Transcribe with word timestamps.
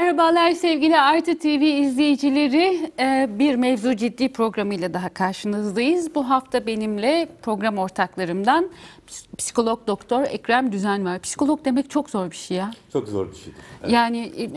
Merhabalar 0.00 0.52
sevgili 0.52 1.00
Artı 1.00 1.38
TV 1.38 1.62
izleyicileri. 1.62 2.92
Ee, 3.00 3.28
Bir 3.38 3.54
mevzu 3.54 3.96
ciddi 3.96 4.32
programıyla 4.32 4.94
daha 4.94 5.08
karşınızdayız. 5.08 6.14
Bu 6.14 6.30
hafta 6.30 6.66
benimle 6.66 7.28
program 7.42 7.78
ortaklarımdan 7.78 8.70
psikolog 9.38 9.86
doktor 9.86 10.22
Ekrem 10.22 10.72
Düzen 10.72 11.04
var. 11.04 11.20
Psikolog 11.20 11.64
demek 11.64 11.90
çok 11.90 12.10
zor 12.10 12.30
bir 12.30 12.36
şey 12.36 12.56
ya. 12.56 12.70
Çok 12.92 13.08
zor 13.08 13.30
bir 13.30 13.36
şeydir. 13.36 13.60
Evet. 13.82 13.92
Yani 13.92 14.32
e, 14.38 14.50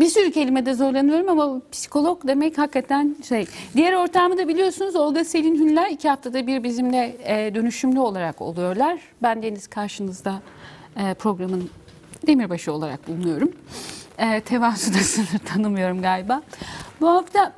bir 0.00 0.06
sürü 0.06 0.32
kelimede 0.32 0.74
zorlanıyorum 0.74 1.28
ama 1.28 1.60
psikolog 1.72 2.26
demek 2.26 2.58
hakikaten 2.58 3.16
şey. 3.28 3.46
Diğer 3.74 3.92
ortağımı 3.92 4.38
da 4.38 4.48
biliyorsunuz 4.48 4.96
Olga 4.96 5.24
Selin 5.24 5.58
Hünler 5.58 5.90
iki 5.90 6.08
haftada 6.08 6.46
bir 6.46 6.62
bizimle 6.62 7.16
e, 7.24 7.54
dönüşümlü 7.54 8.00
olarak 8.00 8.40
oluyorlar. 8.40 9.00
Ben 9.22 9.42
Deniz 9.42 9.66
karşınızda 9.66 10.42
e, 10.96 11.14
programın 11.14 11.70
demirbaşı 12.26 12.72
olarak 12.72 13.08
bulunuyorum. 13.08 13.52
E, 14.20 14.40
tevazuda 14.40 14.98
sınır 15.02 15.38
tanımıyorum 15.38 16.02
galiba. 16.02 16.42
Bu 17.00 17.08
hafta 17.08 17.52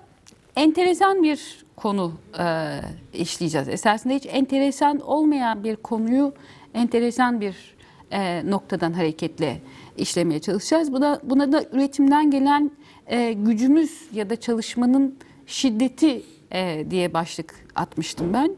enteresan 0.56 1.22
bir 1.22 1.64
konu 1.76 2.12
e, 2.38 2.78
işleyeceğiz. 3.14 3.68
Esasında 3.68 4.14
hiç 4.14 4.26
enteresan 4.26 5.00
olmayan 5.00 5.64
bir 5.64 5.76
konuyu 5.76 6.34
enteresan 6.74 7.40
bir 7.40 7.74
e, 8.10 8.50
noktadan 8.50 8.92
hareketle 8.92 9.60
işlemeye 9.96 10.40
çalışacağız. 10.40 10.92
Buna, 10.92 11.20
buna 11.22 11.52
da 11.52 11.64
üretimden 11.72 12.30
gelen 12.30 12.70
e, 13.06 13.32
gücümüz 13.32 14.08
ya 14.12 14.30
da 14.30 14.36
çalışmanın 14.40 15.18
şiddeti 15.46 16.22
e, 16.52 16.86
diye 16.90 17.14
başlık 17.14 17.54
atmıştım 17.74 18.32
ben. 18.32 18.52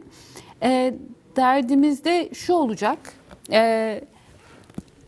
E, 0.62 0.94
derdimiz 1.36 2.04
de 2.04 2.30
şu 2.34 2.52
olacak. 2.52 2.98
E, 3.52 4.00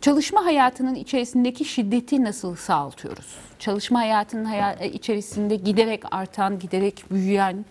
Çalışma 0.07 0.45
hayatının 0.45 0.95
içerisindeki 0.95 1.65
şiddeti 1.65 2.25
nasıl 2.25 2.57
sağaltıyoruz? 2.57 3.37
Çalışma 3.59 3.99
hayatının 3.99 4.45
haya- 4.45 4.85
içerisinde 4.85 5.57
giderek 5.57 6.03
artan, 6.11 6.59
giderek 6.59 7.05
büyüyen, 7.11 7.65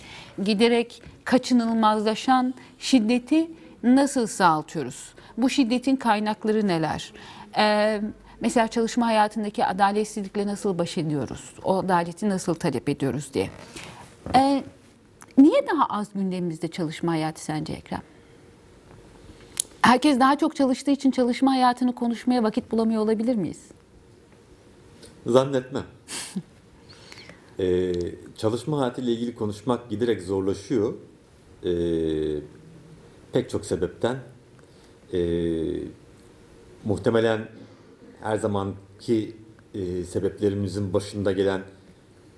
giderek 0.43 1.01
kaçınılmazlaşan 1.23 2.53
şiddeti 2.79 3.51
nasıl 3.83 4.27
sağaltıyoruz? 4.27 5.13
Bu 5.37 5.49
şiddetin 5.49 5.95
kaynakları 5.95 6.67
neler? 6.67 7.13
Ee, 7.57 8.01
mesela 8.41 8.67
çalışma 8.67 9.05
hayatındaki 9.05 9.65
adaletsizlikle 9.65 10.47
nasıl 10.47 10.77
baş 10.77 10.97
ediyoruz? 10.97 11.53
O 11.63 11.77
adaleti 11.77 12.29
nasıl 12.29 12.53
talep 12.55 12.89
ediyoruz 12.89 13.33
diye. 13.33 13.49
Ee, 14.35 14.63
niye 15.37 15.67
daha 15.67 15.85
az 15.85 16.07
gündemimizde 16.13 16.67
çalışma 16.67 17.11
hayatı 17.11 17.43
sence 17.43 17.73
Ekrem? 17.73 18.01
Herkes 19.85 20.19
daha 20.19 20.37
çok 20.37 20.55
çalıştığı 20.55 20.91
için 20.91 21.11
çalışma 21.11 21.51
hayatını 21.51 21.95
konuşmaya 21.95 22.43
vakit 22.43 22.71
bulamıyor 22.71 23.01
olabilir 23.01 23.35
miyiz? 23.35 23.61
Zannetmem. 25.25 25.83
Ee, 27.59 27.93
çalışma 28.37 28.79
hayatıyla 28.79 29.11
ilgili 29.11 29.35
konuşmak 29.35 29.89
giderek 29.89 30.21
zorlaşıyor. 30.21 30.93
Ee, 31.63 31.69
pek 33.33 33.49
çok 33.49 33.65
sebepten. 33.65 34.17
Ee, 35.13 35.19
muhtemelen 36.85 37.47
her 38.21 38.37
zamanki 38.37 39.35
e, 39.73 40.03
sebeplerimizin 40.03 40.93
başında 40.93 41.31
gelen 41.31 41.61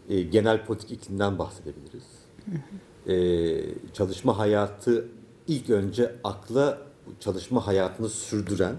e, 0.09 0.21
genel 0.21 0.65
politik 0.65 0.91
iklimden 0.91 1.39
bahsedebiliriz. 1.39 2.07
Ee, 3.07 3.93
çalışma 3.93 4.37
hayatı 4.37 5.07
ilk 5.47 5.69
önce 5.69 6.15
akla 6.23 6.86
çalışma 7.19 7.67
hayatını 7.67 8.09
sürdüren, 8.09 8.75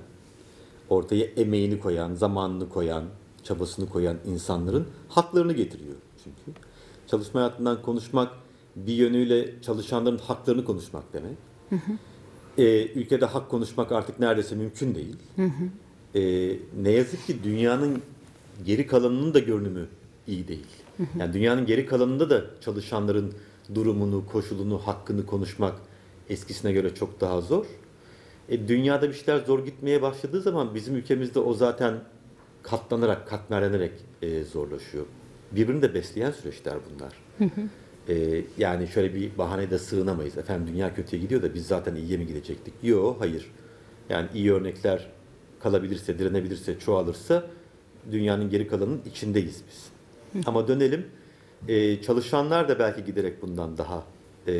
ortaya 0.88 1.24
emeğini 1.24 1.80
koyan, 1.80 2.14
zamanını 2.14 2.68
koyan, 2.68 3.04
çabasını 3.44 3.88
koyan 3.88 4.16
insanların 4.26 4.86
haklarını 5.08 5.52
getiriyor 5.52 5.96
çünkü. 6.24 6.58
Çalışma 7.06 7.40
hayatından 7.40 7.82
konuşmak 7.82 8.32
bir 8.76 8.92
yönüyle 8.92 9.62
çalışanların 9.62 10.18
haklarını 10.18 10.64
konuşmak 10.64 11.12
demek. 11.12 11.36
Hı 11.70 11.76
hı. 11.76 11.92
Ee, 12.58 12.86
ülkede 12.92 13.26
hak 13.26 13.50
konuşmak 13.50 13.92
artık 13.92 14.20
neredeyse 14.20 14.54
mümkün 14.54 14.94
değil. 14.94 15.16
Hı 15.36 15.44
hı. 15.44 16.18
Ee, 16.18 16.56
ne 16.82 16.90
yazık 16.90 17.26
ki 17.26 17.44
dünyanın 17.44 18.02
geri 18.66 18.86
kalanının 18.86 19.34
da 19.34 19.38
görünümü 19.38 19.86
iyi 20.26 20.48
değil. 20.48 20.66
Hı 20.96 21.02
hı. 21.02 21.18
Yani 21.18 21.32
dünyanın 21.32 21.66
geri 21.66 21.86
kalanında 21.86 22.30
da 22.30 22.44
çalışanların 22.60 23.32
durumunu, 23.74 24.26
koşulunu, 24.26 24.78
hakkını 24.78 25.26
konuşmak 25.26 25.74
eskisine 26.30 26.72
göre 26.72 26.94
çok 26.94 27.20
daha 27.20 27.40
zor. 27.40 27.66
E, 28.48 28.68
dünyada 28.68 29.08
bir 29.08 29.14
şeyler 29.14 29.40
zor 29.40 29.64
gitmeye 29.64 30.02
başladığı 30.02 30.42
zaman 30.42 30.74
bizim 30.74 30.96
ülkemizde 30.96 31.38
o 31.40 31.54
zaten 31.54 31.94
katlanarak, 32.62 33.28
katmerlenerek 33.28 33.92
e, 34.22 34.44
zorlaşıyor. 34.44 35.06
Birbirini 35.52 35.82
de 35.82 35.94
besleyen 35.94 36.30
süreçler 36.30 36.74
bunlar. 36.90 37.12
E, 38.08 38.44
yani 38.58 38.88
şöyle 38.88 39.14
bir 39.14 39.38
bahane 39.38 39.70
de 39.70 39.78
sığınamayız. 39.78 40.38
Efendim 40.38 40.74
dünya 40.74 40.94
kötüye 40.94 41.22
gidiyor 41.22 41.42
da 41.42 41.54
biz 41.54 41.66
zaten 41.66 41.94
iyiye 41.94 42.18
mi 42.18 42.26
gidecektik? 42.26 42.74
Yok, 42.82 43.16
hayır. 43.20 43.50
Yani 44.08 44.28
iyi 44.34 44.52
örnekler 44.52 45.10
kalabilirse, 45.60 46.18
direnebilirse, 46.18 46.78
çoğalırsa 46.78 47.46
dünyanın 48.12 48.50
geri 48.50 48.68
kalanının 48.68 49.00
içindeyiz 49.06 49.62
biz. 49.68 49.88
Ama 50.46 50.68
dönelim, 50.68 51.06
e, 51.68 52.02
çalışanlar 52.02 52.68
da 52.68 52.78
belki 52.78 53.04
giderek 53.04 53.42
bundan 53.42 53.78
daha 53.78 54.04
e, 54.46 54.54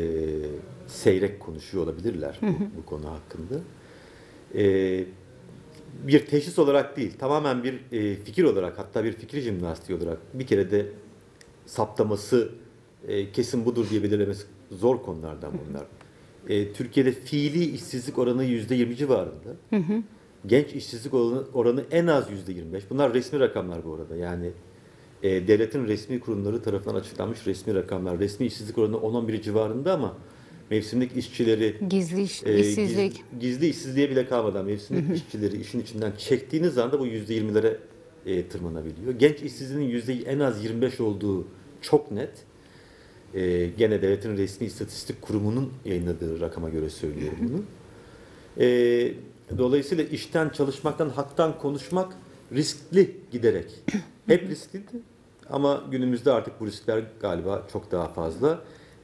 seyrek 0.89 1.39
konuşuyor 1.39 1.83
olabilirler 1.83 2.39
bu, 2.41 2.77
bu 2.77 2.85
konu 2.85 3.09
hakkında. 3.09 3.55
E, 4.55 5.05
bir 6.07 6.25
teşhis 6.25 6.59
olarak 6.59 6.97
değil, 6.97 7.13
tamamen 7.19 7.63
bir 7.63 7.73
e, 7.91 8.15
fikir 8.15 8.43
olarak, 8.43 8.79
hatta 8.79 9.03
bir 9.03 9.11
fikir 9.11 9.41
jimnastiği 9.41 9.97
olarak 9.99 10.17
bir 10.33 10.47
kere 10.47 10.71
de 10.71 10.85
saptaması 11.65 12.49
e, 13.07 13.31
kesin 13.31 13.65
budur 13.65 13.89
diye 13.89 14.03
belirlemesi 14.03 14.43
zor 14.71 15.03
konulardan 15.03 15.51
bunlar. 15.67 15.83
E, 16.49 16.73
Türkiye'de 16.73 17.11
fiili 17.11 17.63
işsizlik 17.63 18.17
oranı 18.17 18.43
yüzde 18.43 18.75
yirmi 18.75 18.95
civarında. 18.95 19.49
Hı 19.69 19.75
hı. 19.75 20.03
Genç 20.45 20.73
işsizlik 20.73 21.13
oranı, 21.13 21.43
oranı 21.53 21.83
en 21.91 22.07
az 22.07 22.31
yüzde 22.31 22.51
yirmi 22.51 22.73
beş. 22.73 22.89
Bunlar 22.89 23.13
resmi 23.13 23.39
rakamlar 23.39 23.85
bu 23.85 23.93
arada. 23.93 24.15
Yani 24.15 24.51
e, 25.23 25.47
devletin 25.47 25.87
resmi 25.87 26.19
kurumları 26.19 26.61
tarafından 26.61 26.95
açıklanmış 26.95 27.47
resmi 27.47 27.75
rakamlar. 27.75 28.19
Resmi 28.19 28.45
işsizlik 28.45 28.77
oranı 28.77 28.95
10-11 28.95 29.41
civarında 29.41 29.93
ama 29.93 30.17
mevsimlik 30.71 31.17
işçileri 31.17 31.75
gizli 31.89 32.21
iş, 32.21 32.43
e, 32.43 32.59
işsizlik 32.59 33.13
giz, 33.13 33.39
gizli 33.39 33.67
işsizliğe 33.67 34.09
bile 34.09 34.27
kalmadan 34.27 34.65
mevsimlik 34.65 35.17
işçileri 35.17 35.61
işin 35.61 35.79
içinden 35.79 36.11
çektiğiniz 36.17 36.77
anda 36.77 36.99
bu 36.99 37.05
yüzde 37.05 37.33
yirmilere 37.33 37.77
e, 38.25 38.47
tırmanabiliyor. 38.47 39.13
Genç 39.13 39.41
işsizliğinin 39.41 39.91
yüzde 39.91 40.13
en 40.13 40.39
az 40.39 40.63
25 40.63 40.99
olduğu 40.99 41.47
çok 41.81 42.11
net. 42.11 42.31
E, 43.33 43.67
gene 43.77 44.01
devletin 44.01 44.37
resmi 44.37 44.67
istatistik 44.67 45.21
kurumunun 45.21 45.73
yayınladığı 45.85 46.39
rakama 46.39 46.69
göre 46.69 46.89
söylüyorum 46.89 47.37
bunu. 47.41 47.63
E, 48.65 48.67
dolayısıyla 49.57 50.03
işten 50.03 50.49
çalışmaktan 50.49 51.09
haktan 51.09 51.57
konuşmak 51.57 52.13
riskli 52.53 53.17
giderek. 53.31 53.71
Hep 54.27 54.49
riskliydi 54.49 54.85
ama 55.49 55.83
günümüzde 55.91 56.31
artık 56.31 56.59
bu 56.59 56.67
riskler 56.67 57.03
galiba 57.21 57.67
çok 57.71 57.91
daha 57.91 58.07
fazla. 58.07 58.61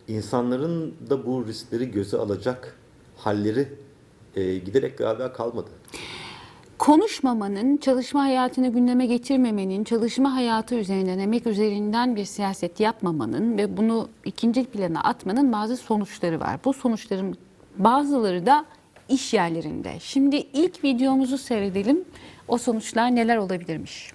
İnsanların 0.07 0.93
da 1.09 1.25
bu 1.25 1.47
riskleri 1.47 1.91
göze 1.91 2.17
alacak 2.17 2.77
halleri 3.17 3.67
e, 4.35 4.57
giderek 4.57 4.97
galiba 4.97 5.33
kalmadı. 5.33 5.69
Konuşmamanın, 6.77 7.77
çalışma 7.77 8.23
hayatını 8.23 8.67
gündeme 8.67 9.05
getirmemenin, 9.05 9.83
çalışma 9.83 10.35
hayatı 10.35 10.75
üzerinden, 10.75 11.19
emek 11.19 11.47
üzerinden 11.47 12.15
bir 12.15 12.25
siyaset 12.25 12.79
yapmamanın 12.79 13.57
ve 13.57 13.77
bunu 13.77 14.09
ikinci 14.25 14.65
plana 14.65 15.03
atmanın 15.03 15.53
bazı 15.53 15.77
sonuçları 15.77 16.39
var. 16.39 16.59
Bu 16.65 16.73
sonuçların 16.73 17.37
bazıları 17.77 18.45
da 18.45 18.65
iş 19.09 19.33
yerlerinde. 19.33 19.93
Şimdi 19.99 20.35
ilk 20.35 20.83
videomuzu 20.83 21.37
seyredelim. 21.37 22.05
O 22.47 22.57
sonuçlar 22.57 23.15
neler 23.15 23.37
olabilirmiş? 23.37 24.14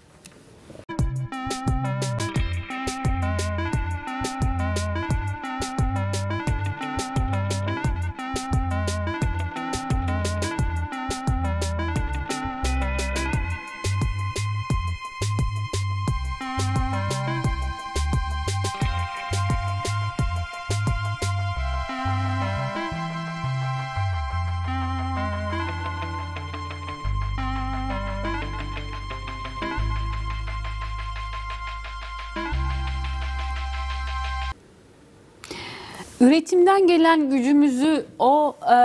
Üretimden 36.31 36.87
gelen 36.87 37.31
gücümüzü 37.31 38.05
o 38.19 38.57
e, 38.73 38.77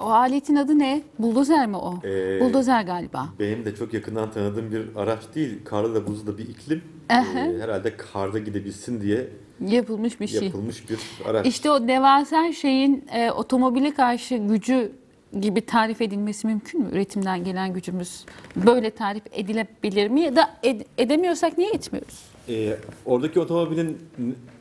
o 0.00 0.04
aletin 0.04 0.56
adı 0.56 0.78
ne? 0.78 1.02
Buldozer 1.18 1.66
mi 1.66 1.76
o? 1.76 1.94
Ee, 2.04 2.40
Buldozer 2.40 2.82
galiba. 2.82 3.28
Benim 3.38 3.64
de 3.64 3.74
çok 3.74 3.94
yakından 3.94 4.30
tanıdığım 4.30 4.72
bir 4.72 4.96
araç 4.96 5.20
değil. 5.34 5.64
Karlı 5.64 5.94
da 5.94 6.06
buzlu 6.06 6.26
da 6.32 6.38
bir 6.38 6.48
iklim. 6.48 6.82
Ee, 7.10 7.14
herhalde 7.60 7.96
karda 7.96 8.38
gidebilsin 8.38 9.00
diye 9.00 9.28
Yapılmış 9.68 10.20
bir 10.20 10.26
şey. 10.26 10.42
yapılmış 10.44 10.90
bir 10.90 10.98
araç. 11.26 11.46
İşte 11.46 11.70
o 11.70 11.88
devasa 11.88 12.52
şeyin 12.52 13.04
e, 13.12 13.30
otomobile 13.30 13.94
karşı 13.94 14.36
gücü 14.36 14.92
gibi 15.40 15.60
tarif 15.66 16.00
edilmesi 16.00 16.46
mümkün 16.46 16.80
mü? 16.80 16.88
Üretimden 16.92 17.44
gelen 17.44 17.72
gücümüz 17.74 18.24
böyle 18.56 18.90
tarif 18.90 19.22
edilebilir 19.32 20.08
mi? 20.08 20.20
Ya 20.20 20.36
da 20.36 20.50
ed- 20.64 20.84
edemiyorsak 20.98 21.58
niye 21.58 21.70
etmiyoruz? 21.70 22.31
Ee, 22.48 22.76
oradaki 23.06 23.40
otomobilin 23.40 23.98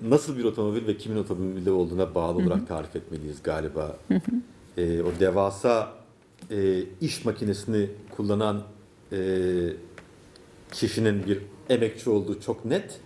nasıl 0.02 0.38
bir 0.38 0.44
otomobil 0.44 0.88
ve 0.88 0.98
kimin 0.98 1.18
otomobili 1.18 1.72
olduğuna 1.72 2.16
bağlı 2.16 2.38
olarak 2.38 2.68
tarif 2.68 2.96
etmeliyiz 2.96 3.44
galiba. 3.44 3.96
Ee, 4.78 5.02
o 5.02 5.20
devasa 5.20 5.90
e, 6.52 6.80
iş 7.02 7.26
makinesini 7.26 7.90
kullanan 8.18 8.62
e, 9.12 9.18
kişinin 10.72 11.26
bir 11.26 11.40
emekçi 11.70 12.10
olduğu 12.10 12.42
çok 12.42 12.66
net. 12.66 13.00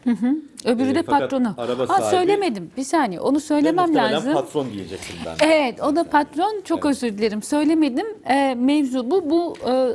Öbürü 0.66 0.90
Ee, 0.92 0.96
de 0.96 1.02
patronu. 1.04 1.54
araba 1.58 1.90
Ha 1.90 1.98
sahibi- 2.02 2.10
söylemedim. 2.18 2.72
Bir 2.78 2.84
saniye. 2.84 3.20
Onu 3.22 3.40
söylemem 3.40 3.96
lazım. 3.96 4.34
patron 4.34 4.68
diyeceksin 4.74 5.16
ben. 5.26 5.36
Evet, 5.48 5.82
o 5.84 5.96
da 5.96 6.04
patron. 6.04 6.62
Çok 6.64 6.86
özür 6.86 7.18
dilerim. 7.18 7.42
Söylemedim. 7.44 8.08
Ee, 8.30 8.56
mevzu 8.56 9.12
bu. 9.12 9.30
Bu 9.30 9.56
e, 9.72 9.92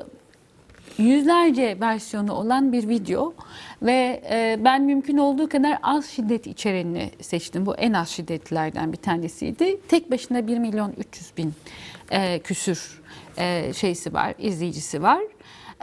yüzlerce 1.01 1.77
versiyonu 1.81 2.33
olan 2.33 2.73
bir 2.73 2.89
video 2.89 3.35
ve 3.83 4.23
e, 4.31 4.59
ben 4.65 4.83
mümkün 4.83 5.17
olduğu 5.17 5.49
kadar 5.49 5.79
az 5.83 6.07
şiddet 6.07 6.47
içerenini 6.47 7.11
seçtim. 7.21 7.67
Bu 7.67 7.77
en 7.77 7.93
az 7.93 8.09
şiddetlilerden 8.09 8.93
bir 8.93 8.97
tanesiydi. 8.97 9.81
Tek 9.89 10.11
başına 10.11 10.47
1 10.47 10.59
milyon 10.59 10.93
300 10.99 11.37
bin 11.37 11.55
e, 12.11 12.39
küsür 12.39 13.03
e, 13.39 13.73
şeysi 13.73 14.15
var, 14.15 14.35
izleyicisi 14.39 15.03
var. 15.03 15.21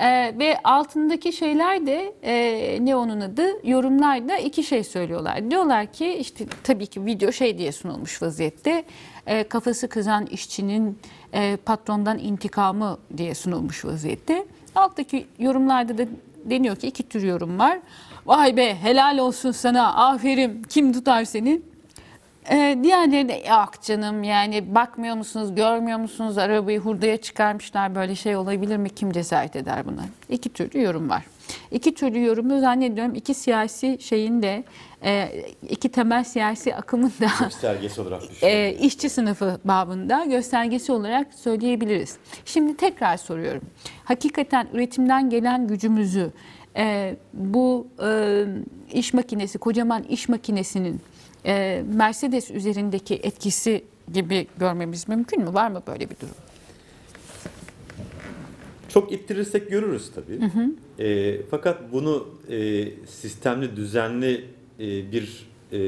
Ee, 0.01 0.35
ve 0.39 0.57
altındaki 0.63 1.33
şeyler 1.33 1.87
de 1.87 2.13
e, 2.23 2.85
ne 2.85 2.95
onun 2.95 3.21
adı 3.21 3.67
yorumlarda 3.67 4.37
iki 4.37 4.63
şey 4.63 4.83
söylüyorlar. 4.83 5.51
Diyorlar 5.51 5.93
ki 5.93 6.13
işte 6.13 6.45
tabii 6.63 6.87
ki 6.87 7.05
video 7.05 7.31
şey 7.31 7.57
diye 7.57 7.71
sunulmuş 7.71 8.21
vaziyette 8.21 8.83
e, 9.27 9.43
kafası 9.43 9.89
kızan 9.89 10.25
işçinin 10.25 10.99
e, 11.33 11.57
patrondan 11.65 12.19
intikamı 12.19 12.97
diye 13.17 13.35
sunulmuş 13.35 13.85
vaziyette. 13.85 14.45
Alttaki 14.77 15.27
yorumlarda 15.39 15.97
da 15.97 16.05
deniyor 16.45 16.75
ki 16.75 16.87
iki 16.87 17.03
tür 17.03 17.23
yorum 17.23 17.59
var. 17.59 17.79
Vay 18.25 18.57
be 18.57 18.75
helal 18.75 19.17
olsun 19.17 19.51
sana 19.51 19.95
aferin 19.95 20.63
kim 20.63 20.93
tutar 20.93 21.25
seni? 21.25 21.61
Ee, 22.51 22.77
diğerleri 22.83 23.47
yok 23.49 23.71
canım 23.81 24.23
yani 24.23 24.75
bakmıyor 24.75 25.15
musunuz, 25.15 25.55
görmüyor 25.55 25.99
musunuz 25.99 26.37
arabayı 26.37 26.79
hurdaya 26.79 27.17
çıkarmışlar 27.17 27.95
böyle 27.95 28.15
şey 28.15 28.35
olabilir 28.35 28.77
mi? 28.77 28.89
Kim 28.89 29.11
cesaret 29.11 29.55
eder 29.55 29.85
buna? 29.85 30.01
İki 30.29 30.49
türlü 30.49 30.81
yorum 30.81 31.09
var. 31.09 31.23
İki 31.71 31.93
türlü 31.95 32.25
yorumu 32.25 32.59
zannediyorum 32.59 33.15
iki 33.15 33.33
siyasi 33.33 33.97
şeyin 34.01 34.41
de 34.41 34.63
e, 35.03 35.45
iki 35.69 35.89
temel 35.89 36.23
siyasi 36.23 36.75
akımın 36.75 37.11
da 37.21 37.27
Göstergesi 37.43 38.01
olarak 38.01 38.23
e, 38.41 38.73
işçi 38.73 39.09
sınıfı 39.09 39.59
babında 39.65 40.25
göstergesi 40.25 40.91
olarak 40.91 41.33
söyleyebiliriz. 41.33 42.17
Şimdi 42.45 42.77
tekrar 42.77 43.17
soruyorum. 43.17 43.61
Hakikaten 44.03 44.67
üretimden 44.73 45.29
gelen 45.29 45.67
gücümüzü 45.67 46.31
e, 46.77 47.15
bu 47.33 47.87
e, 48.03 48.45
iş 48.93 49.13
makinesi, 49.13 49.57
kocaman 49.57 50.03
iş 50.03 50.29
makinesinin 50.29 51.01
e, 51.45 51.83
Mercedes 51.93 52.51
üzerindeki 52.51 53.15
etkisi 53.15 53.83
gibi 54.13 54.47
görmemiz 54.57 55.07
mümkün 55.07 55.43
mü? 55.43 55.53
Var 55.53 55.71
mı 55.71 55.81
böyle 55.87 56.09
bir 56.09 56.15
durum? 56.15 56.35
Çok 58.89 59.11
ittirirsek 59.11 59.69
görürüz 59.69 60.11
tabii. 60.15 60.39
E, 60.99 61.41
fakat 61.51 61.91
bunu 61.91 62.27
e, 62.49 62.85
sistemli, 63.05 63.75
düzenli 63.75 64.45
e, 64.79 65.11
bir 65.11 65.49
e, 65.71 65.79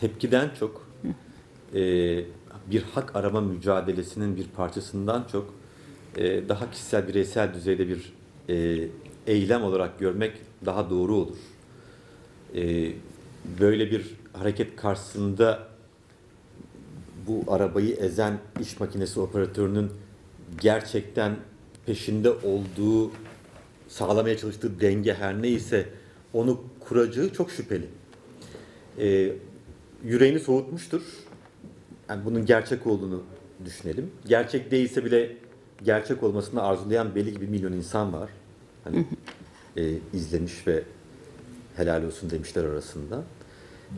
tepkiden 0.00 0.50
çok 0.58 0.88
e, 1.74 1.80
bir 2.70 2.82
hak 2.82 3.16
arama 3.16 3.40
mücadelesinin 3.40 4.36
bir 4.36 4.46
parçasından 4.48 5.26
çok 5.32 5.54
e, 6.16 6.48
daha 6.48 6.70
kişisel, 6.70 7.08
bireysel 7.08 7.54
düzeyde 7.54 7.88
bir 7.88 8.12
e, 8.48 8.88
eylem 9.26 9.64
olarak 9.64 9.98
görmek 9.98 10.32
daha 10.66 10.90
doğru 10.90 11.14
olur. 11.14 11.36
E, 12.54 12.92
böyle 13.60 13.90
bir 13.90 14.14
hareket 14.32 14.76
karşısında 14.76 15.68
bu 17.26 17.52
arabayı 17.52 17.94
ezen 17.94 18.38
iş 18.60 18.80
makinesi 18.80 19.20
operatörünün 19.20 19.90
gerçekten 20.60 21.36
peşinde 21.86 22.30
olduğu, 22.30 23.10
sağlamaya 23.88 24.36
çalıştığı 24.36 24.80
denge 24.80 25.14
her 25.14 25.42
neyse 25.42 25.88
onu 26.32 26.60
kuracağı 26.88 27.32
çok 27.32 27.50
şüpheli. 27.50 27.86
Ee, 28.98 29.32
yüreğini 30.04 30.40
soğutmuştur. 30.40 31.02
Yani 32.08 32.24
bunun 32.24 32.46
gerçek 32.46 32.86
olduğunu 32.86 33.22
düşünelim. 33.64 34.10
Gerçek 34.26 34.70
değilse 34.70 35.04
bile 35.04 35.36
gerçek 35.84 36.22
olmasını 36.22 36.62
arzulayan 36.62 37.14
belli 37.14 37.34
ki 37.34 37.40
bir 37.40 37.48
milyon 37.48 37.72
insan 37.72 38.12
var. 38.12 38.30
Hani 38.84 39.06
e, 39.76 39.92
izlemiş 40.12 40.66
ve 40.66 40.82
helal 41.76 42.04
olsun 42.04 42.30
demişler 42.30 42.64
arasında. 42.64 43.24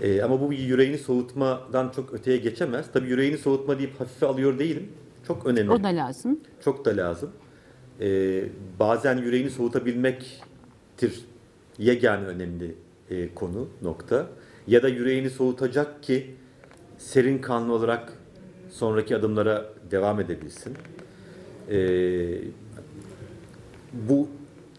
Ee, 0.02 0.22
ama 0.22 0.40
bu 0.40 0.50
bir 0.50 0.58
yüreğini 0.58 0.98
soğutmadan 0.98 1.90
çok 1.96 2.14
öteye 2.14 2.36
geçemez. 2.36 2.86
Tabii 2.92 3.08
yüreğini 3.08 3.38
soğutma 3.38 3.78
deyip 3.78 4.00
hafife 4.00 4.26
alıyor 4.26 4.58
değilim. 4.58 4.92
Çok 5.26 5.46
önemli. 5.46 5.70
O 5.70 5.82
da 5.82 5.88
lazım. 5.88 6.40
Çok 6.64 6.84
da 6.84 6.96
lazım. 6.96 7.30
Ee, 8.00 8.44
bazen 8.80 9.18
yüreğini 9.18 9.50
soğutabilmektir 9.50 11.24
yegane 11.78 12.26
önemli 12.26 12.74
e, 13.10 13.34
konu, 13.34 13.68
nokta. 13.82 14.26
Ya 14.66 14.82
da 14.82 14.88
yüreğini 14.88 15.30
soğutacak 15.30 16.02
ki 16.02 16.34
serin 16.98 17.38
kanlı 17.38 17.72
olarak 17.72 18.12
sonraki 18.70 19.16
adımlara 19.16 19.72
devam 19.90 20.20
edebilsin. 20.20 20.74
Ee, 21.70 22.38
bu 23.92 24.28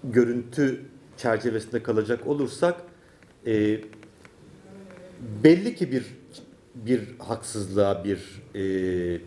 görüntü 0.03 0.81
çerçevesinde 1.17 1.83
kalacak 1.83 2.27
olursak 2.27 2.81
e, 3.47 3.81
belli 5.43 5.75
ki 5.75 5.91
bir 5.91 6.05
bir 6.75 7.01
haksızlığa, 7.19 8.03
bir 8.03 8.41
e, 8.55 9.21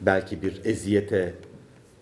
belki 0.00 0.42
bir 0.42 0.60
eziyete, 0.64 1.34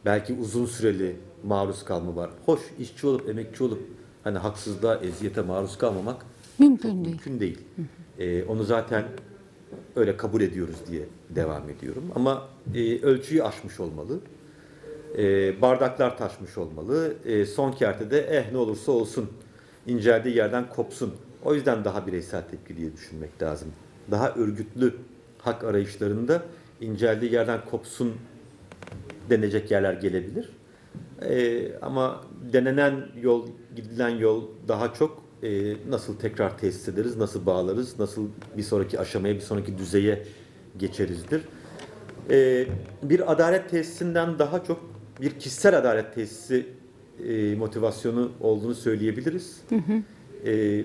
belki 0.05 0.35
uzun 0.35 0.67
süreli 0.67 1.17
maruz 1.45 1.85
kalma 1.85 2.17
var. 2.17 2.31
Hoş 2.47 2.61
işçi 2.79 3.07
olup 3.07 3.29
emekçi 3.29 3.65
olup 3.65 3.83
hani 4.27 4.39
haksızlığa, 4.39 4.97
eziyete 4.97 5.43
maruz 5.43 5.79
kalmamak 5.79 6.17
Mümkün 6.59 7.05
değil. 7.05 7.09
mümkün 7.09 7.41
değil. 7.41 7.59
Ee, 8.19 8.45
onu 8.45 8.65
zaten 8.65 9.05
öyle 9.97 10.17
kabul 10.17 10.41
ediyoruz 10.41 10.77
diye 10.91 11.05
devam 11.31 11.71
ediyorum. 11.71 12.05
Ama 12.15 12.49
e, 12.75 13.01
ölçüyü 13.03 13.43
aşmış 13.43 13.81
olmalı. 13.81 14.21
E, 15.19 15.23
bardaklar 15.63 16.19
taşmış 16.19 16.59
olmalı. 16.59 17.15
E, 17.25 17.47
son 17.47 17.73
kertede 17.73 18.21
eh 18.21 18.53
ne 18.53 18.59
olursa 18.59 18.93
olsun 18.93 19.31
inceldiği 19.87 20.37
yerden 20.37 20.69
kopsun. 20.69 21.15
O 21.45 21.55
yüzden 21.55 21.85
daha 21.85 22.07
bireysel 22.07 22.43
tepki 22.51 22.77
diye 22.77 22.93
düşünmek 22.93 23.43
lazım. 23.43 23.69
Daha 24.11 24.31
örgütlü 24.35 24.95
hak 25.39 25.65
arayışlarında 25.65 26.43
inceldiği 26.81 27.33
yerden 27.33 27.61
kopsun 27.71 28.13
denecek 29.31 29.71
yerler 29.71 29.93
gelebilir. 29.95 30.51
Ee, 31.23 31.79
ama 31.83 32.25
denenen 32.53 32.95
yol, 33.23 33.47
gidilen 33.77 34.09
yol 34.09 34.45
daha 34.69 34.95
çok 34.95 35.23
e, 35.43 35.77
nasıl 35.91 36.17
tekrar 36.17 36.59
tesis 36.59 36.89
ederiz, 36.89 37.17
nasıl 37.17 37.47
bağlarız, 37.47 37.99
nasıl 37.99 38.29
bir 38.57 38.63
sonraki 38.63 39.01
aşamaya, 39.01 39.35
bir 39.35 39.41
sonraki 39.41 39.79
düzeye 39.79 40.23
geçerizdir. 40.79 41.43
Ee, 42.31 42.67
bir 43.03 43.33
adalet 43.33 43.71
tesisinden 43.71 44.39
daha 44.39 44.65
çok 44.65 44.81
bir 45.21 45.31
kişisel 45.31 45.79
adalet 45.79 46.15
tesisi 46.15 46.67
e, 47.29 47.55
motivasyonu 47.55 48.33
olduğunu 48.41 48.75
söyleyebiliriz. 48.75 49.61
Ee, 50.47 50.85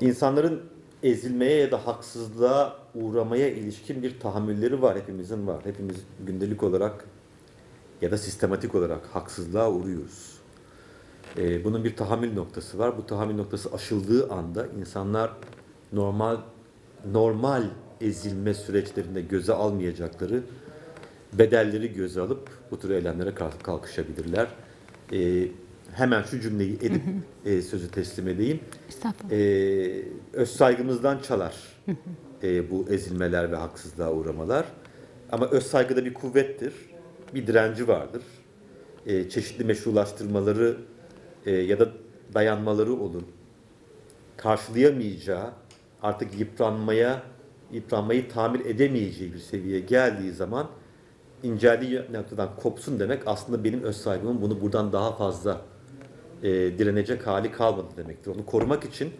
insanların 0.00 0.62
ezilmeye 1.02 1.56
ya 1.56 1.70
da 1.70 1.86
haksızlığa 1.86 2.76
uğramaya 2.94 3.48
ilişkin 3.48 4.02
bir 4.02 4.20
tahammülleri 4.20 4.82
var. 4.82 4.98
Hepimizin 4.98 5.46
var. 5.46 5.64
Hepimiz 5.64 5.96
gündelik 6.26 6.62
olarak 6.62 7.04
ya 8.02 8.10
da 8.10 8.18
sistematik 8.18 8.74
olarak 8.74 9.00
haksızlığa 9.12 9.70
uğruyoruz. 9.72 10.36
Ee, 11.38 11.64
bunun 11.64 11.84
bir 11.84 11.96
tahammül 11.96 12.34
noktası 12.34 12.78
var. 12.78 12.98
Bu 12.98 13.06
tahammül 13.06 13.34
noktası 13.34 13.72
aşıldığı 13.72 14.32
anda 14.32 14.66
insanlar 14.80 15.30
normal 15.92 16.36
normal 17.12 17.62
ezilme 18.00 18.54
süreçlerinde 18.54 19.20
göze 19.20 19.52
almayacakları 19.52 20.42
bedelleri 21.32 21.92
göze 21.92 22.20
alıp 22.20 22.48
bu 22.70 22.78
tür 22.80 22.90
eylemlere 22.90 23.34
kalk- 23.34 23.62
kalkışabilirler. 23.64 24.46
Ee, 25.12 25.48
hemen 25.92 26.22
şu 26.22 26.40
cümleyi 26.40 26.74
edip 26.74 27.02
e, 27.44 27.62
sözü 27.62 27.90
teslim 27.90 28.28
edeyim. 28.28 28.60
Ee, 29.30 30.02
öz 30.32 30.50
saygımızdan 30.50 31.18
çalar 31.18 31.54
e, 32.42 32.70
bu 32.70 32.86
ezilmeler 32.90 33.52
ve 33.52 33.56
haksızlığa 33.56 34.12
uğramalar. 34.12 34.64
ama 35.32 35.46
öz 35.46 35.66
saygıda 35.66 36.04
bir 36.04 36.14
kuvvettir. 36.14 36.72
Bir 37.34 37.46
direnci 37.46 37.88
vardır. 37.88 38.22
E, 39.06 39.28
çeşitli 39.28 39.64
meşrulaştırmaları 39.64 40.76
e, 41.46 41.50
ya 41.50 41.80
da 41.80 41.88
dayanmaları 42.34 42.92
olur. 42.92 43.22
Karşılayamayacağı, 44.36 45.50
artık 46.02 46.40
yıpranmaya, 46.40 47.22
yıpranmayı 47.72 48.28
tamir 48.28 48.66
edemeyeceği 48.66 49.34
bir 49.34 49.38
seviyeye 49.38 49.80
geldiği 49.80 50.32
zaman 50.32 50.66
inceldiği 51.42 52.02
noktadan 52.12 52.56
kopsun 52.56 53.00
demek 53.00 53.22
aslında 53.26 53.64
benim 53.64 53.82
öz 53.82 53.96
saygımın 53.96 54.42
bunu 54.42 54.60
buradan 54.60 54.92
daha 54.92 55.12
fazla 55.12 55.60
e, 56.42 56.48
direnecek 56.52 57.26
hali 57.26 57.52
kalmadı 57.52 57.88
demektir. 57.96 58.30
Onu 58.30 58.46
korumak 58.46 58.84
için 58.84 59.12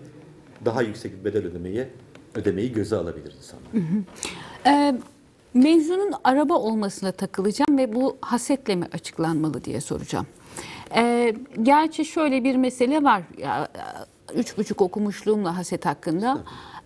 daha 0.64 0.82
yüksek 0.82 1.18
bir 1.18 1.24
bedel 1.24 1.44
ödemeyi 1.46 1.86
ödemeyi 2.34 2.72
göze 2.72 2.96
alabilir 2.96 3.34
insanlar. 3.36 3.66
Mevzunun 5.56 6.12
araba 6.24 6.54
olmasına 6.54 7.12
takılacağım 7.12 7.78
ve 7.78 7.94
bu 7.94 8.16
hasetle 8.20 8.76
mi 8.76 8.86
açıklanmalı 8.92 9.64
diye 9.64 9.80
soracağım. 9.80 10.26
Ee, 10.96 11.34
gerçi 11.62 12.04
şöyle 12.04 12.44
bir 12.44 12.56
mesele 12.56 13.02
var. 13.02 13.22
Ya, 13.38 13.68
üç 14.34 14.58
buçuk 14.58 14.80
okumuşluğumla 14.80 15.56
haset 15.56 15.86
hakkında. 15.86 16.38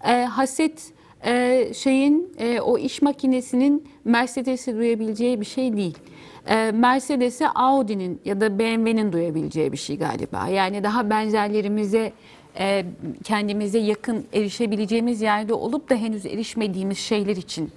Ee, 0.05 0.25
haset 0.25 0.93
e, 1.25 1.67
şeyin 1.75 2.33
e, 2.39 2.61
o 2.61 2.79
iş 2.79 3.03
makinesinin 3.03 3.89
Mercedes'i 4.05 4.77
duyabileceği 4.77 5.41
bir 5.41 5.47
şey 5.47 5.77
değil. 5.77 5.99
Ee, 6.47 6.71
Mercedes'e 6.75 7.49
Audi'nin 7.49 8.21
ya 8.25 8.41
da 8.41 8.59
BMW'nin 8.59 9.12
duyabileceği 9.12 9.73
bir 9.73 9.77
şey 9.77 9.99
galiba. 9.99 10.49
Yani 10.49 10.83
daha 10.85 11.11
benzerlerimize 11.11 12.12
e, 12.59 12.85
kendimize 13.25 13.79
yakın 13.79 14.25
erişebileceğimiz 14.33 15.23
yerde 15.23 15.55
olup 15.55 15.91
da 15.91 15.95
henüz 15.95 16.27
erişmediğimiz 16.27 16.99
şeyler 16.99 17.37
için 17.37 17.71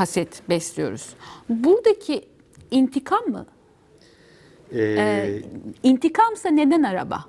haset 0.00 0.48
besliyoruz. 0.48 1.14
Buradaki 1.48 2.24
intikam 2.70 3.24
mı? 3.28 3.46
Ee, 4.74 5.42
İntikamsa 5.82 6.48
neden 6.48 6.82
araba? 6.82 7.24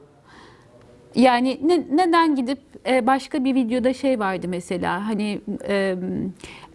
Yani 1.15 1.59
ne- 1.63 1.85
neden 1.91 2.35
gidip 2.35 2.59
e, 2.87 3.07
başka 3.07 3.43
bir 3.43 3.55
videoda 3.55 3.93
şey 3.93 4.19
vardı 4.19 4.47
mesela 4.49 5.07
hani 5.07 5.41
e, 5.67 5.95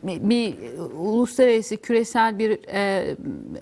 bir 0.04 0.54
uluslararası 0.98 1.76
küresel 1.76 2.38
bir 2.38 2.58
e, 2.74 3.16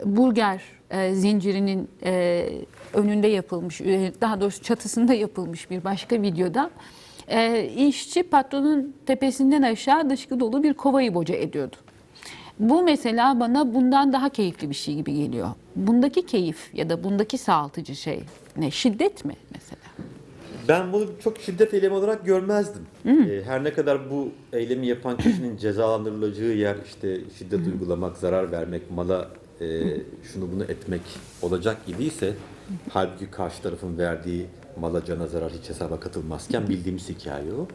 burger 0.04 0.62
e, 0.90 1.14
zincirinin 1.14 1.88
e, 2.04 2.46
önünde 2.94 3.26
yapılmış 3.26 3.80
e, 3.80 4.12
daha 4.20 4.40
doğrusu 4.40 4.62
çatısında 4.62 5.14
yapılmış 5.14 5.70
bir 5.70 5.84
başka 5.84 6.22
videoda 6.22 6.70
e, 7.28 7.64
işçi 7.76 8.22
patronun 8.22 8.94
tepesinden 9.06 9.62
aşağı 9.62 10.10
dışkı 10.10 10.40
dolu 10.40 10.62
bir 10.62 10.74
kovayı 10.74 11.14
boca 11.14 11.34
ediyordu. 11.34 11.76
Bu 12.60 12.82
mesela 12.82 13.40
bana 13.40 13.74
bundan 13.74 14.12
daha 14.12 14.28
keyifli 14.28 14.70
bir 14.70 14.74
şey 14.74 14.94
gibi 14.94 15.14
geliyor. 15.14 15.48
Bundaki 15.76 16.26
keyif 16.26 16.74
ya 16.74 16.90
da 16.90 17.04
bundaki 17.04 17.38
sağaltıcı 17.38 17.96
şey 17.96 18.20
ne? 18.56 18.70
Şiddet 18.70 19.24
mi 19.24 19.36
mesela? 19.54 19.82
Ben 20.68 20.92
bunu 20.92 21.06
çok 21.24 21.38
şiddet 21.38 21.74
eylemi 21.74 21.94
olarak 21.94 22.26
görmezdim. 22.26 22.82
Ee, 23.06 23.42
her 23.44 23.64
ne 23.64 23.72
kadar 23.72 24.10
bu 24.10 24.28
eylemi 24.52 24.86
yapan 24.86 25.16
kişinin 25.16 25.56
cezalandırılacağı 25.58 26.48
yer 26.48 26.76
işte 26.86 27.20
şiddet 27.38 27.66
uygulamak, 27.66 28.16
zarar 28.16 28.52
vermek, 28.52 28.90
mala 28.90 29.28
e, 29.60 29.66
şunu 30.32 30.52
bunu 30.52 30.64
etmek 30.64 31.02
olacak 31.42 31.76
idiyse 31.88 32.34
halbuki 32.90 33.30
karşı 33.30 33.62
tarafın 33.62 33.98
verdiği 33.98 34.46
mala 34.80 35.04
cana 35.04 35.26
zarar 35.26 35.52
hiç 35.52 35.68
hesaba 35.68 36.00
katılmazken 36.00 36.68
bildiğimiz 36.68 37.08
hikaye 37.08 37.52
o. 37.52 37.66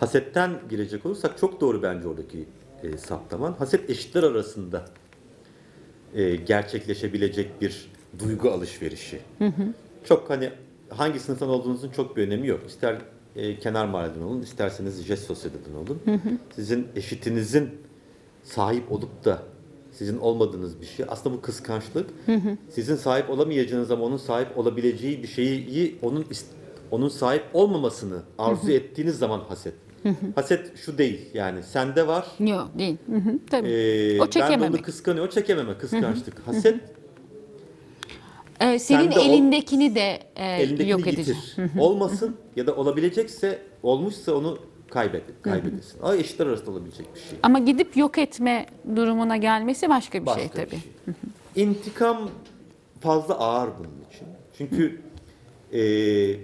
Hasetten 0.00 0.50
girecek 0.70 1.06
olursak 1.06 1.38
çok 1.38 1.60
doğru 1.60 1.82
bence 1.82 2.08
oradaki 2.08 2.44
e, 2.82 2.98
saptaman. 2.98 3.52
Haset 3.52 3.90
eşitler 3.90 4.22
arasında 4.22 4.84
e, 6.14 6.36
gerçekleşebilecek 6.36 7.60
bir 7.60 7.90
duygu 8.18 8.50
alışverişi. 8.50 9.20
Çok 10.04 10.30
hani 10.30 10.50
hangi 10.88 11.20
sınıftan 11.20 11.48
olduğunuzun 11.48 11.90
çok 11.90 12.16
bir 12.16 12.26
önemi 12.26 12.46
yok. 12.48 12.60
İster 12.66 12.98
e, 13.36 13.58
kenar 13.58 13.86
mahalleden 13.86 14.20
olun, 14.20 14.42
isterseniz 14.42 15.04
jest 15.04 15.26
sosyeteden 15.26 15.74
olun. 15.74 16.02
Sizin 16.54 16.88
eşitinizin 16.96 17.70
sahip 18.42 18.92
olup 18.92 19.24
da 19.24 19.42
sizin 19.92 20.18
olmadığınız 20.18 20.80
bir 20.80 20.86
şey. 20.86 21.06
Aslında 21.08 21.36
bu 21.36 21.40
kıskançlık. 21.40 22.10
Sizin 22.70 22.96
sahip 22.96 23.30
olamayacağınız 23.30 23.90
ama 23.90 24.04
onun 24.04 24.16
sahip 24.16 24.58
olabileceği 24.58 25.22
bir 25.22 25.28
şeyi 25.28 25.98
onun 26.02 26.26
onun 26.90 27.08
sahip 27.08 27.44
olmamasını 27.52 28.22
arzu 28.38 28.70
ettiğiniz 28.70 29.18
zaman 29.18 29.40
haset. 29.40 29.74
Haset 30.34 30.76
şu 30.78 30.98
değil 30.98 31.20
yani 31.34 31.62
sende 31.62 32.06
var. 32.06 32.26
Yok 32.40 32.68
değil. 32.78 32.96
Hı 33.10 33.16
hı, 33.16 33.38
Tabii. 33.50 33.68
Ee, 33.68 34.16
o 34.16 34.20
ben 34.20 34.26
de 34.26 34.30
çekememek. 34.30 34.70
onu 34.74 34.82
kıskanıyor. 34.82 35.30
Çekememe, 35.30 35.78
kıskançlık. 35.78 36.46
Haset 36.46 36.76
Ee, 38.60 38.78
senin 38.78 39.02
Sen 39.02 39.12
de 39.12 39.18
ol- 39.18 39.24
elindekini 39.26 39.94
de 39.94 40.18
e, 40.36 40.46
elindekini 40.62 40.88
yok 40.90 41.06
edeceğim. 41.06 41.40
Olmasın 41.78 42.36
ya 42.56 42.66
da 42.66 42.76
olabilecekse, 42.76 43.58
olmuşsa 43.82 44.32
onu 44.34 44.58
kaybet, 44.90 45.22
kaybedesin. 45.42 45.98
Ama 46.02 46.16
eşitler 46.16 46.46
arasında 46.46 46.70
olabilecek 46.70 47.14
bir 47.14 47.20
şey. 47.20 47.38
Ama 47.42 47.58
gidip 47.58 47.96
yok 47.96 48.18
etme 48.18 48.66
durumuna 48.96 49.36
gelmesi 49.36 49.88
başka 49.88 50.20
bir 50.20 50.26
Başka 50.26 50.40
şey 50.40 50.48
bir 50.50 50.54
tabii. 50.54 50.70
şey. 50.70 51.64
İntikam 51.64 52.30
fazla 53.00 53.38
ağır 53.38 53.70
bunun 53.78 54.04
için. 54.14 54.26
Çünkü 54.58 55.00
eee 55.72 56.40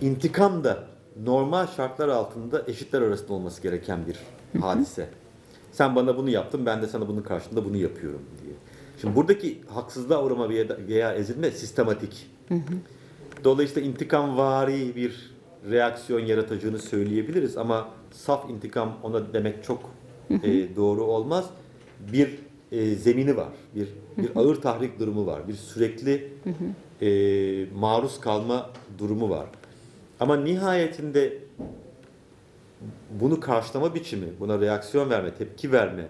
intikam 0.00 0.64
da 0.64 0.87
normal 1.24 1.66
şartlar 1.66 2.08
altında 2.08 2.62
eşitler 2.66 3.02
arasında 3.02 3.32
olması 3.32 3.62
gereken 3.62 4.00
bir 4.06 4.16
hadise. 4.60 5.08
Sen 5.72 5.96
bana 5.96 6.16
bunu 6.16 6.30
yaptın, 6.30 6.66
ben 6.66 6.82
de 6.82 6.86
sana 6.86 7.08
bunun 7.08 7.22
karşılığında 7.22 7.64
bunu 7.64 7.76
yapıyorum 7.76 8.22
diye. 8.42 8.54
Şimdi 9.00 9.16
buradaki 9.16 9.60
haksızlığa 9.68 10.24
uğrama 10.24 10.48
veya, 10.88 11.14
ezilme 11.14 11.50
sistematik. 11.50 12.30
Dolayısıyla 13.44 13.88
intikam 13.88 14.36
vari 14.36 14.96
bir 14.96 15.34
reaksiyon 15.70 16.20
yaratacağını 16.20 16.78
söyleyebiliriz 16.78 17.56
ama 17.56 17.88
saf 18.10 18.50
intikam 18.50 18.96
ona 19.02 19.32
demek 19.32 19.64
çok 19.64 19.90
e, 20.30 20.76
doğru 20.76 21.04
olmaz. 21.04 21.50
Bir 22.12 22.38
e, 22.72 22.94
zemini 22.94 23.36
var, 23.36 23.52
bir 23.74 23.88
bir 24.18 24.30
ağır 24.36 24.56
tahrik 24.56 25.00
durumu 25.00 25.26
var, 25.26 25.48
bir 25.48 25.54
sürekli 25.54 26.32
e, 27.02 27.08
maruz 27.74 28.20
kalma 28.20 28.70
durumu 28.98 29.30
var. 29.30 29.46
Ama 30.20 30.36
nihayetinde 30.36 31.38
bunu 33.20 33.40
karşılama 33.40 33.94
biçimi, 33.94 34.26
buna 34.40 34.60
reaksiyon 34.60 35.10
verme, 35.10 35.34
tepki 35.34 35.72
verme 35.72 36.08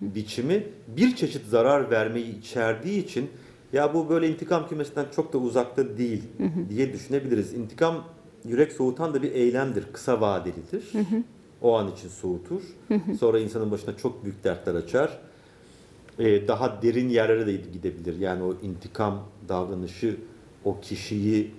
biçimi 0.00 0.66
bir 0.88 1.16
çeşit 1.16 1.46
zarar 1.46 1.90
vermeyi 1.90 2.38
içerdiği 2.38 3.04
için 3.04 3.30
ya 3.72 3.94
bu 3.94 4.08
böyle 4.08 4.28
intikam 4.28 4.68
kümesinden 4.68 5.06
çok 5.16 5.32
da 5.32 5.38
uzakta 5.38 5.98
değil 5.98 6.22
diye 6.70 6.92
düşünebiliriz. 6.92 7.54
İntikam 7.54 8.04
yürek 8.44 8.72
soğutan 8.72 9.14
da 9.14 9.22
bir 9.22 9.32
eylemdir, 9.32 9.84
kısa 9.92 10.20
vadelidir. 10.20 10.92
O 11.62 11.78
an 11.78 11.92
için 11.92 12.08
soğutur. 12.08 12.62
Sonra 13.20 13.38
insanın 13.38 13.70
başına 13.70 13.96
çok 13.96 14.24
büyük 14.24 14.44
dertler 14.44 14.74
açar. 14.74 15.18
Ee, 16.18 16.48
daha 16.48 16.82
derin 16.82 17.08
yerlere 17.08 17.46
de 17.46 17.52
gidebilir. 17.52 18.18
Yani 18.18 18.42
o 18.42 18.54
intikam 18.62 19.22
davranışı 19.48 20.16
o 20.64 20.80
kişiyi 20.80 21.50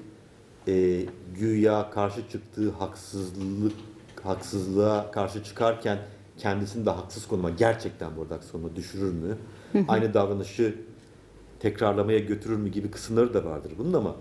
e, 0.68 1.06
güya 1.40 1.90
karşı 1.90 2.30
çıktığı 2.32 2.72
haksızlık 2.72 3.74
haksızlığa 4.24 5.12
karşı 5.12 5.44
çıkarken 5.44 6.00
kendisini 6.38 6.86
de 6.86 6.90
haksız 6.90 7.28
konuma 7.28 7.50
gerçekten 7.50 8.18
bu 8.18 8.22
arada 8.22 8.36
haksız 8.36 8.52
konuma 8.52 8.76
düşürür 8.76 9.14
mü? 9.14 9.38
Aynı 9.88 10.14
davranışı 10.14 10.76
tekrarlamaya 11.64 12.20
götürür 12.20 12.58
mü 12.58 12.70
gibi 12.70 12.92
kısımları 12.92 13.34
da 13.34 13.46
vardır 13.46 13.72
bunun 13.78 13.94
ama 13.94 14.16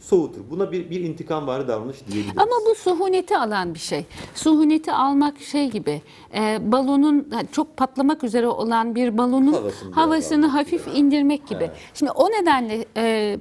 soğutur. 0.00 0.40
Buna 0.50 0.72
bir, 0.72 0.90
bir 0.90 1.00
intikam 1.00 1.46
vari 1.46 1.68
davranış 1.68 1.96
diyebiliriz. 2.06 2.38
Ama 2.38 2.52
bu 2.70 2.74
suhuneti 2.74 3.36
alan 3.36 3.74
bir 3.74 3.78
şey. 3.78 4.04
Suhuneti 4.34 4.92
almak 4.92 5.40
şey 5.40 5.70
gibi 5.70 6.02
e, 6.34 6.72
balonun 6.72 7.28
çok 7.52 7.76
patlamak 7.76 8.24
üzere 8.24 8.46
olan 8.46 8.94
bir 8.94 9.18
balonun 9.18 9.52
Havasını 9.52 9.92
havasını, 9.92 10.46
hafif 10.46 10.88
indirmek 10.94 11.46
gibi. 11.46 11.70
Şimdi 11.94 12.12
o 12.12 12.30
nedenle 12.30 12.84
e, 12.96 13.38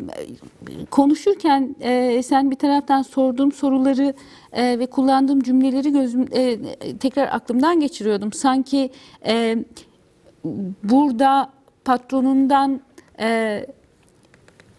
konuşurken 0.91 1.75
e, 1.79 2.23
sen 2.23 2.51
bir 2.51 2.55
taraftan 2.55 3.01
sorduğum 3.01 3.51
soruları 3.51 4.13
e, 4.53 4.79
ve 4.79 4.85
kullandığım 4.85 5.41
cümleleri 5.41 5.91
gözüm 5.91 6.27
e, 6.31 6.57
tekrar 6.97 7.27
aklımdan 7.27 7.79
geçiriyordum. 7.79 8.33
Sanki 8.33 8.89
e, 9.25 9.65
burada 10.83 11.51
patronundan 11.85 12.81
e, 13.21 13.65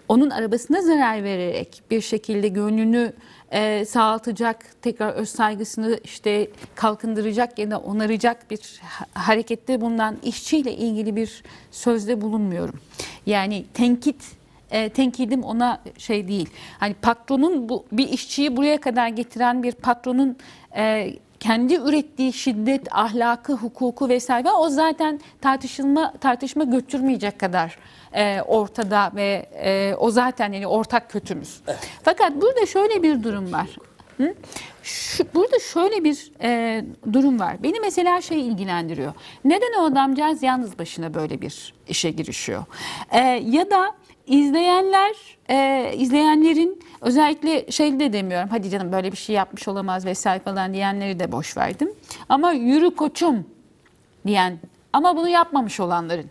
onun 0.09 0.31
arabasına 0.31 0.83
zarar 0.83 1.25
vererek 1.25 1.83
bir 1.91 2.01
şekilde 2.01 2.49
gönlünü 2.49 3.13
e, 3.53 3.85
sağaltacak, 3.85 4.83
tekrar 4.83 5.13
öz 5.13 5.29
saygısını 5.29 6.01
işte 6.05 6.49
kalkındıracak 6.75 7.59
ya 7.59 7.71
da 7.71 7.79
onaracak 7.79 8.51
bir 8.51 8.81
ha- 8.83 9.07
harekette 9.15 9.81
bulunan 9.81 10.17
işçiyle 10.23 10.73
ilgili 10.73 11.17
bir 11.17 11.43
sözde 11.71 12.21
bulunmuyorum. 12.21 12.81
Yani 13.27 13.65
tenkit 13.75 14.25
e, 14.71 14.89
tenkidim 14.89 15.43
ona 15.43 15.81
şey 15.99 16.29
değil. 16.29 16.49
Hani 16.81 16.95
patronun 16.95 17.69
bu 17.69 17.85
bir 17.93 18.09
işçiyi 18.09 18.57
buraya 18.57 18.81
kadar 18.81 19.09
getiren 19.09 19.63
bir 19.63 19.73
patronun 19.73 20.37
e, 20.77 21.13
kendi 21.41 21.75
ürettiği 21.75 22.33
şiddet, 22.33 22.95
ahlakı, 22.95 23.53
hukuku 23.53 24.09
vesaire 24.09 24.51
o 24.51 24.69
zaten 24.69 25.21
tartışılma 25.41 26.13
tartışma 26.21 26.65
götürmeyecek 26.65 27.39
kadar 27.39 27.79
e, 28.15 28.43
ortada 28.43 29.13
ve 29.15 29.47
e, 29.55 29.95
o 29.99 30.11
zaten 30.11 30.53
yani 30.53 30.67
ortak 30.67 31.11
kötümüz. 31.11 31.61
Fakat 32.03 32.33
burada 32.35 32.67
şöyle 32.67 33.03
bir 33.03 33.23
durum 33.23 33.53
var. 33.53 33.69
Hı? 34.17 34.35
Şu, 34.83 35.25
burada 35.35 35.59
şöyle 35.59 36.05
bir 36.05 36.33
e, 36.43 36.85
durum 37.13 37.41
var. 37.41 37.63
Beni 37.63 37.81
mesela 37.81 38.21
şey 38.21 38.49
ilgilendiriyor. 38.49 39.13
Neden 39.45 39.81
o 39.81 39.85
adamcağız 39.85 40.43
yalnız 40.43 40.79
başına 40.79 41.15
böyle 41.15 41.41
bir 41.41 41.75
işe 41.89 42.11
girişiyor? 42.11 42.65
E, 43.11 43.19
ya 43.45 43.71
da 43.71 43.95
izleyenler, 44.27 45.17
e, 45.51 45.91
izleyenlerin 45.97 46.83
özellikle 47.01 47.71
şey 47.71 48.01
de 48.01 48.13
demiyorum. 48.13 48.49
Hadi 48.49 48.71
canım 48.71 48.93
böyle 48.93 49.13
bir 49.13 49.17
şey 49.17 49.35
yapmış 49.37 49.69
olamaz 49.69 50.07
vesaire 50.07 50.43
falan 50.43 50.75
diyenleri 50.75 51.19
de 51.19 51.33
boş 51.33 51.57
verdim. 51.57 51.93
Ama 52.29 52.53
yürü 52.53 52.97
koçum 52.97 53.47
diyen 54.27 54.59
ama 54.93 55.17
bunu 55.17 55.29
yapmamış 55.29 55.81
olanların 55.81 56.31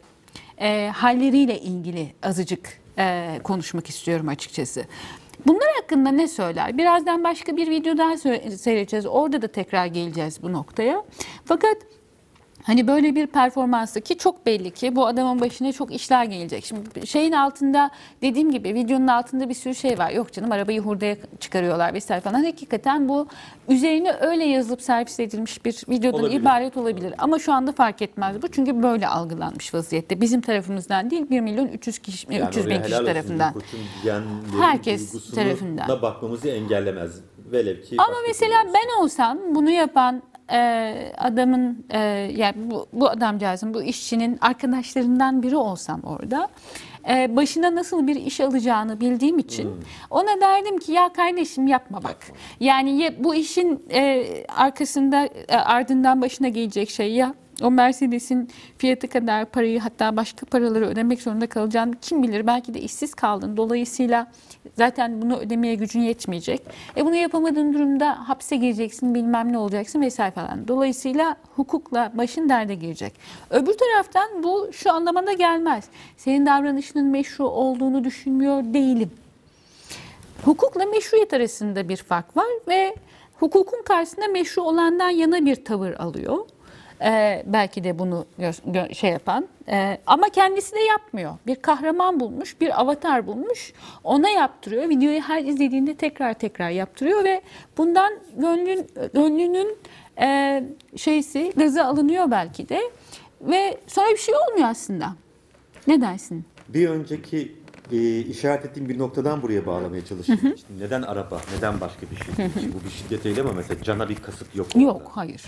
e, 0.62 0.92
halleriyle 0.96 1.60
ilgili 1.60 2.14
azıcık 2.24 2.80
e, 2.98 3.40
konuşmak 3.44 3.90
istiyorum 3.90 4.28
açıkçası. 4.28 4.86
Bunlar 5.48 5.68
hakkında 5.82 6.12
ne 6.12 6.28
söyler? 6.28 6.78
Birazdan 6.78 7.24
başka 7.24 7.58
bir 7.58 7.70
video 7.70 7.98
daha 7.98 8.18
seyredeceğiz. 8.58 9.06
Orada 9.06 9.42
da 9.42 9.48
tekrar 9.48 9.86
geleceğiz 9.86 10.44
bu 10.44 10.54
noktaya. 10.54 11.04
Fakat 11.46 11.78
Hani 12.64 12.88
böyle 12.88 13.16
bir 13.16 13.28
performansı 13.28 14.02
ki 14.02 14.18
çok 14.18 14.46
belli 14.46 14.72
ki 14.72 14.96
bu 14.96 15.08
adamın 15.08 15.42
başına 15.42 15.72
çok 15.72 15.94
işler 15.94 16.24
gelecek. 16.26 16.66
Şimdi 16.66 17.08
şeyin 17.08 17.32
altında 17.32 17.92
dediğim 18.22 18.52
gibi 18.52 18.74
videonun 18.74 19.08
altında 19.08 19.50
bir 19.50 19.54
sürü 19.54 19.76
şey 19.76 19.98
var. 19.98 20.12
Yok 20.12 20.34
canım 20.34 20.52
arabayı 20.52 20.82
hurdaya 20.82 21.16
çıkarıyorlar 21.40 21.94
vesaire 21.94 22.22
falan. 22.22 22.44
Hakikaten 22.44 23.10
bu 23.10 23.28
üzerine 23.70 24.14
öyle 24.14 24.44
yazılıp 24.46 24.82
servis 24.82 25.20
edilmiş 25.20 25.66
bir 25.66 25.84
videodan 25.90 26.20
Olabilir. 26.20 26.42
ibaret 26.42 26.78
olabilir. 26.78 27.14
Ama 27.18 27.40
şu 27.40 27.54
anda 27.54 27.72
fark 27.72 28.02
etmez 28.02 28.42
bu. 28.42 28.48
Çünkü 28.48 28.84
böyle 28.84 29.08
algılanmış 29.08 29.74
vaziyette. 29.74 30.22
Bizim 30.22 30.42
tarafımızdan 30.42 31.10
değil 31.10 31.30
1 31.30 31.40
milyon 31.40 31.68
300 31.68 32.00
kişi, 32.00 32.28
300 32.28 32.68
bin 32.68 32.82
kişi 32.82 33.06
tarafından. 33.06 33.54
Herkes 34.62 35.32
tarafından. 35.32 35.88
da 35.88 36.02
bakmamızı 36.02 36.50
engellemez. 36.50 37.22
Velev 37.52 37.82
ki 37.82 37.96
Ama 37.98 38.16
mesela 38.28 38.64
ben 38.74 39.04
olsam 39.04 39.40
bunu 39.56 39.70
yapan 39.70 40.22
e, 40.52 41.14
adamın 41.18 41.86
e, 41.90 42.00
yani 42.36 42.56
bu, 42.56 42.88
bu 42.94 43.10
adamcağızın 43.10 43.74
bu 43.74 43.84
işçinin 43.84 44.38
arkadaşlarından 44.42 45.44
biri 45.44 45.56
olsam 45.56 46.02
orada 46.04 46.50
e, 47.10 47.36
başına 47.36 47.76
nasıl 47.76 48.08
bir 48.08 48.16
iş 48.16 48.42
alacağını 48.42 49.00
bildiğim 49.00 49.40
için 49.40 49.66
Hmm. 49.66 49.82
ona 50.10 50.42
derdim 50.42 50.78
ki 50.78 50.92
ya 50.92 51.14
kardeşim 51.14 51.68
yapma 51.68 52.04
bak. 52.04 52.18
Yani 52.60 53.02
ya, 53.02 53.24
bu 53.24 53.36
işin 53.36 53.84
e, 53.94 54.26
arkasında 54.58 55.26
e, 55.48 55.56
ardından 55.56 56.22
başına 56.22 56.48
gelecek 56.48 56.90
şey 56.90 57.14
ya 57.14 57.34
o 57.64 57.72
Mercedes'in 57.72 58.50
fiyatı 58.78 59.08
kadar 59.08 59.46
parayı 59.46 59.80
hatta 59.80 60.18
başka 60.18 60.46
paraları 60.46 60.86
ödemek 60.86 61.22
zorunda 61.22 61.48
kalacağını 61.48 61.96
kim 62.02 62.24
bilir 62.24 62.48
belki 62.48 62.74
de 62.74 62.82
işsiz 62.82 63.14
kaldın. 63.14 63.58
Dolayısıyla 63.58 64.28
zaten 64.78 65.22
bunu 65.22 65.38
ödemeye 65.38 65.76
gücün 65.76 66.00
yetmeyecek. 66.00 66.62
E 66.98 67.06
bunu 67.06 67.16
yapamadığın 67.16 67.74
durumda 67.74 68.30
hapse 68.30 68.56
gireceksin 68.56 69.16
bilmem 69.16 69.54
ne 69.54 69.58
olacaksın 69.58 70.02
vesaire 70.02 70.32
falan. 70.32 70.68
Dolayısıyla 70.68 71.36
hukukla 71.56 72.12
başın 72.14 72.50
derde 72.50 72.76
girecek. 72.76 73.14
Öbür 73.50 73.74
taraftan 73.74 74.44
bu 74.44 74.70
şu 74.74 74.92
anlamına 74.92 75.34
gelmez. 75.34 75.86
Senin 76.18 76.46
davranışının 76.46 77.06
meşru 77.06 77.48
olduğunu 77.48 78.04
düşünmüyor 78.04 78.64
değilim. 78.64 79.12
Hukukla 80.46 80.86
meşruiyet 80.86 81.34
arasında 81.34 81.90
bir 81.90 81.98
fark 81.98 82.38
var 82.38 82.48
ve 82.68 82.96
hukukun 83.40 83.84
karşısında 83.84 84.28
meşru 84.28 84.62
olandan 84.62 85.10
yana 85.10 85.46
bir 85.46 85.66
tavır 85.66 85.94
alıyor. 85.94 86.38
Ee, 87.04 87.44
belki 87.46 87.84
de 87.84 88.00
bunu 88.00 88.26
şey 88.94 89.10
yapan 89.10 89.48
Ee, 89.68 89.98
ama 90.08 90.30
kendisi 90.30 90.76
de 90.76 90.80
yapmıyor. 90.80 91.34
Bir 91.48 91.56
kahraman 91.56 92.20
bulmuş, 92.20 92.62
bir 92.62 92.82
avatar 92.82 93.28
bulmuş, 93.28 93.74
ona 94.04 94.30
yaptırıyor. 94.30 94.90
Videoyu 94.90 95.22
her 95.22 95.44
izlediğinde 95.44 95.96
tekrar 95.96 96.34
tekrar 96.34 96.70
yaptırıyor 96.70 97.24
ve 97.24 97.42
bundan 97.78 98.14
gönlün, 98.38 98.88
gönlünün 99.14 99.78
e, 100.22 100.64
şeysi 100.96 101.54
gazı 101.58 101.86
alınıyor 101.86 102.32
belki 102.32 102.70
de 102.70 102.82
ve 103.42 103.78
sonra 103.88 104.10
bir 104.12 104.18
şey 104.18 104.36
olmuyor 104.36 104.70
aslında. 104.70 105.16
Ne 105.88 106.02
dersin? 106.02 106.46
Bir 106.70 106.90
önceki 106.90 107.56
e, 107.92 108.20
işaret 108.20 108.66
ettiğim 108.66 108.90
bir 108.90 109.00
noktadan 109.00 109.42
buraya 109.42 109.66
bağlamaya 109.66 110.06
çalışıyorum. 110.06 110.54
İşte 110.56 110.68
neden 110.80 111.02
araba, 111.02 111.42
neden 111.58 111.82
başka 111.82 112.02
bir 112.12 112.16
şey? 112.16 112.50
Şimdi 112.62 112.76
bu 112.82 112.86
bir 112.86 112.90
şiddet 112.90 113.26
eylemi 113.26 113.50
ama 113.50 113.58
mesela 113.58 113.84
cana 113.84 114.10
bir 114.10 114.16
kasıt 114.16 114.56
yok. 114.56 114.68
orada. 114.76 114.86
Yok, 114.86 115.12
hayır. 115.16 115.44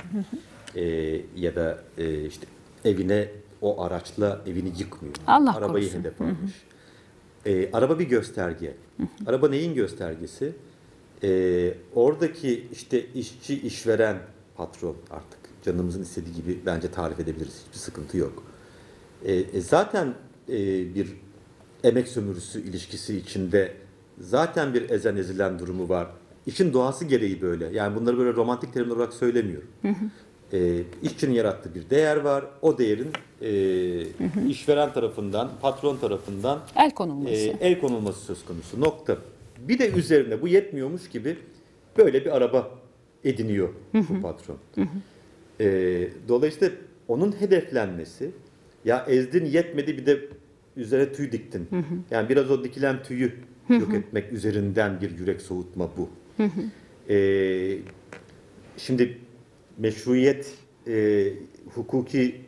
E, 0.76 1.22
ya 1.36 1.56
da 1.56 1.84
e, 1.98 2.26
işte 2.26 2.48
evine 2.86 3.28
o 3.62 3.82
araçla 3.84 4.42
evini 4.48 4.72
yıkmıyor. 4.80 5.16
Allah 5.28 5.56
Arabayı 5.58 5.84
korusun. 5.86 6.00
hedef 6.00 6.22
almış. 6.22 6.52
E, 7.46 7.72
araba 7.74 8.00
bir 8.00 8.06
gösterge. 8.10 8.74
Araba 9.28 9.50
neyin 9.50 9.74
göstergesi? 9.76 10.54
E, 11.24 11.74
oradaki 11.96 12.68
işte 12.72 13.06
işçi, 13.06 13.62
işveren, 13.62 14.18
patron 14.56 14.96
artık 15.12 15.40
canımızın 15.66 16.02
istediği 16.02 16.36
gibi 16.36 16.60
bence 16.66 16.92
tarif 16.92 17.20
edebiliriz. 17.20 17.62
Hiçbir 17.68 17.80
sıkıntı 17.80 18.18
yok. 18.18 18.44
E, 19.26 19.62
zaten 19.62 20.14
e, 20.50 20.56
bir 20.96 21.08
emek 21.84 22.08
sömürüsü 22.08 22.62
ilişkisi 22.62 23.18
içinde 23.18 23.72
zaten 24.20 24.74
bir 24.74 24.90
ezen 24.90 25.16
ezilen 25.16 25.60
durumu 25.60 25.90
var. 25.90 26.08
İşin 26.46 26.74
doğası 26.74 27.06
gereği 27.06 27.42
böyle. 27.42 27.66
Yani 27.66 27.96
bunları 27.96 28.18
böyle 28.18 28.34
romantik 28.34 28.74
terimler 28.74 28.96
olarak 28.96 29.14
söylemiyorum. 29.14 29.68
E, 30.54 30.84
işçinin 31.04 31.34
yarattığı 31.34 31.76
bir 31.76 31.89
değer 31.89 32.18
var. 32.18 32.46
O 32.62 32.78
değerin 32.78 33.08
e, 33.42 34.50
işveren 34.50 34.94
tarafından, 34.94 35.52
patron 35.62 35.98
tarafından 35.98 36.60
El 36.76 36.92
konulması. 36.92 37.34
e, 37.34 37.58
el 37.62 37.80
konulması 37.80 38.20
söz 38.26 38.46
konusu. 38.46 38.82
Nokta. 38.82 39.18
Bir 39.68 39.80
de 39.80 39.92
üzerine 39.92 40.42
bu 40.42 40.48
yetmiyormuş 40.48 41.10
gibi 41.10 41.38
böyle 41.98 42.26
bir 42.26 42.38
araba 42.38 42.72
ediniyor 43.24 43.70
bu 43.94 44.22
patron. 44.22 44.58
E, 45.60 46.08
dolayısıyla 46.28 46.74
onun 47.08 47.32
hedeflenmesi 47.42 48.32
ya 48.86 49.06
ezdin 49.08 49.46
yetmedi 49.46 49.98
bir 49.98 50.06
de 50.06 50.20
üzerine 50.78 51.13
tüy 51.13 51.32
diktin. 51.32 51.68
Yani 52.12 52.30
biraz 52.30 52.52
o 52.52 52.63
dikilen 52.63 53.04
tüyü 53.04 53.32
yok 53.70 53.94
etmek 53.94 54.34
üzerinden 54.34 55.02
bir 55.02 55.18
yürek 55.20 55.42
soğutma 55.42 55.89
bu. 55.98 56.10
E, 57.10 57.78
şimdi 58.78 59.18
meşruiyet 59.78 60.54
e, 60.88 61.28
hukuki 61.76 62.42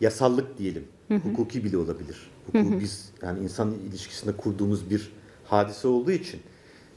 yasallık 0.00 0.58
diyelim. 0.58 0.84
Hukuki 1.22 1.64
bile 1.64 1.76
olabilir. 1.76 2.30
Hukuku 2.46 2.80
biz 2.80 3.12
yani 3.22 3.40
insan 3.40 3.74
ilişkisinde 3.90 4.36
kurduğumuz 4.36 4.90
bir 4.90 5.12
hadise 5.44 5.88
olduğu 5.88 6.10
için 6.10 6.40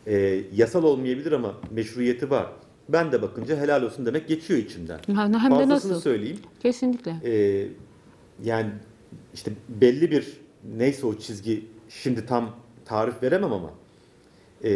e, 0.07 0.41
yasal 0.55 0.83
olmayabilir 0.83 1.31
ama 1.31 1.53
meşruiyeti 1.71 2.29
var. 2.29 2.47
Ben 2.89 3.11
de 3.11 3.21
bakınca 3.21 3.57
helal 3.57 3.83
olsun 3.83 4.05
demek 4.05 4.27
geçiyor 4.27 4.59
içimden. 4.59 4.99
Hem 5.07 5.33
de 5.33 5.39
Fazlasını 5.39 5.73
nasıl? 5.73 6.01
söyleyeyim. 6.01 6.39
Kesinlikle. 6.59 7.15
E, 7.25 7.67
yani 8.43 8.69
işte 9.33 9.51
belli 9.69 10.11
bir 10.11 10.37
neyse 10.77 11.05
o 11.05 11.17
çizgi 11.17 11.65
şimdi 11.89 12.25
tam 12.25 12.55
tarif 12.85 13.23
veremem 13.23 13.53
ama 13.53 13.73
e, 14.63 14.69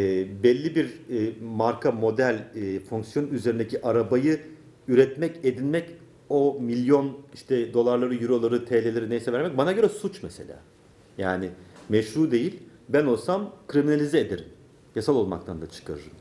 belli 0.44 0.76
bir 0.76 0.86
e, 0.86 1.34
marka, 1.44 1.92
model, 1.92 2.48
e, 2.56 2.80
fonksiyon 2.80 3.28
üzerindeki 3.28 3.82
arabayı 3.82 4.40
üretmek, 4.88 5.36
edinmek 5.44 5.90
o 6.30 6.58
milyon 6.62 7.18
işte 7.34 7.74
dolarları, 7.74 8.16
euroları, 8.16 8.66
TL'leri 8.66 9.10
neyse 9.10 9.34
vermek 9.34 9.58
bana 9.58 9.72
göre 9.72 9.90
suç 9.90 10.24
mesela. 10.24 10.60
Yani 11.18 11.50
meşru 11.90 12.32
değil. 12.32 12.60
Ben 12.90 13.06
olsam 13.06 13.54
kriminalize 13.68 14.20
ederim. 14.20 14.46
Yasal 14.96 15.16
olmaktan 15.16 15.62
da 15.62 15.70
çıkarırım. 15.70 16.12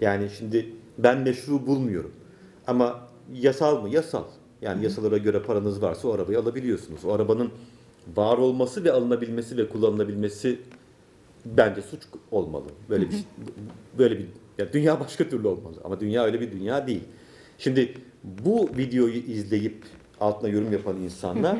Yani 0.00 0.28
şimdi 0.38 0.66
ben 0.98 1.18
meşru 1.18 1.66
bulmuyorum. 1.66 2.12
Ama 2.66 3.08
yasal 3.34 3.82
mı? 3.82 3.88
Yasal. 3.88 4.24
Yani 4.62 4.84
yasalara 4.84 5.18
göre 5.18 5.42
paranız 5.42 5.82
varsa 5.82 6.08
o 6.08 6.12
arabayı 6.12 6.38
alabiliyorsunuz. 6.38 7.04
O 7.04 7.12
arabanın 7.12 7.50
var 8.16 8.38
olması 8.38 8.84
ve 8.84 8.92
alınabilmesi 8.92 9.56
ve 9.56 9.68
kullanılabilmesi 9.68 10.58
bence 11.44 11.82
suç 11.82 12.02
olmalı. 12.30 12.64
Böyle 12.90 13.06
bir 13.06 13.10
şey- 13.10 13.24
böyle 13.98 14.18
bir 14.18 14.26
ya 14.58 14.72
dünya 14.72 15.00
başka 15.00 15.28
türlü 15.28 15.48
olmalı 15.48 15.74
ama 15.84 16.00
dünya 16.00 16.24
öyle 16.24 16.40
bir 16.40 16.52
dünya 16.52 16.86
değil. 16.86 17.04
Şimdi 17.58 17.94
bu 18.24 18.70
videoyu 18.76 19.14
izleyip 19.16 19.84
altına 20.20 20.48
yorum 20.50 20.72
yapan 20.72 20.96
insanlar 20.96 21.58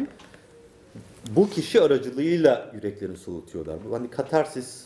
bu 1.36 1.50
kişi 1.50 1.80
aracılığıyla 1.80 2.72
yüreklerini 2.74 3.16
soğutuyorlar. 3.16 3.76
Bu 3.90 3.94
hani 3.94 4.10
katarsis 4.10 4.84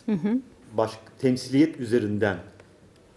baş, 0.76 0.92
temsiliyet 1.18 1.80
üzerinden 1.80 2.36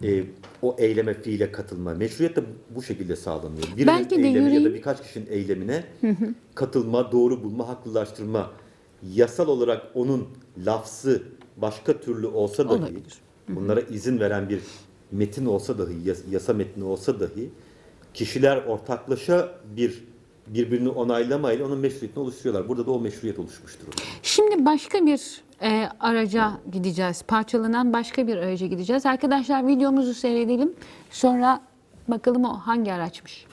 e, 0.04 0.24
o 0.62 0.76
eyleme 0.78 1.14
fiile 1.14 1.52
katılma. 1.52 1.94
Meşruiyet 1.94 2.36
de 2.36 2.40
bu 2.70 2.82
şekilde 2.82 3.16
sağlanıyor. 3.16 3.66
Birinin 3.76 3.86
Belki 3.86 4.10
de 4.10 4.22
eylemi 4.28 4.54
ya 4.54 4.64
da 4.64 4.74
birkaç 4.74 5.02
kişinin 5.02 5.26
eylemine 5.30 5.84
katılma, 6.54 7.12
doğru 7.12 7.44
bulma, 7.44 7.68
haklılaştırma. 7.68 8.50
Yasal 9.14 9.48
olarak 9.48 9.82
onun 9.94 10.28
lafzı 10.66 11.22
başka 11.56 12.00
türlü 12.00 12.26
olsa 12.26 12.64
dahi, 12.68 12.72
Olabilir. 12.78 13.14
bunlara 13.48 13.80
izin 13.80 14.20
veren 14.20 14.48
bir 14.48 14.60
metin 15.12 15.46
olsa 15.46 15.78
dahi, 15.78 15.94
yas- 16.08 16.22
yasa 16.30 16.52
metni 16.52 16.84
olsa 16.84 17.20
dahi 17.20 17.50
kişiler 18.14 18.56
ortaklaşa 18.56 19.48
bir 19.76 20.04
birbirini 20.46 20.88
onaylamayla 20.88 21.66
onun 21.66 21.78
meşruiyetini 21.78 22.22
oluşturuyorlar. 22.22 22.68
Burada 22.68 22.86
da 22.86 22.90
o 22.90 23.00
meşruiyet 23.00 23.38
oluşmuş 23.38 23.80
durumda. 23.80 23.96
Şimdi 24.22 24.64
başka 24.66 25.06
bir 25.06 25.40
e, 25.62 25.88
araca 26.00 26.52
gideceğiz. 26.72 27.22
Parçalanan 27.22 27.92
başka 27.92 28.26
bir 28.26 28.36
araca 28.36 28.66
gideceğiz. 28.66 29.06
Arkadaşlar 29.06 29.66
videomuzu 29.66 30.14
seyredelim. 30.14 30.72
Sonra 31.10 31.60
bakalım 32.08 32.44
o 32.44 32.48
hangi 32.48 32.92
araçmış. 32.92 33.46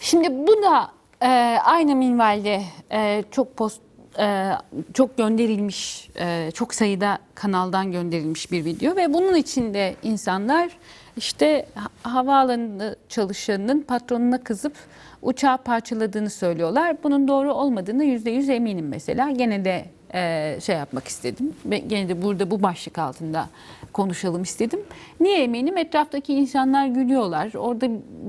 Şimdi 0.00 0.30
bu 0.46 0.62
da 0.62 0.90
e, 1.22 1.28
aynı 1.64 1.96
minvalde 1.96 2.62
e, 2.92 3.24
çok 3.30 3.56
post 3.56 3.80
e, 4.18 4.50
çok 4.94 5.16
gönderilmiş, 5.16 6.10
e, 6.20 6.50
çok 6.54 6.74
sayıda 6.74 7.18
kanaldan 7.34 7.92
gönderilmiş 7.92 8.52
bir 8.52 8.64
video 8.64 8.96
ve 8.96 9.14
bunun 9.14 9.34
içinde 9.34 9.94
insanlar 10.02 10.70
işte 11.16 11.66
ha- 11.74 12.10
havaalanı 12.10 12.96
çalışanının 13.08 13.82
patronuna 13.82 14.42
kızıp 14.44 14.74
uçağı 15.22 15.58
parçaladığını 15.58 16.30
söylüyorlar. 16.30 16.96
Bunun 17.02 17.28
doğru 17.28 17.52
olmadığını 17.54 18.04
yüzde 18.04 18.30
yüz 18.30 18.48
eminim 18.48 18.88
mesela. 18.88 19.30
Gene 19.30 19.64
de 19.64 19.84
e, 20.14 20.56
şey 20.60 20.76
yapmak 20.76 21.08
istedim. 21.08 21.52
Ve 21.66 21.78
gene 21.78 22.08
de 22.08 22.22
burada 22.22 22.50
bu 22.50 22.62
başlık 22.62 22.98
altında 22.98 23.48
konuşalım 23.92 24.42
istedim. 24.42 24.80
Niye 25.20 25.42
eminim? 25.42 25.76
Etraftaki 25.76 26.34
insanlar 26.34 26.86
gülüyorlar. 26.86 27.54
Orada 27.54 27.86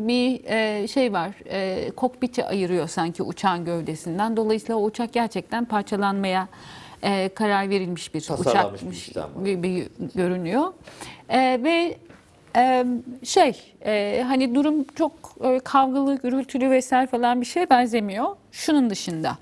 bir 0.08 0.41
e, 0.45 0.88
şey 0.88 1.13
var. 1.13 1.32
E, 1.45 1.91
kokpiti 1.91 2.45
ayırıyor 2.45 2.88
sanki 2.88 3.24
uçağın 3.24 3.65
gövdesinden. 3.65 4.38
Dolayısıyla 4.38 4.76
o 4.76 4.84
uçak 4.84 5.13
gerçekten 5.13 5.65
parçalanmaya 5.65 6.48
e, 7.04 7.30
karar 7.30 7.69
verilmiş 7.69 8.13
bir 8.13 8.39
uçakmış 8.39 9.15
bir 9.45 9.88
görünüyor. 10.15 10.74
E, 11.30 11.60
ve 11.63 11.98
şey 13.24 13.74
e, 13.86 14.24
hani 14.28 14.56
durum 14.56 14.84
çok 14.84 15.12
e, 15.43 15.60
kavgalı, 15.60 16.17
gürültülü 16.17 16.69
vesaire 16.69 17.08
falan 17.08 17.41
bir 17.41 17.45
şeye 17.45 17.69
benzemiyor. 17.69 18.36
Şunun 18.52 18.89
dışında. 18.89 19.38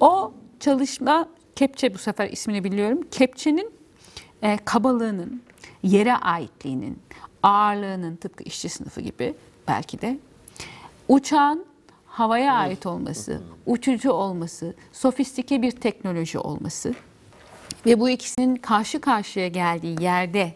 O 0.00 0.32
çalışma 0.60 1.28
kepçe 1.56 1.94
bu 1.94 1.98
sefer 1.98 2.30
ismini 2.30 2.64
biliyorum. 2.64 3.00
Kepçenin 3.10 3.72
e, 4.42 4.58
kabalığının, 4.64 5.42
yere 5.82 6.16
aitliğinin, 6.16 6.98
ağırlığının 7.42 8.16
tıpkı 8.16 8.44
işçi 8.44 8.68
sınıfı 8.68 9.00
gibi 9.00 9.34
belki 9.68 10.00
de 10.00 10.18
uçağın 11.08 11.64
havaya 12.06 12.54
ait 12.54 12.86
olması, 12.86 13.42
uçucu 13.66 14.10
olması, 14.12 14.74
sofistike 14.92 15.62
bir 15.62 15.70
teknoloji 15.70 16.38
olması 16.38 16.94
ve 17.86 18.00
bu 18.00 18.10
ikisinin 18.10 18.56
karşı 18.56 19.00
karşıya 19.00 19.48
geldiği 19.48 20.02
yerde 20.02 20.54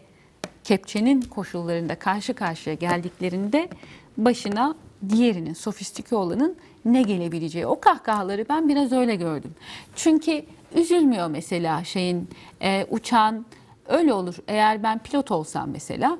kepçenin 0.63 1.21
koşullarında 1.21 1.95
karşı 1.95 2.33
karşıya 2.33 2.75
geldiklerinde 2.75 3.69
başına 4.17 4.75
diğerinin 5.09 5.53
sofistike 5.53 6.15
olanın 6.15 6.57
ne 6.85 7.01
gelebileceği 7.01 7.65
o 7.65 7.79
kahkahaları 7.79 8.45
ben 8.49 8.69
biraz 8.69 8.91
öyle 8.91 9.15
gördüm. 9.15 9.55
Çünkü 9.95 10.45
üzülmüyor 10.75 11.27
mesela 11.27 11.83
şeyin 11.83 12.29
e, 12.61 12.85
uçağın 12.89 13.45
öyle 13.87 14.13
olur 14.13 14.35
eğer 14.47 14.83
ben 14.83 14.99
pilot 14.99 15.31
olsam 15.31 15.69
mesela 15.69 16.17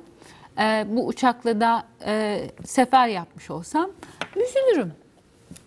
e, 0.58 0.86
bu 0.88 1.06
uçakla 1.06 1.60
da 1.60 1.84
e, 2.06 2.44
sefer 2.64 3.08
yapmış 3.08 3.50
olsam 3.50 3.90
üzülürüm 4.36 4.92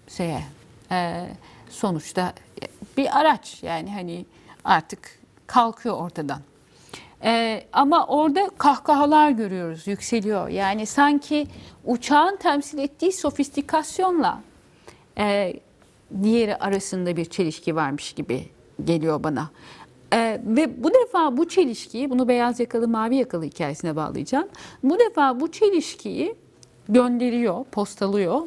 şeye 0.07 0.43
e, 0.91 1.27
sonuçta 1.69 2.33
bir 2.97 3.19
araç 3.19 3.63
yani 3.63 3.93
hani 3.93 4.25
artık 4.63 5.19
kalkıyor 5.47 5.97
ortadan. 5.97 6.39
E, 7.23 7.63
ama 7.73 8.07
orada 8.07 8.49
kahkahalar 8.57 9.29
görüyoruz 9.29 9.87
yükseliyor. 9.87 10.49
Yani 10.49 10.85
sanki 10.85 11.47
uçağın 11.85 12.37
temsil 12.37 12.77
ettiği 12.77 13.11
sofistikasyonla 13.11 14.41
e, 15.17 15.53
diğeri 16.23 16.55
arasında 16.55 17.17
bir 17.17 17.25
çelişki 17.25 17.75
varmış 17.75 18.13
gibi 18.13 18.49
geliyor 18.85 19.23
bana. 19.23 19.49
E, 20.13 20.41
ve 20.45 20.83
bu 20.83 20.91
defa 20.93 21.37
bu 21.37 21.47
çelişkiyi, 21.47 22.09
bunu 22.09 22.27
beyaz 22.27 22.59
yakalı 22.59 22.87
mavi 22.87 23.15
yakalı 23.15 23.43
hikayesine 23.43 23.95
bağlayacağım. 23.95 24.47
Bu 24.83 24.99
defa 24.99 25.39
bu 25.39 25.51
çelişkiyi 25.51 26.35
gönderiyor, 26.89 27.63
postalıyor. 27.63 28.41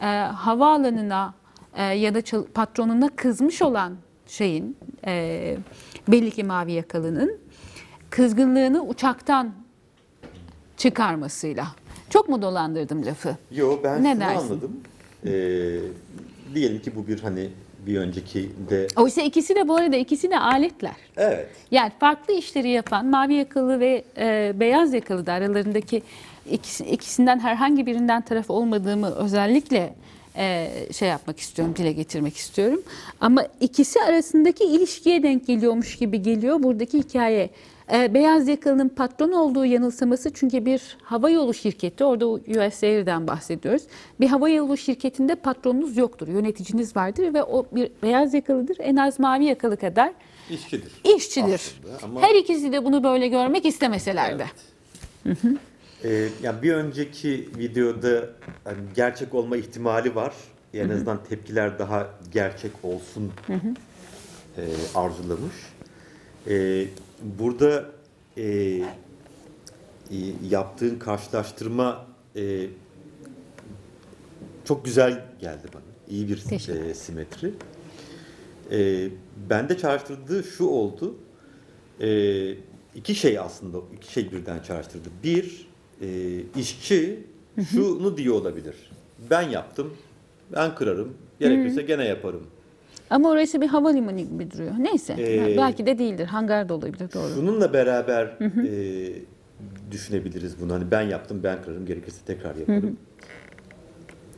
E, 0.00 0.06
havaalanına 0.16 1.34
e, 1.74 1.82
ya 1.84 2.14
da 2.14 2.20
patronuna 2.54 3.08
kızmış 3.16 3.62
olan 3.62 3.94
şeyin, 4.26 4.76
e, 5.06 5.56
belli 6.08 6.30
ki 6.30 6.44
mavi 6.44 6.72
yakalının 6.72 7.38
kızgınlığını 8.10 8.82
uçaktan 8.84 9.52
çıkarmasıyla. 10.76 11.66
Çok 12.10 12.28
mu 12.28 12.42
dolandırdım 12.42 13.06
lafı? 13.06 13.36
Yo 13.50 13.78
ben 13.84 14.04
Ne 14.04 14.12
şunu 14.12 14.20
dersin? 14.20 14.46
anladım. 14.50 14.72
Ee, 15.26 15.78
diyelim 16.54 16.82
ki 16.82 16.96
bu 16.96 17.06
bir 17.06 17.20
hani 17.20 17.48
bir 17.86 17.98
önceki 17.98 18.50
de 18.70 18.86
Oysa 18.96 19.22
ikisi 19.22 19.54
de 19.54 19.68
bu 19.68 19.76
arada 19.76 19.96
ikisi 19.96 20.30
de 20.30 20.38
aletler. 20.38 20.92
evet 21.16 21.48
Yani 21.70 21.92
farklı 22.00 22.34
işleri 22.34 22.68
yapan 22.68 23.06
mavi 23.06 23.34
yakalı 23.34 23.80
ve 23.80 24.04
e, 24.18 24.52
beyaz 24.60 24.94
yakalı 24.94 25.26
da 25.26 25.32
aralarındaki 25.32 26.02
ikisi, 26.50 26.84
ikisinden 26.84 27.38
herhangi 27.38 27.86
birinden 27.86 28.22
taraf 28.22 28.50
olmadığımı 28.50 29.10
özellikle 29.14 29.94
e, 30.36 30.68
şey 30.92 31.08
yapmak 31.08 31.38
istiyorum, 31.40 31.74
dile 31.76 31.92
getirmek 31.92 32.36
istiyorum. 32.36 32.82
Ama 33.20 33.44
ikisi 33.60 34.00
arasındaki 34.02 34.64
ilişkiye 34.64 35.22
denk 35.22 35.46
geliyormuş 35.46 35.96
gibi 35.96 36.22
geliyor 36.22 36.62
buradaki 36.62 36.98
hikaye. 36.98 37.50
E, 37.92 38.14
beyaz 38.14 38.48
yakalının 38.48 38.88
patron 38.88 39.32
olduğu 39.32 39.64
yanılsaması 39.64 40.30
çünkü 40.34 40.64
bir 40.66 40.96
havayolu 41.02 41.54
şirketi, 41.54 42.04
orada 42.04 42.26
US 42.28 42.82
Air'den 42.82 43.26
bahsediyoruz. 43.26 43.82
Bir 44.20 44.26
havayolu 44.28 44.76
şirketinde 44.76 45.34
patronunuz 45.34 45.96
yoktur, 45.96 46.28
yöneticiniz 46.28 46.96
vardır 46.96 47.34
ve 47.34 47.42
o 47.42 47.66
bir 47.72 47.90
beyaz 48.02 48.34
yakalıdır. 48.34 48.76
En 48.80 48.96
az 48.96 49.18
mavi 49.20 49.44
yakalı 49.44 49.76
kadar 49.76 50.12
işçidir. 50.50 50.92
işçidir. 51.16 51.60
Ama- 52.02 52.22
Her 52.22 52.34
ikisi 52.34 52.72
de 52.72 52.84
bunu 52.84 53.04
böyle 53.04 53.28
görmek 53.28 53.66
istemeseler 53.66 54.38
de. 54.38 54.46
Ee, 56.04 56.28
yani 56.42 56.62
bir 56.62 56.72
önceki 56.74 57.48
videoda 57.58 58.24
hani 58.64 58.76
gerçek 58.96 59.34
olma 59.34 59.56
ihtimali 59.56 60.14
var. 60.14 60.34
En 60.74 60.88
azından 60.88 61.24
tepkiler 61.28 61.78
daha 61.78 62.06
gerçek 62.32 62.70
olsun 62.82 63.32
e, 64.58 64.62
arzulamış. 64.94 65.54
E, 66.48 66.84
burada 67.22 67.84
e, 68.36 68.80
yaptığın 70.50 70.98
karşılaştırma 70.98 72.06
e, 72.36 72.66
çok 74.64 74.84
güzel 74.84 75.24
geldi 75.40 75.68
bana. 75.74 75.82
İyi 76.08 76.28
bir 76.28 76.68
e, 76.88 76.94
simetri. 76.94 77.54
E, 78.70 79.08
bende 79.50 79.78
çağrıştırdığı 79.78 80.44
şu 80.44 80.64
oldu. 80.64 81.16
E, 82.00 82.54
iki 82.94 83.14
şey 83.14 83.38
aslında, 83.38 83.78
iki 83.96 84.12
şey 84.12 84.32
birden 84.32 84.62
çağrıştırdı. 84.62 85.08
Bir, 85.24 85.68
e, 86.00 86.40
işçi 86.56 87.24
şunu 87.70 88.16
diyor 88.16 88.34
olabilir. 88.34 88.74
Ben 89.30 89.42
yaptım, 89.42 89.96
ben 90.52 90.74
kırarım, 90.74 91.14
gerekirse 91.40 91.82
gene 91.82 92.04
yaparım. 92.04 92.46
Ama 93.10 93.30
orası 93.30 93.60
bir 93.60 93.66
havalimanı 93.66 94.20
gibi 94.20 94.50
duruyor. 94.50 94.72
Neyse. 94.78 95.16
Ee, 95.18 95.56
belki 95.56 95.86
de 95.86 95.98
değildir. 95.98 96.26
Hangar 96.26 96.68
da 96.68 96.74
olabilir 96.74 97.12
doğru. 97.14 97.34
Şununla 97.34 97.72
beraber 97.72 98.26
e, 98.26 99.12
düşünebiliriz 99.90 100.60
bunu. 100.60 100.74
Hani 100.74 100.90
ben 100.90 101.02
yaptım, 101.02 101.40
ben 101.42 101.62
kırarım, 101.62 101.86
gerekirse 101.86 102.18
tekrar 102.26 102.56
yaparım. 102.56 102.96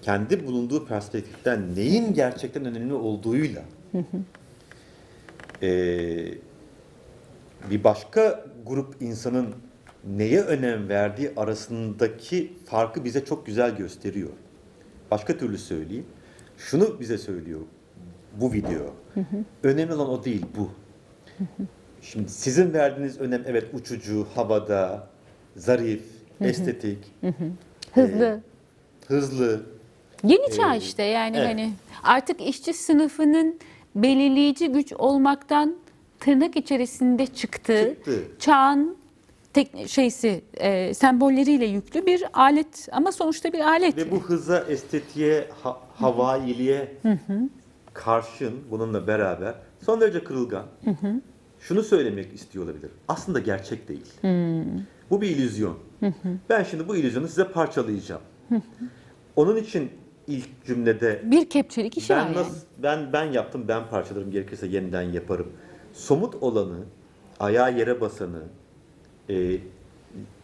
Kendi 0.02 0.46
bulunduğu 0.46 0.86
perspektiften 0.86 1.74
neyin 1.76 2.14
gerçekten 2.14 2.64
önemli 2.64 2.94
olduğuyla 2.94 3.62
e, 5.62 5.68
bir 7.70 7.84
başka 7.84 8.44
grup 8.66 9.02
insanın 9.02 9.46
neye 10.16 10.40
önem 10.40 10.88
verdiği 10.88 11.30
arasındaki 11.36 12.52
farkı 12.66 13.04
bize 13.04 13.24
çok 13.24 13.46
güzel 13.46 13.76
gösteriyor. 13.76 14.30
Başka 15.10 15.38
türlü 15.38 15.58
söyleyeyim. 15.58 16.06
Şunu 16.58 17.00
bize 17.00 17.18
söylüyor 17.18 17.60
bu 18.40 18.52
video. 18.52 18.94
Önemli 19.62 19.94
olan 19.94 20.08
o 20.08 20.24
değil 20.24 20.46
bu. 20.56 20.70
Şimdi 22.02 22.28
sizin 22.28 22.72
verdiğiniz 22.72 23.18
önem 23.20 23.42
evet 23.46 23.64
uçucu, 23.74 24.26
havada, 24.34 25.06
zarif, 25.56 26.02
estetik, 26.40 26.98
Hızlı. 27.94 28.40
hızlı. 29.06 29.62
Yeni 30.24 30.56
çağ 30.56 30.74
işte 30.74 31.02
yani 31.02 31.36
evet. 31.36 31.48
hani 31.48 31.72
artık 32.02 32.40
işçi 32.40 32.72
sınıfının 32.74 33.58
belirleyici 33.94 34.68
güç 34.68 34.92
olmaktan 34.92 35.76
tırnak 36.20 36.56
içerisinde 36.56 37.26
çıktığı 37.26 37.88
Çıktı. 37.94 38.22
çağın 38.38 38.96
tek 39.52 39.88
şeysi 39.88 40.40
e, 40.54 40.94
sembolleriyle 40.94 41.64
yüklü 41.66 42.06
bir 42.06 42.24
alet 42.32 42.88
ama 42.92 43.12
sonuçta 43.12 43.52
bir 43.52 43.60
alet. 43.60 43.96
Ve 43.96 44.10
bu 44.10 44.20
hıza, 44.20 44.58
estetiğe, 44.68 45.48
ha- 45.62 45.80
havailiğe 45.94 46.88
karşın 48.04 48.54
bununla 48.70 49.06
beraber 49.06 49.54
son 49.86 50.00
derece 50.00 50.24
kırılgan. 50.24 50.66
Şunu 51.60 51.82
söylemek 51.82 52.34
istiyor 52.34 52.64
olabilir. 52.64 52.90
Aslında 53.08 53.38
gerçek 53.38 53.88
değil. 53.88 54.06
Bu 55.10 55.20
bir 55.20 55.28
illüzyon. 55.28 55.78
Ben 56.48 56.62
şimdi 56.62 56.88
bu 56.88 56.96
illüzyonu 56.96 57.28
size 57.28 57.44
parçalayacağım. 57.44 58.20
Onun 59.36 59.56
için 59.56 59.90
ilk 60.26 60.64
cümlede 60.66 61.22
bir 61.24 61.50
kepçelik 61.50 61.98
işi 61.98 62.12
var 62.12 62.20
ben 62.20 62.26
yani. 62.26 62.36
nasıl 62.36 62.66
ben 62.82 63.12
ben 63.12 63.24
yaptım 63.24 63.64
ben 63.68 63.88
parçalarım 63.90 64.30
gerekirse 64.30 64.66
yeniden 64.66 65.02
yaparım. 65.02 65.52
Somut 65.92 66.34
olanı, 66.34 66.78
ayağı 67.40 67.78
yere 67.78 68.00
basanı, 68.00 68.42
e, 69.30 69.56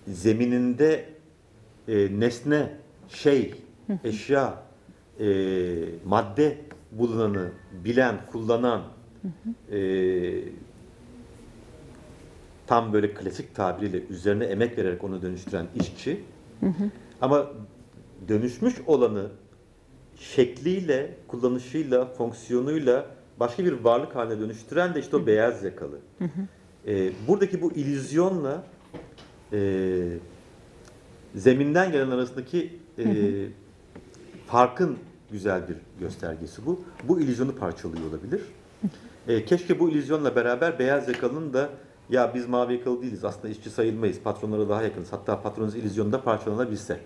zemininde 0.09 1.05
e, 1.89 2.21
nesne, 2.21 2.71
şey, 3.09 3.55
eşya, 4.05 4.63
e, 5.21 5.27
madde 6.05 6.59
bulunanı 6.99 7.51
bilen, 7.85 8.17
kullanan, 8.33 8.83
e, 9.73 9.79
tam 12.67 12.93
böyle 12.93 13.15
klasik 13.15 13.55
tabiriyle 13.55 14.07
üzerine 14.07 14.45
emek 14.45 14.79
vererek 14.79 15.05
onu 15.05 15.23
dönüştüren 15.23 15.67
işçi. 15.75 16.21
Ama 17.21 17.47
dönüşmüş 18.29 18.75
olanı 18.87 19.29
şekliyle, 20.19 21.17
kullanışıyla, 21.29 22.07
fonksiyonuyla 22.07 23.07
başka 23.41 23.65
bir 23.65 23.73
varlık 23.73 24.17
haline 24.17 24.41
dönüştüren 24.41 24.95
de 24.95 25.01
işte 25.01 25.17
o 25.17 25.27
beyaz 25.27 25.63
yakalı. 25.65 25.99
Ee, 26.87 27.13
buradaki 27.29 27.63
bu 27.63 27.73
illüzyonla 27.73 28.65
e, 29.53 30.19
zeminden 31.35 31.93
gelen 31.93 32.11
arasındaki 32.11 32.79
e, 32.99 33.05
farkın 34.47 34.99
güzel 35.35 35.69
bir 35.69 35.77
göstergesi 36.01 36.67
bu. 36.67 36.81
Bu 37.05 37.21
illüzyonu 37.21 37.55
parçalıyor 37.57 38.11
olabilir. 38.11 38.41
E, 39.29 39.45
keşke 39.45 39.81
bu 39.81 39.91
illüzyonla 39.91 40.37
beraber 40.37 40.79
beyaz 40.79 41.09
yakalının 41.09 41.53
da 41.53 41.69
ya 42.11 42.35
biz 42.35 42.47
mavi 42.49 42.73
yakalı 42.73 43.03
değiliz 43.03 43.25
aslında 43.25 43.49
işçi 43.49 43.71
sayılmayız 43.71 44.21
patronlara 44.21 44.69
daha 44.69 44.83
yakınız 44.83 45.13
hatta 45.13 45.43
patronunuz 45.43 45.75
illüzyonda 45.75 46.23
parçalanabilse. 46.23 47.01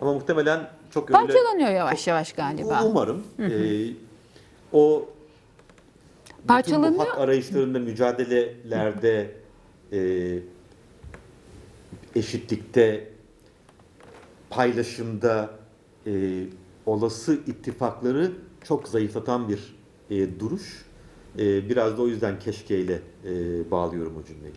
Ama 0.00 0.12
muhtemelen 0.14 0.70
çok 0.90 1.10
öyle 1.10 1.18
Parçalanıyor 1.18 1.70
yavaş 1.70 2.06
yavaş 2.06 2.32
galiba. 2.32 2.84
Umarım. 2.84 3.22
Ee, 3.38 3.90
o 4.72 5.08
bütün 6.28 6.42
bu 6.42 6.46
Parçalanıyor. 6.46 7.06
hak 7.06 7.18
arayışlarında, 7.18 7.78
mücadelelerde, 7.78 9.30
e, 9.92 9.98
eşitlikte, 12.14 13.08
paylaşımda 14.50 15.50
e, 16.06 16.12
olası 16.90 17.34
ittifakları 17.46 18.32
çok 18.64 18.88
zayıflatan 18.88 19.48
bir 19.48 19.76
e, 20.10 20.40
duruş. 20.40 20.84
E, 21.38 21.68
biraz 21.68 21.98
da 21.98 22.02
o 22.02 22.06
yüzden 22.06 22.38
keşkeyle 22.38 23.00
e, 23.24 23.30
bağlıyorum 23.70 24.16
o 24.22 24.26
cümleyi. 24.26 24.54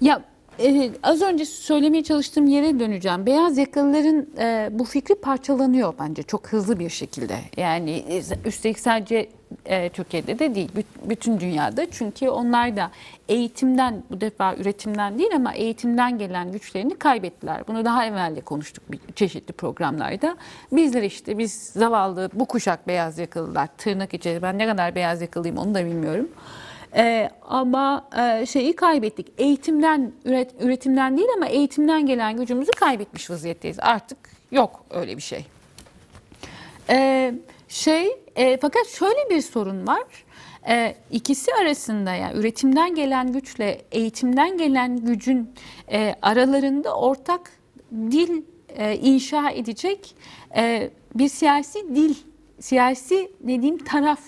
Ya 0.00 0.24
e, 0.58 0.90
az 1.02 1.22
önce 1.22 1.44
söylemeye 1.44 2.04
çalıştığım 2.04 2.46
yere 2.46 2.80
döneceğim. 2.80 3.26
Beyaz 3.26 3.58
yakalıların 3.58 4.26
e, 4.38 4.68
bu 4.72 4.84
fikri 4.84 5.14
parçalanıyor 5.14 5.94
bence 6.00 6.22
çok 6.22 6.48
hızlı 6.48 6.78
bir 6.78 6.90
şekilde. 6.90 7.38
Yani 7.56 7.90
e, 7.90 8.22
üstelik 8.44 8.78
sadece 8.78 9.28
e, 9.66 9.88
Türkiye'de 9.88 10.38
de 10.38 10.54
değil, 10.54 10.70
büt- 10.76 11.08
bütün 11.10 11.40
dünyada. 11.40 11.90
Çünkü 11.90 12.28
onlar 12.28 12.76
da 12.76 12.90
eğitimden, 13.28 14.02
bu 14.10 14.20
defa 14.20 14.54
üretimden 14.54 15.18
değil 15.18 15.30
ama 15.36 15.52
eğitimden 15.54 16.18
gelen 16.18 16.52
güçlerini 16.52 16.94
kaybettiler. 16.98 17.66
Bunu 17.68 17.84
daha 17.84 18.06
evvel 18.06 18.36
de 18.36 18.40
konuştuk 18.40 18.92
bir- 18.92 19.00
çeşitli 19.14 19.52
programlarda. 19.52 20.36
Bizler 20.72 21.02
işte, 21.02 21.38
biz 21.38 21.52
zavallı 21.52 22.30
bu 22.32 22.44
kuşak 22.46 22.88
beyaz 22.88 23.18
yakalılar, 23.18 23.68
tırnak 23.78 24.14
içeri, 24.14 24.42
ben 24.42 24.58
ne 24.58 24.66
kadar 24.66 24.94
beyaz 24.94 25.22
yakalıyım 25.22 25.58
onu 25.58 25.74
da 25.74 25.84
bilmiyorum. 25.86 26.28
Ee, 26.96 27.30
ama 27.48 28.08
e, 28.18 28.46
şeyi 28.46 28.76
kaybettik. 28.76 29.26
Eğitimden, 29.38 30.12
üret, 30.24 30.50
üretimden 30.60 31.16
değil 31.16 31.28
ama 31.36 31.46
eğitimden 31.46 32.06
gelen 32.06 32.36
gücümüzü 32.36 32.70
kaybetmiş 32.70 33.30
vaziyetteyiz. 33.30 33.78
Artık 33.80 34.18
yok 34.50 34.84
öyle 34.90 35.16
bir 35.16 35.22
şey. 35.22 35.46
Ee, 36.90 37.34
şey, 37.72 38.06
e, 38.36 38.56
fakat 38.56 38.86
şöyle 38.86 39.30
bir 39.30 39.42
sorun 39.42 39.86
var. 39.86 40.04
Ee, 40.68 40.94
ikisi 41.10 41.54
arasında 41.54 42.14
yani 42.14 42.38
üretimden 42.38 42.94
gelen 42.94 43.32
güçle 43.32 43.82
eğitimden 43.92 44.58
gelen 44.58 44.96
gücün 44.96 45.54
e, 45.92 46.14
aralarında 46.22 46.96
ortak 46.96 47.52
dil 47.92 48.42
e, 48.68 48.96
inşa 48.96 49.50
edecek 49.50 50.14
e, 50.56 50.90
bir 51.14 51.28
siyasi 51.28 51.94
dil, 51.94 52.14
siyasi 52.60 53.32
dediğim 53.40 53.78
taraf 53.78 54.20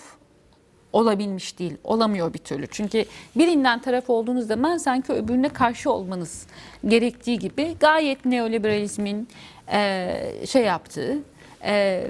olabilmiş 0.93 1.59
değil, 1.59 1.77
olamıyor 1.83 2.33
bir 2.33 2.39
türlü. 2.39 2.67
Çünkü 2.67 3.05
birinden 3.35 3.81
taraf 3.81 4.09
olduğunuz 4.09 4.47
zaman 4.47 4.77
sanki 4.77 5.13
öbürüne 5.13 5.49
karşı 5.49 5.91
olmanız 5.91 6.47
gerektiği 6.87 7.39
gibi 7.39 7.75
gayet 7.79 8.25
neoliberalizmin 8.25 9.27
e, 9.71 10.21
şey 10.47 10.63
yaptığı, 10.63 11.17
e, 11.63 12.07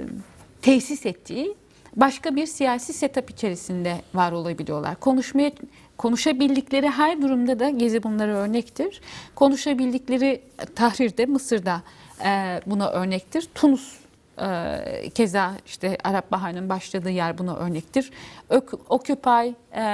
tesis 0.66 1.06
ettiği 1.06 1.54
başka 1.96 2.36
bir 2.36 2.46
siyasi 2.46 2.92
setup 2.92 3.30
içerisinde 3.30 3.96
var 4.14 4.32
olabiliyorlar. 4.32 5.00
Konuşmaya 5.00 5.52
konuşabildikleri 5.96 6.90
her 6.90 7.22
durumda 7.22 7.58
da 7.58 7.70
Gezi 7.70 8.02
bunlara 8.02 8.32
örnektir. 8.36 9.00
Konuşabildikleri 9.34 10.42
Tahrir'de, 10.74 11.26
Mısır'da 11.26 11.82
e, 12.24 12.60
buna 12.66 12.90
örnektir. 12.90 13.48
Tunus 13.54 13.96
ee, 14.40 15.10
keza 15.14 15.52
işte 15.66 15.98
Arap 16.04 16.30
Baharı'nın 16.32 16.68
başladığı 16.68 17.10
yer 17.10 17.38
buna 17.38 17.56
örnektir. 17.56 18.10
Ök- 18.50 18.78
Occupy 18.88 19.48
e, 19.80 19.84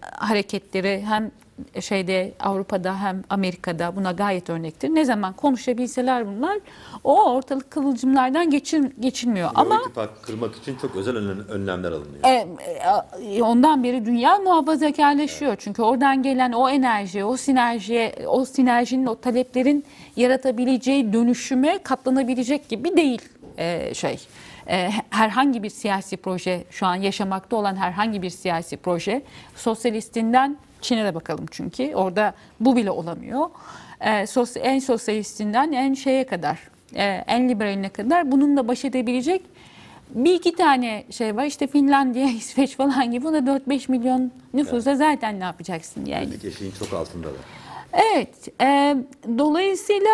hareketleri 0.00 1.04
hem 1.06 1.30
şeyde 1.80 2.32
Avrupa'da 2.40 3.00
hem 3.00 3.22
Amerika'da 3.30 3.96
buna 3.96 4.12
gayet 4.12 4.50
örnektir. 4.50 4.88
Ne 4.88 5.04
zaman 5.04 5.32
konuşabilseler 5.32 6.26
bunlar 6.26 6.58
o 7.04 7.30
ortalık 7.32 7.70
kıvılcımlardan 7.70 8.50
geçir, 8.50 8.92
geçilmiyor. 9.00 9.50
Ama 9.54 9.74
Ama 9.74 9.80
ittifak 9.84 10.22
kırmak 10.22 10.54
için 10.56 10.76
çok 10.76 10.96
özel 10.96 11.16
önlem- 11.16 11.48
önlemler 11.48 11.92
alınıyor. 11.92 12.24
e, 12.24 12.46
e, 13.36 13.42
ondan 13.42 13.84
beri 13.84 14.04
dünya 14.06 14.38
muhafazakarlaşıyor. 14.38 15.56
Çünkü 15.58 15.82
oradan 15.82 16.22
gelen 16.22 16.52
o 16.52 16.68
enerji, 16.68 17.24
o 17.24 17.36
sinerjiye, 17.36 18.14
o 18.26 18.44
sinerjinin, 18.44 19.06
o 19.06 19.14
taleplerin 19.14 19.84
yaratabileceği 20.16 21.12
dönüşüme 21.12 21.78
katlanabilecek 21.78 22.68
gibi 22.68 22.96
değil 22.96 23.22
e, 23.58 23.94
şey. 23.94 24.18
E, 24.68 24.90
herhangi 25.10 25.62
bir 25.62 25.70
siyasi 25.70 26.16
proje, 26.16 26.64
şu 26.70 26.86
an 26.86 26.94
yaşamakta 26.94 27.56
olan 27.56 27.76
herhangi 27.76 28.22
bir 28.22 28.30
siyasi 28.30 28.76
proje, 28.76 29.22
sosyalistinden 29.56 30.56
Çin'e 30.84 31.04
de 31.04 31.14
bakalım 31.14 31.46
çünkü 31.50 31.94
orada 31.94 32.34
bu 32.60 32.76
bile 32.76 32.90
olamıyor. 32.90 33.50
E, 34.00 34.10
sos- 34.26 34.58
en 34.58 34.78
sosyalistinden 34.78 35.72
en 35.72 35.94
şeye 35.94 36.26
kadar, 36.26 36.58
e, 36.94 37.04
en 37.04 37.48
liberaline 37.48 37.88
kadar 37.88 38.32
bununla 38.32 38.68
baş 38.68 38.84
edebilecek 38.84 39.42
bir 40.10 40.34
iki 40.34 40.52
tane 40.56 41.04
şey 41.10 41.36
var 41.36 41.44
işte 41.44 41.66
Finlandiya, 41.66 42.26
İsveç 42.36 42.76
falan 42.76 43.10
gibi. 43.10 43.24
Bu 43.24 43.32
da 43.32 43.38
4-5 43.38 43.90
milyon 43.90 44.32
nüfusa 44.54 44.96
zaten 44.96 45.40
ne 45.40 45.44
yapacaksın 45.44 46.04
yani. 46.06 46.26
Birlik 46.26 46.44
eşiğin 46.44 46.72
çok 46.78 46.92
altındalar. 46.92 47.34
Evet. 47.92 48.48
e, 48.60 48.96
dolayısıyla 49.38 50.10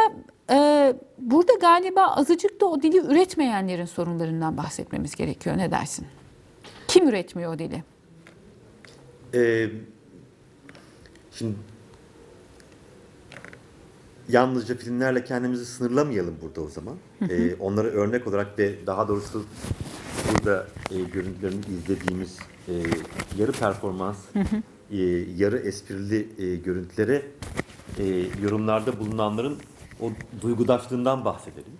e, 0.50 0.56
burada 1.18 1.52
galiba 1.60 2.06
azıcık 2.06 2.60
da 2.60 2.66
o 2.66 2.82
dili 2.82 2.98
üretmeyenlerin 2.98 3.84
sorunlarından 3.84 4.56
bahsetmemiz 4.56 5.14
gerekiyor. 5.14 5.58
Ne 5.58 5.70
dersin? 5.70 6.06
Kim 6.88 7.08
üretmiyor 7.08 7.54
o 7.54 7.58
dili? 7.58 7.82
Ee, 9.34 9.66
şimdi 11.32 11.54
yalnızca 14.28 14.74
filmlerle 14.76 15.24
kendimizi 15.24 15.66
sınırlamayalım 15.66 16.34
burada 16.42 16.60
o 16.60 16.68
zaman. 16.68 16.96
Ee, 17.30 17.54
onları 17.54 17.88
örnek 17.88 18.26
olarak 18.26 18.58
ve 18.58 18.86
daha 18.86 19.08
doğrusu 19.08 19.44
burada 20.32 20.66
e, 20.90 21.00
görüntülerini 21.00 21.60
izlediğimiz 21.78 22.38
e, 22.68 22.72
yarı 23.38 23.52
performans, 23.52 24.16
e, 24.90 24.96
yarı 25.36 25.58
esprili 25.58 26.28
e, 26.38 26.56
görüntülere 26.56 27.22
e, 27.98 28.04
yorumlarda 28.42 28.98
bulunanların 29.00 29.56
o 30.00 30.10
duygudaşlığından 30.42 31.24
bahsedelim. 31.24 31.72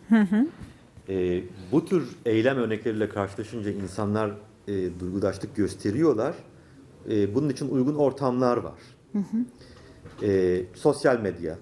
E, 1.08 1.42
bu 1.72 1.84
tür 1.84 2.08
eylem 2.26 2.56
örnekleriyle 2.56 3.08
karşılaşınca 3.08 3.70
insanlar 3.70 4.30
e, 4.68 5.00
duygudaşlık 5.00 5.56
gösteriyorlar. 5.56 6.34
E, 7.10 7.34
bunun 7.34 7.48
için 7.48 7.68
uygun 7.70 7.94
ortamlar 7.94 8.56
var. 8.56 8.78
E, 10.23 10.62
sosyal 10.75 11.20
medya. 11.20 11.59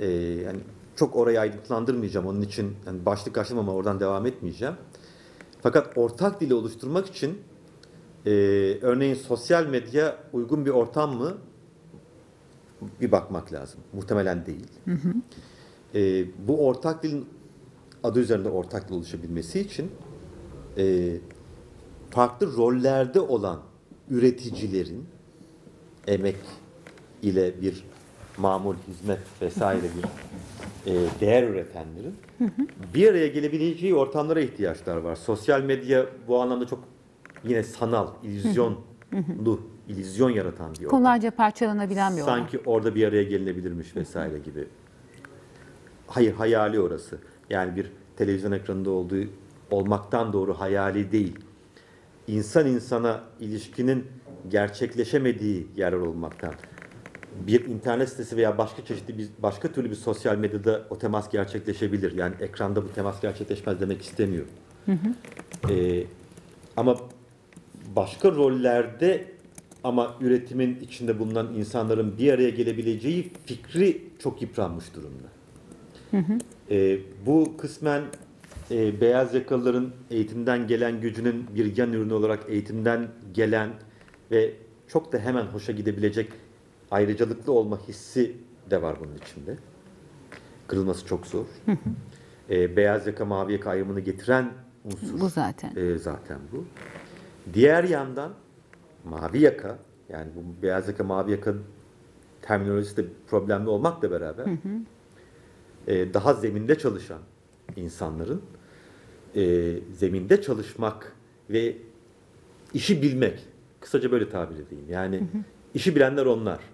E, 0.00 0.10
yani 0.44 0.58
çok 0.96 1.16
orayı 1.16 1.40
ayrıntılandırmayacağım. 1.40 2.26
Onun 2.26 2.42
için 2.42 2.76
yani 2.86 3.06
başlık 3.06 3.38
açtım 3.38 3.58
ama 3.58 3.72
oradan 3.74 4.00
devam 4.00 4.26
etmeyeceğim. 4.26 4.74
Fakat 5.62 5.98
ortak 5.98 6.40
dili 6.40 6.54
oluşturmak 6.54 7.06
için 7.06 7.38
e, 8.26 8.30
örneğin 8.82 9.14
sosyal 9.14 9.66
medya 9.66 10.16
uygun 10.32 10.66
bir 10.66 10.70
ortam 10.70 11.16
mı? 11.16 11.34
Bir 13.00 13.12
bakmak 13.12 13.52
lazım. 13.52 13.80
Muhtemelen 13.92 14.46
değil. 14.46 14.66
E, 15.94 16.26
bu 16.48 16.66
ortak 16.66 17.02
dilin 17.02 17.26
adı 18.02 18.20
üzerinde 18.20 18.48
ortak 18.48 18.88
dil 18.88 18.94
oluşabilmesi 18.94 19.60
için 19.60 19.90
e, 20.78 21.16
farklı 22.10 22.56
rollerde 22.56 23.20
olan 23.20 23.60
üreticilerin 24.10 25.04
emek 26.06 26.36
ile 27.24 27.62
bir 27.62 27.84
mamul 28.38 28.74
hizmet 28.88 29.18
vesaire 29.42 29.82
bir 29.82 30.04
e, 30.92 31.06
değer 31.20 31.42
üretenlerin 31.42 32.16
bir 32.94 33.10
araya 33.10 33.28
gelebileceği 33.28 33.94
ortamlara 33.94 34.40
ihtiyaçlar 34.40 34.96
var. 34.96 35.16
Sosyal 35.16 35.62
medya 35.62 36.06
bu 36.28 36.42
anlamda 36.42 36.66
çok 36.66 36.84
yine 37.44 37.62
sanal, 37.62 38.08
illüzyonlu, 38.22 39.60
illüzyon 39.88 40.30
yaratan 40.30 40.72
bir 40.74 40.84
ortam. 40.84 40.98
Kolayca 40.98 41.30
parçalanabilen 41.30 42.16
bir 42.16 42.22
olay. 42.22 42.38
Sanki 42.38 42.60
orada 42.66 42.94
bir 42.94 43.08
araya 43.08 43.22
gelinebilirmiş 43.22 43.96
vesaire 43.96 44.38
gibi. 44.38 44.68
Hayır 46.06 46.32
hayali 46.34 46.80
orası. 46.80 47.18
Yani 47.50 47.76
bir 47.76 47.92
televizyon 48.16 48.52
ekranında 48.52 48.90
olduğu 48.90 49.24
olmaktan 49.70 50.32
doğru 50.32 50.60
hayali 50.60 51.12
değil. 51.12 51.38
İnsan 52.26 52.66
insana 52.66 53.20
ilişkinin 53.40 54.06
gerçekleşemediği 54.48 55.66
yerler 55.76 55.96
olmaktan. 55.96 56.54
Bir 57.46 57.64
internet 57.64 58.08
sitesi 58.08 58.36
veya 58.36 58.58
başka 58.58 58.84
çeşitli 58.84 59.18
bir 59.18 59.28
başka 59.38 59.72
türlü 59.72 59.90
bir 59.90 59.96
sosyal 59.96 60.36
medyada 60.36 60.82
o 60.90 60.98
temas 60.98 61.30
gerçekleşebilir. 61.30 62.16
Yani 62.16 62.34
ekranda 62.40 62.84
bu 62.84 62.92
temas 62.92 63.20
gerçekleşmez 63.20 63.80
demek 63.80 64.02
istemiyorum. 64.02 64.50
Ee, 65.70 66.04
ama 66.76 66.96
başka 67.96 68.30
rollerde 68.30 69.24
ama 69.84 70.14
üretimin 70.20 70.80
içinde 70.80 71.18
bulunan 71.18 71.54
insanların 71.54 72.18
bir 72.18 72.32
araya 72.32 72.50
gelebileceği 72.50 73.32
fikri 73.46 74.02
çok 74.18 74.42
yıpranmış 74.42 74.84
durumda. 74.94 75.28
Ee, 76.70 76.98
bu 77.26 77.56
kısmen 77.58 78.02
e, 78.70 79.00
beyaz 79.00 79.34
yakalıların 79.34 79.90
eğitimden 80.10 80.66
gelen 80.66 81.00
gücünün 81.00 81.46
bir 81.54 81.76
yan 81.76 81.92
ürünü 81.92 82.12
olarak 82.12 82.40
eğitimden 82.48 83.08
gelen 83.34 83.70
ve 84.30 84.52
çok 84.88 85.12
da 85.12 85.18
hemen 85.18 85.44
hoşa 85.44 85.72
gidebilecek 85.72 86.28
ayrıcalıklı 86.94 87.52
olma 87.52 87.78
hissi 87.88 88.36
de 88.70 88.82
var 88.82 88.96
bunun 89.00 89.14
içinde. 89.16 89.56
Kırılması 90.66 91.06
çok 91.06 91.26
zor. 91.26 91.44
Ee, 92.50 92.76
beyaz 92.76 93.06
yaka 93.06 93.24
mavi 93.24 93.52
yaka 93.52 93.70
ayrımını 93.70 94.00
getiren 94.00 94.52
unsur 94.84 95.20
Bu 95.20 95.28
zaten. 95.28 95.72
e, 95.76 95.98
zaten 95.98 96.38
bu. 96.52 96.64
Diğer 97.54 97.84
yandan 97.84 98.32
mavi 99.04 99.40
yaka 99.40 99.78
yani 100.08 100.28
bu 100.36 100.62
beyaz 100.62 100.88
yaka 100.88 101.04
mavi 101.04 101.30
yaka 101.30 101.54
terminolojisi 102.42 102.96
de 102.96 103.04
problemli 103.26 103.68
olmakla 103.68 104.10
beraber 104.10 104.46
e, 105.86 106.14
daha 106.14 106.34
zeminde 106.34 106.78
çalışan 106.78 107.20
insanların 107.76 108.42
e, 109.36 109.72
zeminde 109.92 110.42
çalışmak 110.42 111.12
ve 111.50 111.76
işi 112.74 113.02
bilmek 113.02 113.38
kısaca 113.80 114.12
böyle 114.12 114.30
tabir 114.30 114.54
edeyim. 114.54 114.84
Yani 114.90 115.22
işi 115.74 115.96
bilenler 115.96 116.26
onlar. 116.26 116.73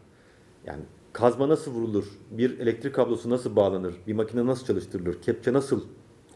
Yani 0.66 0.82
kazma 1.12 1.48
nasıl 1.48 1.72
vurulur, 1.72 2.04
bir 2.30 2.58
elektrik 2.58 2.94
kablosu 2.94 3.30
nasıl 3.30 3.56
bağlanır, 3.56 3.94
bir 4.06 4.14
makine 4.14 4.46
nasıl 4.46 4.66
çalıştırılır, 4.66 5.22
kepçe 5.22 5.52
nasıl 5.52 5.84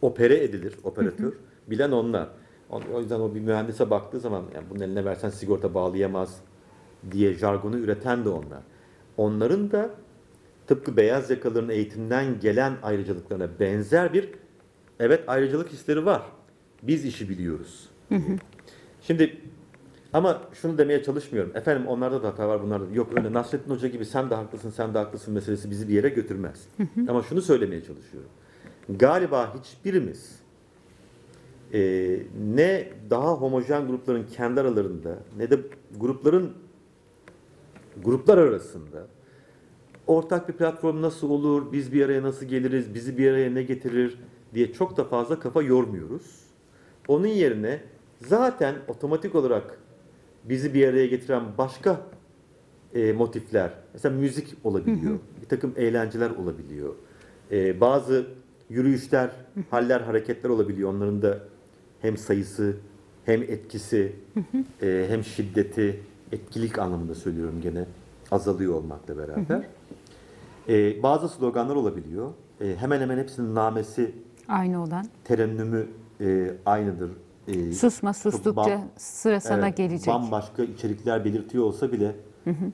opere 0.02 0.44
edilir, 0.44 0.74
operatör 0.84 1.32
bilen 1.66 1.90
onlar. 1.90 2.28
O 2.70 3.00
yüzden 3.00 3.20
o 3.20 3.34
bir 3.34 3.40
mühendise 3.40 3.90
baktığı 3.90 4.20
zaman 4.20 4.42
yani 4.54 4.64
bunun 4.70 4.80
eline 4.80 5.04
versen 5.04 5.30
sigorta 5.30 5.74
bağlayamaz 5.74 6.40
diye 7.10 7.34
jargonu 7.34 7.78
üreten 7.78 8.24
de 8.24 8.28
onlar. 8.28 8.62
Onların 9.16 9.70
da 9.70 9.90
tıpkı 10.66 10.96
beyaz 10.96 11.30
yakalıların 11.30 11.68
eğitimden 11.70 12.40
gelen 12.40 12.76
ayrıcalıklarına 12.82 13.48
benzer 13.60 14.12
bir 14.12 14.28
evet 15.00 15.24
ayrıcalık 15.26 15.68
hisleri 15.68 16.06
var. 16.06 16.22
Biz 16.82 17.04
işi 17.04 17.28
biliyoruz. 17.28 17.88
Şimdi 19.02 19.36
ama 20.14 20.42
şunu 20.52 20.78
demeye 20.78 21.02
çalışmıyorum. 21.02 21.52
Efendim 21.54 21.86
onlarda 21.86 22.22
da 22.22 22.28
hata 22.28 22.48
var 22.48 22.62
bunlarda. 22.62 22.90
da. 22.90 22.94
Yok 22.94 23.08
öyle 23.16 23.32
Nasrettin 23.32 23.70
Hoca 23.70 23.88
gibi 23.88 24.04
sen 24.04 24.30
de 24.30 24.34
haklısın 24.34 24.70
sen 24.70 24.94
de 24.94 24.98
haklısın 24.98 25.34
meselesi 25.34 25.70
bizi 25.70 25.88
bir 25.88 25.94
yere 25.94 26.08
götürmez. 26.08 26.68
Ama 27.08 27.22
şunu 27.22 27.42
söylemeye 27.42 27.84
çalışıyorum. 27.84 28.30
Galiba 28.88 29.54
hiçbirimiz 29.54 30.38
e, 31.72 31.80
ne 32.54 32.88
daha 33.10 33.32
homojen 33.32 33.86
grupların 33.86 34.26
kendi 34.26 34.60
aralarında 34.60 35.18
ne 35.36 35.50
de 35.50 35.60
grupların 35.96 36.52
gruplar 38.04 38.38
arasında 38.38 39.06
ortak 40.06 40.48
bir 40.48 40.54
platform 40.54 41.02
nasıl 41.02 41.30
olur, 41.30 41.72
biz 41.72 41.92
bir 41.92 42.04
araya 42.04 42.22
nasıl 42.22 42.46
geliriz, 42.46 42.94
bizi 42.94 43.18
bir 43.18 43.30
araya 43.30 43.50
ne 43.50 43.62
getirir 43.62 44.18
diye 44.54 44.72
çok 44.72 44.96
da 44.96 45.04
fazla 45.04 45.40
kafa 45.40 45.62
yormuyoruz. 45.62 46.40
Onun 47.08 47.26
yerine 47.26 47.80
zaten 48.20 48.74
otomatik 48.88 49.34
olarak 49.34 49.78
bizi 50.44 50.74
bir 50.74 50.88
araya 50.88 51.06
getiren 51.06 51.42
başka 51.58 52.00
e, 52.94 53.12
motifler, 53.12 53.70
mesela 53.94 54.14
müzik 54.16 54.54
olabiliyor, 54.64 55.18
bir 55.42 55.48
takım 55.48 55.72
eğlenceler 55.76 56.30
olabiliyor, 56.30 56.94
E, 57.52 57.80
bazı 57.80 58.26
yürüyüşler, 58.70 59.30
haller, 59.70 60.00
hareketler 60.00 60.50
olabiliyor. 60.50 60.90
Onların 60.94 61.22
da 61.22 61.38
hem 62.00 62.16
sayısı, 62.16 62.76
hem 63.24 63.42
etkisi, 63.42 64.12
e, 64.82 65.06
hem 65.08 65.24
şiddeti, 65.24 66.00
etkilik 66.32 66.78
anlamında 66.78 67.14
söylüyorum 67.14 67.60
gene 67.62 67.84
azalıyor 68.30 68.74
olmakla 68.74 69.18
beraber. 69.18 69.62
E, 70.68 71.02
bazı 71.02 71.28
sloganlar 71.28 71.74
olabiliyor. 71.76 72.30
E, 72.60 72.76
hemen 72.76 73.00
hemen 73.00 73.18
hepsinin 73.18 73.54
namesi, 73.54 74.12
Aynı 74.48 74.82
olan. 74.82 75.06
terennümü 75.24 75.86
e, 76.20 76.50
aynıdır. 76.66 77.10
E, 77.48 77.72
Susma 77.72 78.14
sustukça 78.14 78.80
sıra 78.96 79.40
sana 79.40 79.66
Evet, 79.66 79.76
gelecek. 79.76 80.06
Bambaşka 80.14 80.62
içerikler 80.62 81.24
belirtiyor 81.24 81.64
olsa 81.64 81.92
bile 81.92 82.16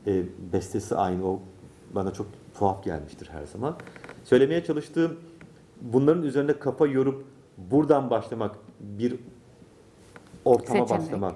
e, 0.06 0.22
bestesi 0.52 0.96
aynı. 0.96 1.28
O 1.28 1.40
bana 1.94 2.12
çok 2.12 2.26
tuhaf 2.58 2.84
gelmiştir 2.84 3.28
her 3.32 3.46
zaman. 3.46 3.76
Söylemeye 4.24 4.64
çalıştığım 4.64 5.16
bunların 5.80 6.22
üzerine 6.22 6.58
kafa 6.58 6.86
yorup 6.86 7.24
buradan 7.58 8.10
başlamak 8.10 8.56
bir 8.80 9.16
ortama 10.44 10.86
Seçenek. 10.86 10.90
başlamak 11.02 11.34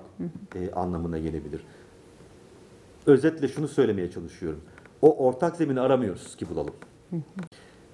e, 0.55 0.71
anlamına 0.71 1.19
gelebilir. 1.19 1.65
Özetle 3.07 3.49
şunu 3.49 3.69
söylemeye 3.69 4.11
çalışıyorum. 4.11 4.61
O 5.03 5.27
ortak 5.27 5.57
zemini 5.57 5.81
aramıyoruz 5.81 6.37
ki 6.37 6.49
bulalım. 6.51 6.75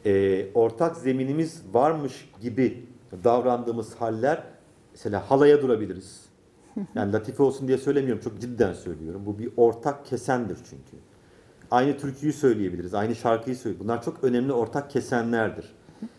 E, 0.06 0.46
ortak 0.54 0.96
zeminimiz 0.96 1.62
varmış 1.72 2.30
gibi 2.40 2.86
davrandığımız 3.24 3.94
haller 3.94 4.42
mesela 5.00 5.30
halaya 5.30 5.62
durabiliriz. 5.62 6.20
Yani 6.94 7.12
latife 7.12 7.42
olsun 7.42 7.68
diye 7.68 7.78
söylemiyorum. 7.78 8.22
Çok 8.22 8.40
cidden 8.40 8.72
söylüyorum. 8.72 9.22
Bu 9.26 9.38
bir 9.38 9.50
ortak 9.56 10.06
kesendir 10.06 10.56
çünkü. 10.56 10.96
Aynı 11.70 11.98
türküyü 11.98 12.32
söyleyebiliriz. 12.32 12.94
Aynı 12.94 13.14
şarkıyı 13.14 13.56
söyleyebiliriz. 13.56 13.88
Bunlar 13.88 14.02
çok 14.02 14.24
önemli 14.24 14.52
ortak 14.52 14.90
kesenlerdir. 14.90 15.74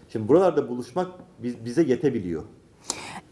Şimdi 0.10 0.28
buralarda 0.28 0.70
buluşmak 0.70 1.08
biz- 1.44 1.66
bize 1.66 1.84
yetebiliyor. 1.84 2.44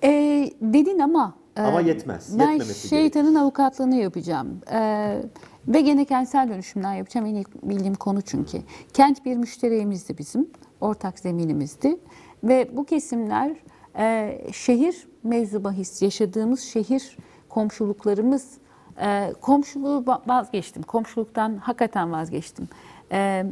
Ee, 0.03 0.51
dedin 0.61 0.99
ama 0.99 1.35
e, 1.57 1.61
Ama 1.61 1.81
yetmez, 1.81 2.39
Ben 2.39 2.51
yetmemesi 2.51 2.87
şeytanın 2.87 3.35
avukatlığını 3.35 3.95
yapacağım. 3.95 4.61
Ee, 4.71 5.21
ve 5.67 5.81
gene 5.81 6.05
kentsel 6.05 6.49
dönüşümden 6.49 6.93
yapacağım. 6.93 7.25
En 7.27 7.35
iyi 7.35 7.45
bildiğim 7.63 7.95
konu 7.95 8.21
çünkü. 8.21 8.57
Kent 8.93 9.25
bir 9.25 9.35
müşteriyimizdi 9.37 10.17
bizim. 10.17 10.49
Ortak 10.81 11.19
zeminimizdi. 11.19 11.99
Ve 12.43 12.69
bu 12.73 12.85
kesimler 12.85 13.55
e, 13.97 14.37
şehir 14.53 15.08
mevzu 15.23 15.63
bahis 15.63 16.01
yaşadığımız 16.01 16.59
şehir 16.59 17.17
komşuluklarımız 17.49 18.57
e, 19.01 19.33
komşuluğu 19.41 20.03
va- 20.07 20.21
vazgeçtim. 20.29 20.83
Komşuluktan 20.83 21.57
hakikaten 21.57 22.11
vazgeçtim. 22.11 22.67
E, 23.11 23.45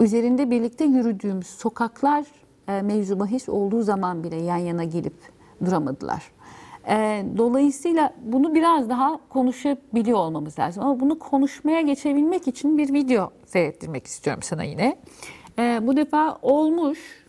üzerinde 0.00 0.50
birlikte 0.50 0.84
yürüdüğümüz 0.84 1.46
sokaklar 1.46 2.24
e, 2.68 2.82
mevzu 2.82 3.20
bahis 3.20 3.48
olduğu 3.48 3.82
zaman 3.82 4.24
bile 4.24 4.36
yan 4.36 4.56
yana 4.56 4.84
gelip 4.84 5.14
duramadılar. 5.64 6.32
E, 6.88 7.24
dolayısıyla 7.38 8.14
bunu 8.24 8.54
biraz 8.54 8.88
daha 8.88 9.20
konuşabiliyor 9.28 10.18
olmamız 10.18 10.58
lazım. 10.58 10.84
Ama 10.84 11.00
bunu 11.00 11.18
konuşmaya 11.18 11.80
geçebilmek 11.80 12.48
için 12.48 12.78
bir 12.78 12.92
video 12.92 13.30
seyrettirmek 13.46 14.06
istiyorum 14.06 14.42
sana 14.42 14.64
yine. 14.64 14.96
E, 15.58 15.80
bu 15.82 15.96
defa 15.96 16.38
olmuş 16.42 17.23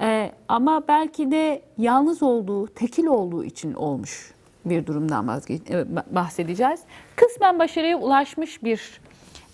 e, 0.00 0.32
ama 0.48 0.82
belki 0.88 1.30
de 1.30 1.62
yalnız 1.78 2.22
olduğu, 2.22 2.66
tekil 2.66 3.06
olduğu 3.06 3.44
için 3.44 3.74
olmuş 3.74 4.32
bir 4.64 4.86
durumdan 4.86 5.40
e, 5.70 5.86
bahsedeceğiz. 6.14 6.80
Kısmen 7.16 7.58
başarıya 7.58 7.98
ulaşmış 7.98 8.62
bir 8.62 9.00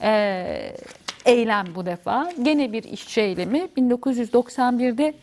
e, 0.03 0.77
eylem 1.25 1.67
bu 1.75 1.87
defa. 1.87 2.33
Gene 2.43 2.73
bir 2.73 2.83
işçi 2.83 3.21
eylemi. 3.21 3.59
1991'de 3.59 5.15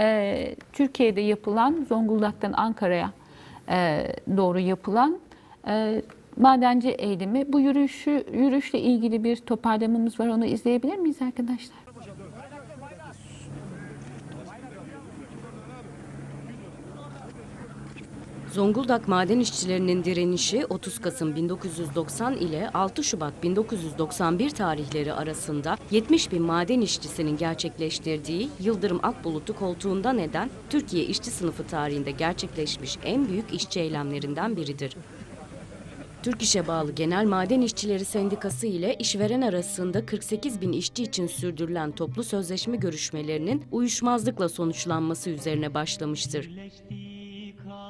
e, 0.00 0.56
Türkiye'de 0.72 1.20
yapılan, 1.20 1.86
Zonguldak'tan 1.88 2.52
Ankara'ya 2.52 3.12
e, 3.68 4.06
doğru 4.36 4.58
yapılan 4.60 5.18
e, 5.66 6.02
madenci 6.36 6.88
eylemi. 6.88 7.52
Bu 7.52 7.60
yürüyüşü, 7.60 8.24
yürüyüşle 8.32 8.80
ilgili 8.80 9.24
bir 9.24 9.36
toparlamamız 9.36 10.20
var. 10.20 10.28
Onu 10.28 10.44
izleyebilir 10.44 10.96
miyiz 10.96 11.22
arkadaşlar? 11.22 11.81
Zonguldak 18.52 19.08
maden 19.08 19.40
işçilerinin 19.40 20.04
direnişi 20.04 20.66
30 20.66 20.98
Kasım 20.98 21.36
1990 21.36 22.34
ile 22.34 22.70
6 22.70 23.04
Şubat 23.04 23.42
1991 23.42 24.50
tarihleri 24.50 25.12
arasında 25.12 25.76
70 25.90 26.32
bin 26.32 26.42
maden 26.42 26.80
işçisinin 26.80 27.36
gerçekleştirdiği 27.36 28.48
Yıldırım 28.60 29.00
Akbulut'u 29.02 29.56
koltuğundan 29.56 30.18
eden 30.18 30.50
Türkiye 30.70 31.04
işçi 31.04 31.30
sınıfı 31.30 31.66
tarihinde 31.66 32.10
gerçekleşmiş 32.10 32.98
en 33.04 33.28
büyük 33.28 33.54
işçi 33.54 33.80
eylemlerinden 33.80 34.56
biridir. 34.56 34.96
Türk 36.22 36.42
İş'e 36.42 36.66
bağlı 36.66 36.92
Genel 36.92 37.24
Maden 37.24 37.60
İşçileri 37.60 38.04
Sendikası 38.04 38.66
ile 38.66 38.94
işveren 38.98 39.40
arasında 39.42 40.06
48 40.06 40.60
bin 40.60 40.72
işçi 40.72 41.02
için 41.02 41.26
sürdürülen 41.26 41.92
toplu 41.92 42.24
sözleşme 42.24 42.76
görüşmelerinin 42.76 43.64
uyuşmazlıkla 43.70 44.48
sonuçlanması 44.48 45.30
üzerine 45.30 45.74
başlamıştır. 45.74 46.50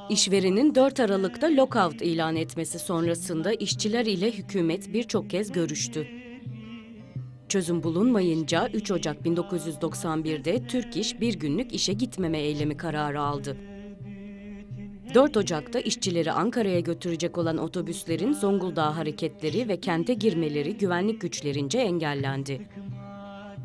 İşverenin 0.08 0.74
4 0.74 1.00
Aralık'ta 1.00 1.56
lockout 1.56 2.02
ilan 2.02 2.36
etmesi 2.36 2.78
sonrasında 2.78 3.52
işçiler 3.52 4.06
ile 4.06 4.30
hükümet 4.30 4.92
birçok 4.92 5.30
kez 5.30 5.52
görüştü. 5.52 6.06
Çözüm 7.48 7.82
bulunmayınca 7.82 8.68
3 8.68 8.90
Ocak 8.90 9.26
1991'de 9.26 10.66
Türk 10.66 10.96
İş 10.96 11.20
bir 11.20 11.34
günlük 11.34 11.72
işe 11.74 11.92
gitmeme 11.92 12.38
eylemi 12.38 12.76
kararı 12.76 13.20
aldı. 13.20 13.56
4 15.14 15.36
Ocak'ta 15.36 15.80
işçileri 15.80 16.32
Ankara'ya 16.32 16.80
götürecek 16.80 17.38
olan 17.38 17.58
otobüslerin 17.58 18.32
Zonguldak'a 18.32 18.96
hareketleri 18.96 19.68
ve 19.68 19.80
kente 19.80 20.14
girmeleri 20.14 20.76
güvenlik 20.76 21.20
güçlerince 21.20 21.78
engellendi. 21.78 22.68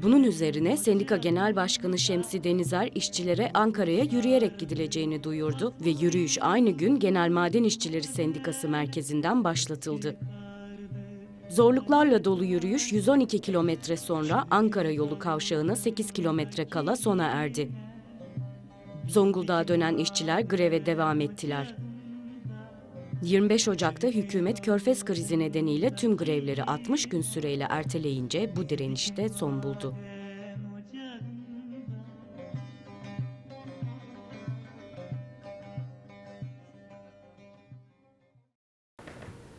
Bunun 0.01 0.23
üzerine 0.23 0.77
Sendika 0.77 1.17
Genel 1.17 1.55
Başkanı 1.55 1.97
Şemsi 1.97 2.43
Denizer 2.43 2.89
işçilere 2.95 3.51
Ankara'ya 3.53 4.03
yürüyerek 4.03 4.59
gidileceğini 4.59 5.23
duyurdu 5.23 5.73
ve 5.85 5.89
yürüyüş 5.89 6.37
aynı 6.41 6.69
gün 6.69 6.99
Genel 6.99 7.29
Maden 7.29 7.63
İşçileri 7.63 8.03
Sendikası 8.03 8.69
merkezinden 8.69 9.43
başlatıldı. 9.43 10.17
Zorluklarla 11.49 12.25
dolu 12.25 12.45
yürüyüş 12.45 12.93
112 12.93 13.41
kilometre 13.41 13.97
sonra 13.97 14.45
Ankara 14.51 14.91
yolu 14.91 15.19
kavşağına 15.19 15.75
8 15.75 16.11
kilometre 16.11 16.69
kala 16.69 16.95
sona 16.95 17.25
erdi. 17.25 17.69
Zonguldak'a 19.07 19.67
dönen 19.67 19.97
işçiler 19.97 20.41
greve 20.41 20.85
devam 20.85 21.21
ettiler. 21.21 21.75
25 23.21 23.67
Ocak'ta 23.67 24.07
hükümet 24.07 24.61
Körfez 24.61 25.05
krizi 25.05 25.39
nedeniyle 25.39 25.95
tüm 25.95 26.17
grevleri 26.17 26.63
60 26.63 27.09
gün 27.09 27.21
süreyle 27.21 27.67
erteleyince 27.69 28.55
bu 28.55 28.69
direnişte 28.69 29.29
son 29.29 29.63
buldu. 29.63 29.95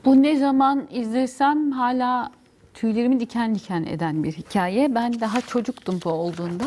Bu 0.05 0.23
ne 0.23 0.37
zaman 0.37 0.89
izlesem 0.91 1.73
hala 1.73 2.33
tüylerimi 2.75 3.21
diken 3.21 3.55
diken 3.55 3.85
eden 3.85 4.25
bir 4.25 4.33
hikaye. 4.33 4.95
Ben 4.95 5.21
daha 5.21 5.41
çocuktum 5.41 6.01
bu 6.05 6.11
olduğunda. 6.11 6.65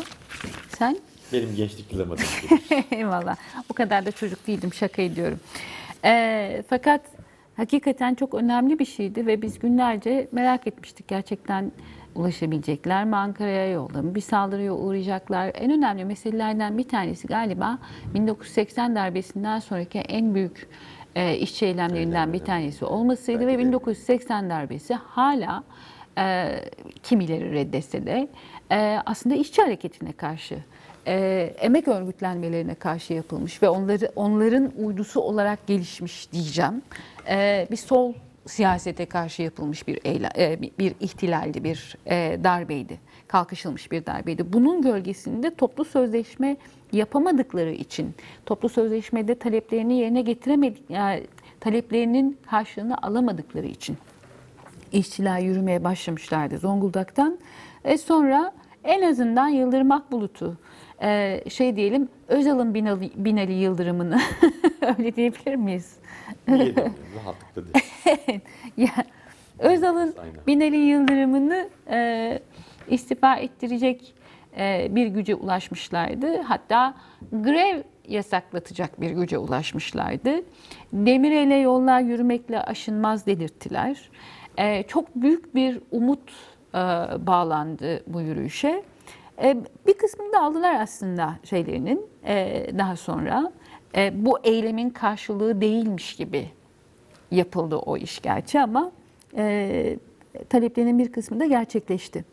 Sen? 0.78 0.98
Benim 1.34 1.56
gençlik 1.56 1.94
yılamadım. 1.94 2.26
Eyvallah. 2.92 3.36
O 3.70 3.74
kadar 3.74 4.06
da 4.06 4.12
çocuk 4.12 4.48
değildim. 4.48 4.74
Şaka 4.74 5.02
ediyorum. 5.02 5.40
Ee, 6.06 6.64
fakat 6.70 7.02
hakikaten 7.58 8.16
çok 8.16 8.34
önemli 8.34 8.80
bir 8.80 8.86
şeydi 8.86 9.28
ve 9.28 9.42
biz 9.42 9.60
günlerce 9.60 10.28
merak 10.32 10.68
etmiştik. 10.68 11.08
Gerçekten 11.08 11.72
ulaşabilecekler 12.16 13.06
mi 13.06 13.16
Ankara'ya 13.16 13.72
yolda 13.72 14.02
mı? 14.02 14.16
Bir 14.16 14.22
saldırıya 14.22 14.74
uğrayacaklar. 14.74 15.52
En 15.56 15.72
önemli 15.72 16.06
meselelerden 16.06 16.78
bir 16.78 16.88
tanesi 16.88 17.28
galiba 17.28 17.78
1980 18.14 18.96
darbesinden 18.96 19.60
sonraki 19.60 20.00
en 20.00 20.36
büyük 20.36 20.70
e, 21.16 21.38
işçi 21.38 21.66
eylemlerinden 21.66 22.34
bir 22.34 22.40
tanesi 22.40 22.86
olmasıydı 22.86 23.48
ve 23.48 23.58
1980 23.58 24.50
darbesi 24.50 24.94
hala 24.94 25.64
e, 26.18 26.56
kimileri 27.04 27.52
reddetse 27.52 28.06
de 28.06 28.28
e, 28.72 29.00
aslında 29.06 29.36
işçi 29.36 29.62
hareketine 29.62 30.12
karşı 30.12 30.58
e, 31.08 31.54
emek 31.60 31.88
örgütlenmelerine 31.88 32.76
karşı 32.76 33.14
yapılmış 33.14 33.64
ve 33.64 33.70
onları 33.70 34.12
onların 34.16 34.72
uydusu 34.78 35.22
olarak 35.22 35.68
gelişmiş 35.68 36.32
diyeceğim. 36.32 36.82
E, 37.30 37.68
bir 37.72 37.78
sol 37.78 38.14
siyasete 38.46 39.06
karşı 39.06 39.42
yapılmış 39.42 39.88
bir 39.88 40.00
eyle, 40.04 40.30
e, 40.38 40.62
bir- 40.80 40.96
ihtilaldi, 41.00 41.64
bir 41.64 41.98
e, 42.06 42.40
darbeydi. 42.44 43.00
Kalkışılmış 43.28 43.92
bir 43.92 44.06
darbeydi. 44.06 44.54
Bunun 44.54 44.82
gölgesinde 44.82 45.56
toplu 45.56 45.86
sözleşme 45.86 46.58
yapamadıkları 46.92 47.72
için, 47.72 48.16
toplu 48.46 48.70
sözleşmede 48.70 49.36
taleplerini 49.36 49.98
yerine 49.98 50.22
getiremedik, 50.22 50.90
yani 50.90 51.24
taleplerinin 51.60 52.38
karşılığını 52.50 52.98
alamadıkları 53.02 53.66
için 53.68 53.98
işçiler 54.92 55.40
yürümeye 55.40 55.84
başlamışlardı 55.84 56.58
Zonguldak'tan. 56.58 57.40
E 57.84 57.98
sonra 57.98 58.52
en 58.84 59.02
azından 59.02 59.48
Yıldırım 59.48 59.92
Akbulut'u 59.92 60.58
e, 61.02 61.42
şey 61.50 61.76
diyelim 61.76 62.10
Özal'ın 62.28 62.74
Binali, 62.74 63.12
Binali 63.16 63.54
Yıldırım'ını 63.54 64.20
öyle 64.98 65.16
diyebilir 65.16 65.56
miyiz? 65.56 65.96
De 66.48 66.76
rahatlıkla 67.16 67.74
değil. 67.74 68.40
ya, 68.78 69.06
Özal'ın. 69.60 70.16
Binali 70.48 70.78
Yıldırım'ını 70.78 71.70
e, 71.90 72.40
istifa 72.90 73.36
ettirecek 73.36 74.14
e, 74.58 74.88
bir 74.92 75.08
güce 75.08 75.36
ulaşmışlardı. 75.36 76.42
Hatta 76.42 76.94
grev 77.32 77.82
yasaklatacak 78.08 79.02
bir 79.02 79.12
güce 79.12 79.38
ulaşmışlardı. 79.38 80.32
Demirel'e 80.94 81.56
yollar 81.56 82.02
yürümekle 82.02 82.62
aşınmaz 82.62 83.26
delirttiler. 83.26 84.10
E, 84.58 84.84
çok 84.84 85.16
büyük 85.16 85.56
bir 85.56 85.80
umut 85.92 86.32
e, 86.74 86.78
bağlandı 87.28 88.04
bu 88.08 88.22
yürüyüşe. 88.22 88.84
E, 89.42 89.58
bir 89.88 89.94
kısmını 89.94 90.34
da 90.34 90.42
aldılar 90.42 90.76
aslında 90.82 91.36
şeylerinin 91.44 92.06
e, 92.26 92.66
daha 92.78 92.96
sonra. 92.96 93.52
E, 93.96 94.26
bu 94.26 94.40
eylemin 94.44 94.90
karşılığı 94.90 95.62
değilmiş 95.62 96.16
gibi 96.16 96.50
yapıldı 97.32 97.76
o 97.76 97.98
iş 97.98 98.22
gerçi 98.22 98.60
ama 98.60 98.92
e, 99.38 99.98
taleplerinin 100.50 101.00
bir 101.00 101.12
kısmı 101.12 101.40
da 101.40 101.46
gerçekleşti. 101.46 102.26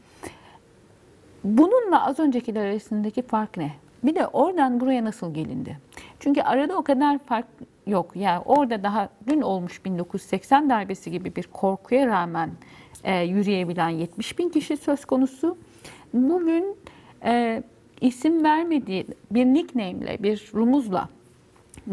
Bununla 1.44 2.07
az 2.07 2.18
öncekiler 2.18 2.66
arasındaki 2.66 3.22
fark 3.22 3.57
ne? 3.57 3.72
Bir 4.03 4.14
de 4.14 4.26
oradan 4.26 4.80
buraya 4.80 5.05
nasıl 5.05 5.34
gelindi? 5.34 5.78
Çünkü 6.20 6.42
arada 6.42 6.76
o 6.76 6.82
kadar 6.82 7.18
fark 7.18 7.46
yok. 7.86 8.11
Yani 8.14 8.42
orada 8.44 8.82
daha 8.82 9.09
dün 9.28 9.40
olmuş 9.40 9.84
1980 9.84 10.70
darbesi 10.70 11.11
gibi 11.11 11.36
bir 11.36 11.49
korkuya 11.53 12.07
rağmen 12.07 12.51
e, 13.05 13.22
yürüyebilen 13.22 13.88
70 13.88 14.38
bin 14.38 14.49
kişi 14.49 14.76
söz 14.76 15.05
konusu. 15.05 15.57
Bugün 16.13 16.77
e, 17.25 17.63
isim 18.01 18.45
vermediği 18.45 19.07
bir 19.31 19.47
nickname'le, 19.47 20.23
bir 20.23 20.51
rumuzla 20.55 21.09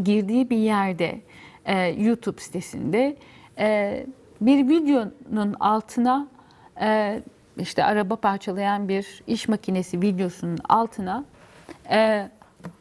girdiği 0.03 0.49
bir 0.49 0.57
yerde 0.57 1.21
e, 1.65 1.77
YouTube 1.87 2.41
sitesinde 2.41 3.17
e, 3.57 4.05
bir 4.41 4.69
videonun 4.69 5.53
altına 5.59 6.27
e, 6.81 7.21
işte 7.57 7.83
araba 7.83 8.15
parçalayan 8.15 8.89
bir 8.89 9.23
iş 9.27 9.47
makinesi 9.47 10.01
videosunun 10.01 10.57
altına 10.69 11.25
e, 11.89 12.29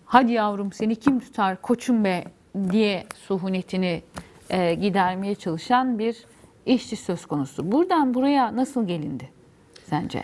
hadi 0.04 0.32
yavrum 0.32 0.72
seni 0.72 0.96
kim 0.96 1.20
tutar 1.20 1.62
koçum 1.62 2.04
be 2.04 2.24
diye 2.70 3.04
suhunetini 3.16 4.02
e, 4.50 4.74
gidermeye 4.74 5.34
çalışan 5.34 5.98
bir 5.98 6.24
işçi 6.66 6.96
söz 6.96 7.26
konusu. 7.26 7.72
Buradan 7.72 8.14
buraya 8.14 8.56
nasıl 8.56 8.86
gelindi 8.86 9.30
sence? 9.84 10.22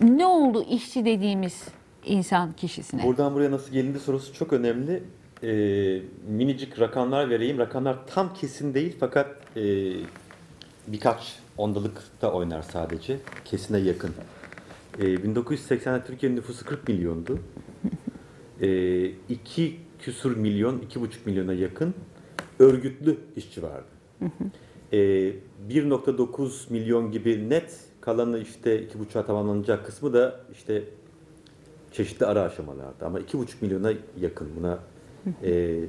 Ne 0.00 0.26
oldu 0.26 0.64
işçi 0.70 1.04
dediğimiz 1.04 1.64
insan 2.04 2.52
kişisine? 2.52 3.02
Buradan 3.02 3.34
buraya 3.34 3.50
nasıl 3.50 3.72
gelindi 3.72 4.00
sorusu 4.00 4.34
çok 4.34 4.52
önemli. 4.52 5.02
Ee, 5.42 6.02
minicik 6.28 6.80
rakamlar 6.80 7.30
vereyim. 7.30 7.58
Rakamlar 7.58 8.06
tam 8.06 8.34
kesin 8.34 8.74
değil 8.74 8.96
fakat 9.00 9.56
e, 9.56 9.92
birkaç 10.86 11.38
ondalıkta 11.56 12.32
oynar 12.32 12.62
sadece. 12.62 13.18
Kesine 13.44 13.78
yakın. 13.78 14.10
Ee, 14.98 15.02
1980'de 15.02 16.04
Türkiye'nin 16.06 16.36
nüfusu 16.36 16.64
40 16.64 16.88
milyondu. 16.88 17.38
Ee, 18.60 19.04
2 19.28 19.76
küsur 19.98 20.36
milyon, 20.36 20.78
2,5 20.78 21.08
milyona 21.26 21.52
yakın 21.52 21.94
örgütlü 22.58 23.18
işçi 23.36 23.62
vardı. 23.62 23.86
Ee, 24.92 24.96
1.9 25.68 26.72
milyon 26.72 27.12
gibi 27.12 27.48
net 27.50 27.80
Kalanı 28.02 28.38
işte 28.38 28.82
iki 28.82 28.98
buçuğa 28.98 29.26
tamamlanacak 29.26 29.86
kısmı 29.86 30.12
da 30.12 30.40
işte 30.52 30.84
çeşitli 31.92 32.26
ara 32.26 32.42
aşamalarda. 32.42 33.06
Ama 33.06 33.20
iki 33.20 33.38
buçuk 33.38 33.62
milyona 33.62 33.92
yakın 34.20 34.48
buna 34.56 34.78
e, 35.42 35.80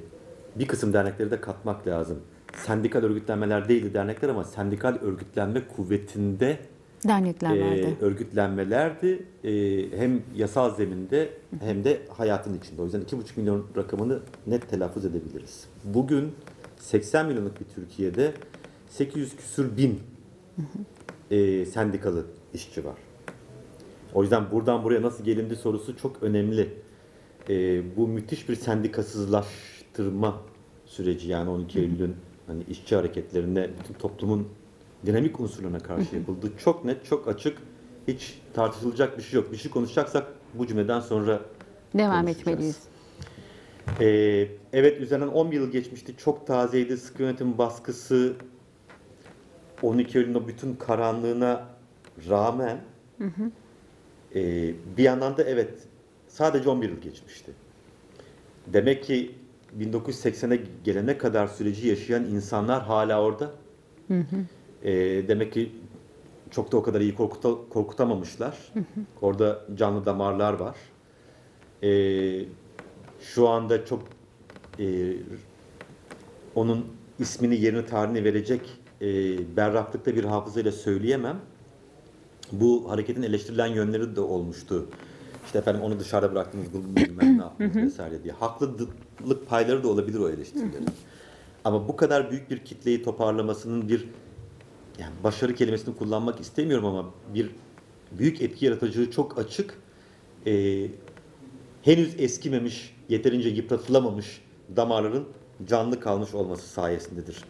bir 0.56 0.68
kısım 0.68 0.94
dernekleri 0.94 1.32
de 1.32 1.42
katmak 1.42 1.88
lazım. 1.88 2.20
Sendikal 2.56 3.04
örgütlenmeler 3.04 3.70
değildi 3.70 3.94
dernekler 3.94 4.30
ama 4.30 4.44
sendikal 4.44 4.96
örgütlenme 5.02 5.68
kuvvetinde 5.68 6.60
Dernekler 7.08 7.56
e, 7.56 7.96
örgütlenmelerdi. 8.02 9.26
E, 9.44 9.52
hem 9.98 10.22
yasal 10.36 10.76
zeminde 10.76 11.30
hem 11.60 11.84
de 11.84 12.02
hayatın 12.10 12.58
içinde. 12.58 12.82
O 12.82 12.86
yüzden 12.86 13.02
2,5 13.02 13.22
milyon 13.36 13.66
rakamını 13.78 14.20
net 14.48 14.70
telaffuz 14.70 15.06
edebiliriz. 15.06 15.68
Bugün 15.84 16.34
80 16.80 17.26
milyonluk 17.26 17.60
bir 17.60 17.66
Türkiye'de 17.76 18.34
800 18.90 19.36
küsür 19.36 19.78
bin 19.78 20.00
e, 21.34 21.66
sendikalı 21.66 22.26
işçi 22.54 22.86
var. 22.86 22.98
O 24.14 24.22
yüzden 24.22 24.52
buradan 24.52 24.84
buraya 24.84 25.02
nasıl 25.02 25.24
gelindi 25.24 25.56
sorusu 25.56 25.98
çok 25.98 26.24
önemli. 26.24 26.70
E, 27.50 27.82
bu 27.98 28.08
müthiş 28.08 28.50
bir 28.50 28.56
sendikasızlaştırma 28.56 30.42
süreci 30.86 31.30
yani 31.30 31.50
12 31.50 31.80
Eylül'ün 31.80 32.16
hani 32.48 32.64
işçi 32.70 32.96
hareketlerine, 32.96 33.70
bütün 33.80 33.94
toplumun 33.94 34.48
dinamik 35.06 35.40
unsurlarına 35.40 35.80
karşı 35.80 36.16
yapıldı. 36.16 36.52
Çok 36.58 36.86
net, 36.86 37.06
çok 37.06 37.28
açık. 37.28 37.58
Hiç 38.08 38.40
tartışılacak 38.54 39.18
bir 39.18 39.24
şey 39.24 39.40
yok. 39.40 39.52
Bir 39.52 39.58
şey 39.58 39.72
konuşacaksak 39.72 40.28
bu 40.54 40.68
cümleden 40.68 41.00
sonra 41.00 41.42
Devam 41.94 42.28
etmeliyiz. 42.28 42.80
Ee, 44.00 44.48
evet 44.74 45.02
üzerinden 45.02 45.28
11 45.28 45.56
yıl 45.56 45.72
geçmişti. 45.72 46.14
Çok 46.18 46.48
tazeydi. 46.48 46.98
Sıkı 46.98 47.24
yönetim 47.24 47.58
baskısı 47.58 48.34
12 49.84 50.18
Eylül'ün 50.18 50.34
o 50.34 50.48
bütün 50.48 50.76
karanlığına 50.76 51.68
rağmen 52.30 52.78
ee, 54.36 54.74
bir 54.98 55.04
yandan 55.04 55.38
da 55.38 55.44
evet 55.44 55.74
sadece 56.28 56.70
11 56.70 56.90
yıl 56.90 57.02
geçmişti. 57.02 57.52
Demek 58.68 59.04
ki 59.04 59.36
1980'e 59.80 60.64
gelene 60.84 61.18
kadar 61.18 61.48
süreci 61.48 61.88
yaşayan 61.88 62.24
insanlar 62.24 62.84
hala 62.84 63.22
orada. 63.22 63.52
Ee, 64.84 64.92
demek 65.28 65.54
ki 65.54 65.72
çok 66.52 66.72
da 66.72 66.78
o 66.78 66.84
kadar 66.84 67.02
iyi 67.02 67.16
korkuta, 67.16 67.50
korkutamamışlar. 67.70 68.58
Orada 69.22 69.66
canlı 69.76 70.06
damarlar 70.06 70.54
var. 70.54 70.76
Ee, 71.84 72.46
şu 73.20 73.50
anda 73.50 73.86
çok 73.86 74.04
e, 74.80 75.14
onun 76.56 76.86
ismini, 77.20 77.62
yerini, 77.62 77.86
tarihini 77.86 78.24
verecek 78.24 78.62
e, 79.02 79.08
berraklıkta 79.58 80.16
bir 80.16 80.24
hafızayla 80.24 80.72
söyleyemem. 80.72 81.40
Bu 82.52 82.92
hareketin 82.92 83.24
eleştirilen 83.24 83.68
yönleri 83.68 84.16
de 84.16 84.22
olmuştu. 84.22 84.86
İşte 85.46 85.60
efendim 85.60 85.82
onu 85.82 86.00
dışarıda 86.00 86.32
bıraktınız, 86.32 86.66
bilmem 86.74 87.38
ne 87.38 87.42
yaptınız 87.42 87.76
vesaire 87.76 88.24
diye. 88.24 88.34
Haklılık 88.34 89.50
payları 89.50 89.84
da 89.84 89.88
olabilir 89.88 90.20
o 90.20 90.30
eleştirilerin. 90.30 90.88
Ama 91.64 91.88
bu 91.88 91.96
kadar 91.96 92.32
büyük 92.32 92.52
bir 92.52 92.58
kitleyi 92.58 93.04
toparlamasının 93.04 93.90
bir 93.90 94.10
yani 95.00 95.14
başarı 95.24 95.56
kelimesini 95.56 95.96
kullanmak 95.96 96.40
istemiyorum 96.40 96.86
ama 96.86 97.10
bir 97.34 97.50
büyük 98.12 98.42
etki 98.42 98.66
yaratıcılığı 98.66 99.12
çok 99.12 99.38
açık. 99.38 99.80
Ee, 100.48 100.88
henüz 101.82 102.20
eskimemiş, 102.20 102.96
yeterince 103.10 103.50
yıpratılamamış 103.50 104.42
damarların 104.76 105.28
canlı 105.68 106.00
kalmış 106.00 106.34
olması 106.34 106.68
sayesindedir. 106.68 107.44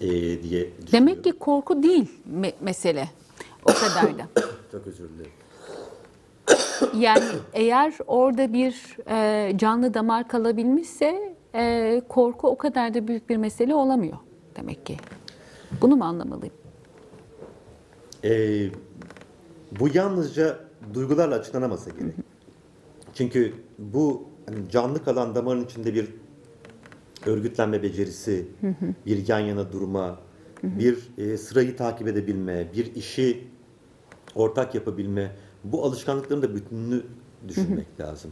Ee, 0.00 0.08
diye 0.08 0.42
düşünüyorum. 0.42 0.86
Demek 0.92 1.24
ki 1.24 1.32
korku 1.32 1.82
değil 1.82 2.08
me- 2.34 2.54
mesele. 2.60 3.08
O 3.64 3.72
kadar 3.72 4.18
da. 4.18 4.26
Çok 4.72 4.86
özür 4.86 5.08
dilerim. 5.08 5.32
Yani 6.96 7.24
eğer 7.52 7.94
orada 8.06 8.52
bir 8.52 8.96
e, 9.10 9.52
canlı 9.58 9.94
damar 9.94 10.28
kalabilmişse 10.28 11.36
e, 11.54 12.02
korku 12.08 12.48
o 12.48 12.56
kadar 12.58 12.94
da 12.94 13.08
büyük 13.08 13.28
bir 13.28 13.36
mesele 13.36 13.74
olamıyor 13.74 14.16
demek 14.56 14.86
ki. 14.86 14.96
Bunu 15.80 15.96
mu 15.96 16.04
anlamalıyım? 16.04 16.54
Ee, 18.24 18.68
bu 19.80 19.88
yalnızca 19.94 20.60
duygularla 20.94 21.34
açıklanamasa 21.34 21.90
gerek. 21.90 22.14
Çünkü 23.14 23.54
bu 23.78 24.22
hani 24.46 24.68
canlı 24.70 25.04
kalan 25.04 25.34
damarın 25.34 25.64
içinde 25.64 25.94
bir 25.94 26.08
örgütlenme 27.26 27.82
becerisi, 27.82 28.46
bir 29.06 29.28
yan 29.28 29.38
yana 29.38 29.72
durma, 29.72 30.20
bir 30.62 30.98
e, 31.18 31.36
sırayı 31.36 31.76
takip 31.76 32.08
edebilme, 32.08 32.68
bir 32.76 32.94
işi 32.94 33.44
ortak 34.34 34.74
yapabilme, 34.74 35.36
bu 35.64 35.84
alışkanlıkların 35.84 36.42
da 36.42 36.54
bütününü 36.54 37.02
düşünmek 37.48 38.00
lazım. 38.00 38.30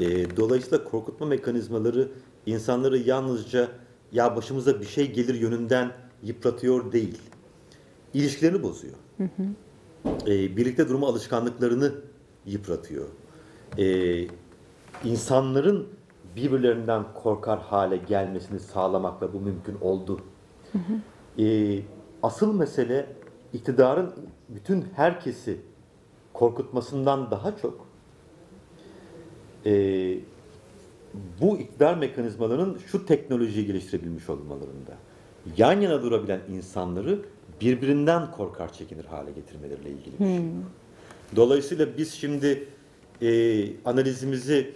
E, 0.00 0.36
dolayısıyla 0.36 0.84
korkutma 0.84 1.26
mekanizmaları 1.26 2.08
insanları 2.46 2.98
yalnızca 2.98 3.68
ya 4.12 4.36
başımıza 4.36 4.80
bir 4.80 4.86
şey 4.86 5.12
gelir 5.12 5.34
yönünden 5.34 5.92
yıpratıyor 6.22 6.92
değil. 6.92 7.18
İlişkilerini 8.14 8.62
bozuyor. 8.62 8.94
E, 10.26 10.56
birlikte 10.56 10.88
durma 10.88 11.08
alışkanlıklarını 11.08 11.92
yıpratıyor. 12.46 13.06
E, 13.78 14.26
insanların 15.04 15.88
birbirlerinden 16.36 17.04
korkar 17.14 17.60
hale 17.60 17.96
gelmesini 17.96 18.60
sağlamakla 18.60 19.32
bu 19.32 19.40
mümkün 19.40 19.76
oldu. 19.80 20.20
E, 21.38 21.78
asıl 22.22 22.54
mesele 22.54 23.06
iktidarın 23.52 24.12
bütün 24.48 24.84
herkesi 24.96 25.60
korkutmasından 26.32 27.30
daha 27.30 27.56
çok 27.56 27.86
e, 29.66 29.72
bu 31.40 31.58
iktidar 31.58 31.94
mekanizmalarının 31.94 32.78
şu 32.86 33.06
teknolojiyi 33.06 33.66
geliştirebilmiş 33.66 34.30
olmalarında. 34.30 34.96
Yan 35.56 35.80
yana 35.80 36.02
durabilen 36.02 36.40
insanları 36.52 37.18
birbirinden 37.60 38.30
korkar 38.30 38.72
çekinir 38.72 39.04
hale 39.04 39.32
getirmeleriyle 39.32 39.90
ilgili 39.90 40.18
bir 40.18 40.24
şey. 40.24 40.40
Dolayısıyla 41.36 41.86
biz 41.98 42.12
şimdi 42.12 42.68
e, 43.22 43.62
analizimizi 43.84 44.74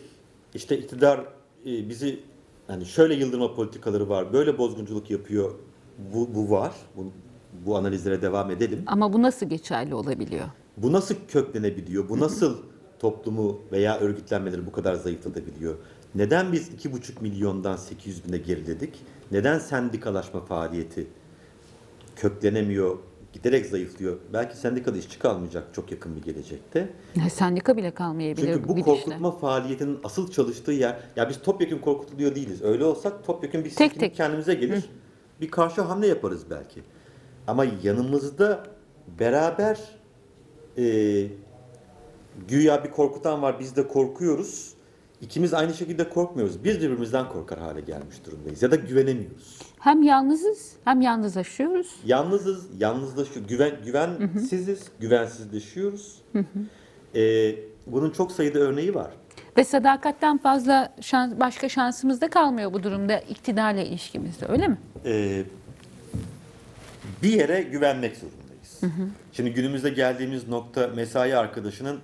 işte 0.55 0.79
iktidar 0.79 1.21
e, 1.67 1.89
bizi 1.89 2.21
hani 2.67 2.87
şöyle 2.87 3.15
yıldırma 3.15 3.55
politikaları 3.55 4.09
var, 4.09 4.33
böyle 4.33 4.59
bozgunculuk 4.59 5.11
yapıyor. 5.11 5.55
Bu, 6.15 6.35
bu 6.35 6.51
var. 6.51 6.73
Bu, 6.97 7.13
bu 7.67 7.77
analizlere 7.77 8.23
devam 8.23 8.51
edelim. 8.51 8.83
Ama 8.87 9.13
bu 9.13 9.23
nasıl 9.23 9.47
geçerli 9.47 9.95
olabiliyor? 9.95 10.45
Bu 10.77 10.93
nasıl 10.93 11.15
köklenebiliyor? 11.29 12.09
Bu 12.09 12.21
nasıl 12.21 12.59
toplumu 12.99 13.61
veya 13.73 13.99
örgütlenmeleri 13.99 14.67
bu 14.67 14.73
kadar 14.73 14.95
zayıflatabiliyor? 14.95 15.75
Neden 16.15 16.53
biz 16.53 16.69
2,5 16.69 17.23
milyondan 17.23 17.77
800 17.77 18.29
bine 18.29 18.39
geriledik? 18.39 18.95
Neden 19.31 19.59
sendikalaşma 19.59 20.41
faaliyeti 20.41 21.07
köklenemiyor, 22.17 22.99
giderek 23.45 23.67
zayıflıyor? 23.67 24.17
Belki 24.33 24.57
sendikada 24.57 24.99
işçi 24.99 25.19
kalmayacak 25.19 25.65
çok 25.73 25.93
yakın 25.93 26.17
bir 26.17 26.23
gelecekte. 26.23 26.89
Ya 27.17 27.31
Sendika 27.31 27.77
bile 27.77 27.91
kalmayabilir 27.91 28.47
Çünkü 28.55 28.69
bu 28.69 28.77
gidişle. 28.77 28.93
korkutma 28.93 29.31
faaliyetinin 29.31 29.99
asıl 30.05 30.31
çalıştığı 30.31 30.73
yer, 30.73 30.97
ya 31.17 31.29
biz 31.29 31.43
topyekun 31.43 31.79
korkutuluyor 31.79 32.35
değiliz. 32.35 32.63
Öyle 32.63 32.85
olsak 32.85 33.25
topyekun 33.27 33.65
bir 33.65 33.71
Tek 33.71 34.01
tek. 34.01 34.15
kendimize 34.15 34.55
gelir. 34.55 34.85
Bir 35.41 35.51
karşı 35.51 35.81
hamle 35.83 36.07
yaparız 36.07 36.43
belki. 36.51 36.81
Ama 37.47 37.67
yanımızda 37.83 38.63
beraber 39.21 39.81
e, 40.79 40.85
güya 42.49 42.85
bir 42.85 42.91
korkutan 42.91 43.43
var, 43.43 43.61
biz 43.61 43.77
de 43.77 43.89
korkuyoruz. 43.89 44.74
İkimiz 45.25 45.55
aynı 45.55 45.75
şekilde 45.75 46.09
korkmuyoruz. 46.09 46.65
Biz 46.65 46.81
birbirimizden 46.81 47.29
korkar 47.29 47.59
hale 47.59 47.81
gelmiş 47.81 48.17
durumdayız. 48.27 48.63
Ya 48.63 48.71
da 48.71 48.77
güvenemiyoruz. 48.77 49.59
Hem 49.81 50.03
yalnızız 50.03 50.73
hem 50.85 51.01
yalnızlaşıyoruz. 51.01 51.95
Yalnızız, 52.07 52.67
yalnızlaşıyor, 52.79 53.47
güven, 53.49 53.73
güvensiziz, 53.85 54.83
güvensizleşiyoruz. 55.01 56.23
E, 57.15 57.55
bunun 57.87 58.11
çok 58.11 58.33
sayıda 58.33 58.59
örneği 58.59 58.95
var. 58.95 59.11
Ve 59.57 59.65
sadakatten 59.65 60.39
fazla 60.39 60.95
şans, 61.01 61.33
başka 61.41 61.69
şansımız 61.69 62.21
da 62.21 62.31
kalmıyor 62.31 62.73
bu 62.73 62.83
durumda 62.83 63.19
iktidarla 63.19 63.81
ilişkimizde 63.83 64.47
öyle 64.47 64.69
mi? 64.69 64.79
e, 65.05 65.43
bir 67.23 67.29
yere 67.33 67.63
güvenmek 67.63 68.17
zorundayız. 68.17 68.99
Şimdi 69.33 69.53
günümüzde 69.55 69.91
geldiğimiz 69.91 70.49
nokta 70.49 70.89
mesai 70.89 71.37
arkadaşının 71.37 71.99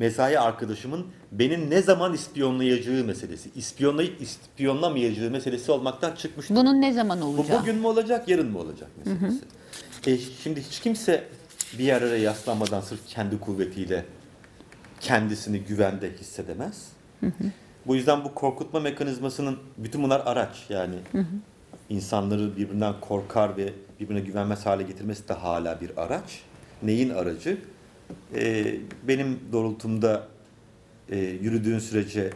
mesai 0.00 0.38
arkadaşımın 0.38 1.06
beni 1.32 1.70
ne 1.70 1.82
zaman 1.82 2.12
ispiyonlayacağı 2.14 3.04
meselesi. 3.04 3.50
İspiyonlayıp 3.54 4.20
ispiyonlamayacağı 4.22 5.30
meselesi 5.30 5.72
olmaktan 5.72 6.14
çıkmıştır. 6.14 6.56
Bunun 6.56 6.80
ne 6.80 6.92
zaman 6.92 7.20
Bu 7.20 7.24
olacağı? 7.24 7.60
bugün 7.60 7.76
mü 7.76 7.86
olacak, 7.86 8.28
yarın 8.28 8.50
mı 8.50 8.58
olacak 8.58 8.88
meselesi. 8.96 9.44
E, 10.06 10.18
şimdi 10.42 10.62
hiç 10.62 10.80
kimse 10.80 11.24
bir 11.78 11.84
yerlere 11.84 12.18
yaslanmadan 12.18 12.80
sırf 12.80 13.00
kendi 13.06 13.40
kuvvetiyle 13.40 14.04
kendisini 15.00 15.58
güvende 15.60 16.12
hissedemez. 16.20 16.88
Bu 17.86 17.96
yüzden 17.96 18.24
bu 18.24 18.34
korkutma 18.34 18.80
mekanizmasının 18.80 19.58
bütün 19.78 20.02
bunlar 20.02 20.22
araç 20.24 20.66
yani 20.68 20.94
insanları 21.88 22.56
birbirinden 22.56 22.94
korkar 23.00 23.56
ve 23.56 23.72
birbirine 24.00 24.20
güvenmez 24.20 24.66
hale 24.66 24.82
getirmesi 24.82 25.28
de 25.28 25.32
hala 25.32 25.80
bir 25.80 26.02
araç. 26.02 26.40
neyin 26.82 27.10
aracı? 27.10 27.58
Ee, 28.34 28.76
benim 29.02 29.40
doğrultumda 29.52 30.26
e, 31.08 31.18
yürüdüğün 31.18 31.78
sürece 31.78 32.30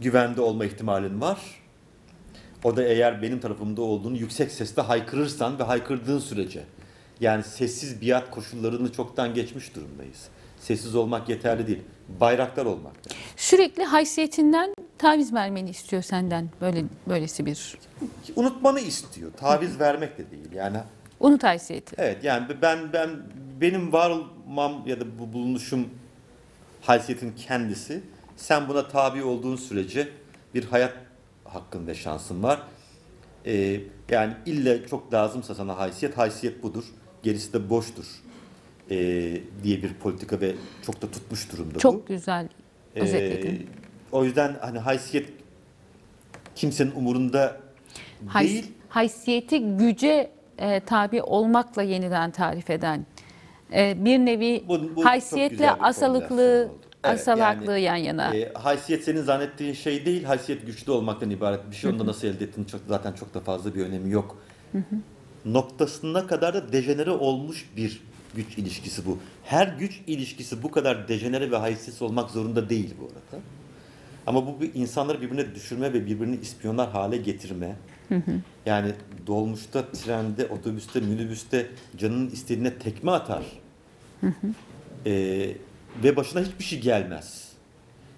güvende 0.00 0.40
olma 0.40 0.64
ihtimalin 0.64 1.20
var. 1.20 1.38
O 2.64 2.76
da 2.76 2.82
eğer 2.82 3.22
benim 3.22 3.40
tarafımda 3.40 3.82
olduğunu 3.82 4.16
yüksek 4.16 4.50
sesle 4.50 4.82
haykırırsan 4.82 5.58
ve 5.58 5.62
haykırdığın 5.62 6.18
sürece. 6.18 6.64
Yani 7.20 7.42
sessiz 7.42 8.02
biat 8.02 8.30
koşullarını 8.30 8.92
çoktan 8.92 9.34
geçmiş 9.34 9.74
durumdayız. 9.74 10.28
Sessiz 10.60 10.94
olmak 10.94 11.28
yeterli 11.28 11.66
değil. 11.66 11.82
Bayraktar 12.20 12.66
olmak. 12.66 12.92
Sürekli 13.36 13.84
haysiyetinden 13.84 14.74
taviz 14.98 15.34
vermeni 15.34 15.70
istiyor 15.70 16.02
senden 16.02 16.48
böyle 16.60 16.84
böylesi 17.08 17.46
bir 17.46 17.78
Unutmanı 18.36 18.80
istiyor. 18.80 19.30
Taviz 19.36 19.80
vermek 19.80 20.18
de 20.18 20.30
değil. 20.30 20.52
Yani 20.54 20.78
unut 21.20 21.44
haysiyeti. 21.44 21.96
Evet 21.98 22.24
yani 22.24 22.46
ben 22.62 22.92
ben 22.92 23.10
benim 23.60 23.92
var 23.92 24.12
olmam 24.48 24.82
ya 24.86 25.00
da 25.00 25.04
bu 25.18 25.32
bulunuşum 25.32 25.88
haysiyetin 26.80 27.32
kendisi. 27.36 28.00
Sen 28.36 28.68
buna 28.68 28.88
tabi 28.88 29.22
olduğun 29.24 29.56
sürece 29.56 30.08
bir 30.54 30.64
hayat 30.64 30.92
hakkın 31.44 31.86
ve 31.86 31.94
şansın 31.94 32.42
var. 32.42 32.62
Ee, 33.46 33.80
yani 34.10 34.32
ille 34.46 34.86
çok 34.86 35.12
lazımsa 35.12 35.54
sana 35.54 35.78
haysiyet, 35.78 36.18
haysiyet 36.18 36.62
budur. 36.62 36.84
Gerisi 37.22 37.52
de 37.52 37.70
boştur. 37.70 38.04
Ee, 38.90 38.96
diye 39.62 39.82
bir 39.82 39.94
politika 39.94 40.40
ve 40.40 40.54
çok 40.86 41.02
da 41.02 41.10
tutmuş 41.10 41.52
durumda 41.52 41.74
bu. 41.74 41.78
Çok 41.78 42.08
güzel 42.08 42.48
Ee, 42.96 43.00
özetledin. 43.00 43.66
o 44.12 44.24
yüzden 44.24 44.56
hani 44.60 44.78
haysiyet 44.78 45.28
kimsenin 46.54 46.90
umurunda 46.90 47.60
Hays- 48.28 48.48
değil. 48.48 48.72
haysiyeti 48.88 49.76
güce 49.76 50.30
e, 50.58 50.80
tabi 50.80 51.22
olmakla 51.22 51.82
yeniden 51.82 52.30
tarif 52.30 52.70
eden 52.70 53.06
e, 53.74 54.04
bir 54.04 54.18
nevi 54.18 54.64
Bu- 54.68 54.96
bu 54.96 55.04
haysiyetle 55.04 55.70
asalıklığı. 55.70 56.68
Evet, 57.04 57.20
asalaklığı 57.20 57.78
yani, 57.78 57.82
yan 57.82 57.96
yana. 57.96 58.34
E, 58.36 58.52
haysiyet 58.52 59.04
senin 59.04 59.22
zannettiğin 59.22 59.74
şey 59.74 60.06
değil, 60.06 60.24
haysiyet 60.24 60.66
güçlü 60.66 60.92
olmaktan 60.92 61.30
ibaret 61.30 61.70
bir 61.70 61.76
şey. 61.76 61.90
Onu 61.90 61.98
da 61.98 62.06
nasıl 62.06 62.28
elde 62.28 62.44
ettiğin 62.44 62.66
çok, 62.66 62.80
zaten 62.88 63.12
çok 63.12 63.34
da 63.34 63.40
fazla 63.40 63.74
bir 63.74 63.80
önemi 63.84 64.10
yok. 64.10 64.38
Noktasına 65.44 66.26
kadar 66.26 66.54
da 66.54 66.72
dejenere 66.72 67.10
olmuş 67.10 67.70
bir 67.76 68.02
güç 68.34 68.58
ilişkisi 68.58 69.06
bu. 69.06 69.18
Her 69.44 69.66
güç 69.66 70.00
ilişkisi 70.06 70.62
bu 70.62 70.70
kadar 70.70 71.08
dejenere 71.08 71.50
ve 71.50 71.56
haysiyetsiz 71.56 72.02
olmak 72.02 72.30
zorunda 72.30 72.70
değil 72.70 72.94
bu 73.00 73.04
arada. 73.04 73.44
Ama 74.26 74.46
bu 74.46 74.60
bir 74.60 74.74
insanları 74.74 75.20
birbirine 75.20 75.54
düşürme 75.54 75.92
ve 75.92 76.06
birbirini 76.06 76.36
ispiyonlar 76.36 76.90
hale 76.90 77.16
getirme. 77.16 77.76
Yani 78.66 78.92
dolmuşta, 79.26 79.92
trende, 79.92 80.46
otobüste, 80.46 81.00
minibüste 81.00 81.70
canının 81.96 82.30
istediğine 82.30 82.78
tekme 82.78 83.10
atar. 83.10 83.44
Ee, 85.06 85.56
ve 86.02 86.16
başına 86.16 86.42
hiçbir 86.42 86.64
şey 86.64 86.80
gelmez. 86.80 87.52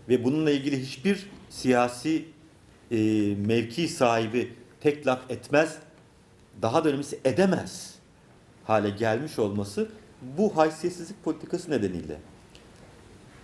Ve 0.09 0.25
bununla 0.25 0.51
ilgili 0.51 0.83
hiçbir 0.83 1.27
siyasi 1.51 2.25
e, 2.91 2.97
mevki 3.47 3.89
sahibi 3.89 4.53
tek 4.81 5.07
laf 5.07 5.31
etmez. 5.31 5.77
Daha 6.63 6.85
da 6.85 6.89
önemlisi 6.89 7.21
edemez 7.25 7.95
hale 8.71 8.91
gelmiş 8.91 9.39
olması 9.39 9.89
bu 10.39 10.57
haysiyetsizlik 10.57 11.25
politikası 11.25 11.71
nedeniyle. 11.71 12.17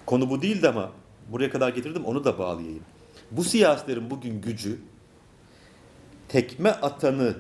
Konu 0.07 0.31
bu 0.31 0.43
değildi 0.43 0.69
ama 0.69 0.93
buraya 1.33 1.51
kadar 1.51 1.69
getirdim 1.69 2.05
onu 2.05 2.25
da 2.25 2.39
bağlayayım. 2.39 2.83
Bu 3.31 3.45
siyasilerin 3.45 4.11
bugün 4.11 4.41
gücü 4.41 4.79
tekme 6.29 6.71
atanı 6.71 7.35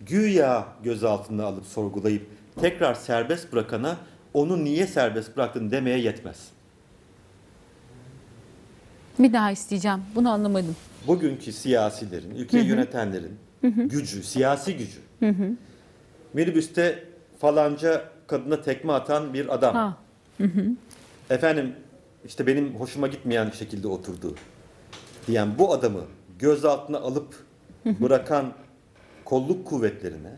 güya 0.00 0.68
gözaltına 0.84 1.44
alıp 1.44 1.66
sorgulayıp 1.66 2.26
tekrar 2.60 2.94
serbest 2.94 3.52
bırakana 3.52 3.96
onu 4.34 4.64
niye 4.64 4.86
serbest 4.86 5.36
bıraktın 5.36 5.70
demeye 5.70 5.98
yetmez. 5.98 6.48
Bir 9.18 9.32
daha 9.32 9.50
isteyeceğim. 9.50 10.00
Bunu 10.14 10.30
anlamadım. 10.30 10.76
Bugünkü 11.06 11.52
siyasilerin, 11.52 12.30
ülkeyi 12.30 12.64
yönetenlerin 12.64 13.36
gücü, 13.62 14.22
siyasi 14.22 14.76
gücü. 14.76 14.98
Minibüste 16.34 17.04
falanca 17.38 18.04
kadına 18.26 18.62
tekme 18.62 18.92
atan 18.92 19.34
bir 19.34 19.54
adam. 19.54 19.74
Ha. 19.74 19.96
Efendim 21.30 21.72
işte 22.24 22.46
benim 22.46 22.74
hoşuma 22.74 23.06
gitmeyen 23.06 23.50
şekilde 23.50 23.88
oturdu 23.88 24.34
diyen 25.26 25.58
bu 25.58 25.72
adamı 25.72 26.00
gözaltına 26.38 26.98
alıp 26.98 27.34
bırakan 27.84 28.52
kolluk 29.24 29.66
kuvvetlerine 29.66 30.30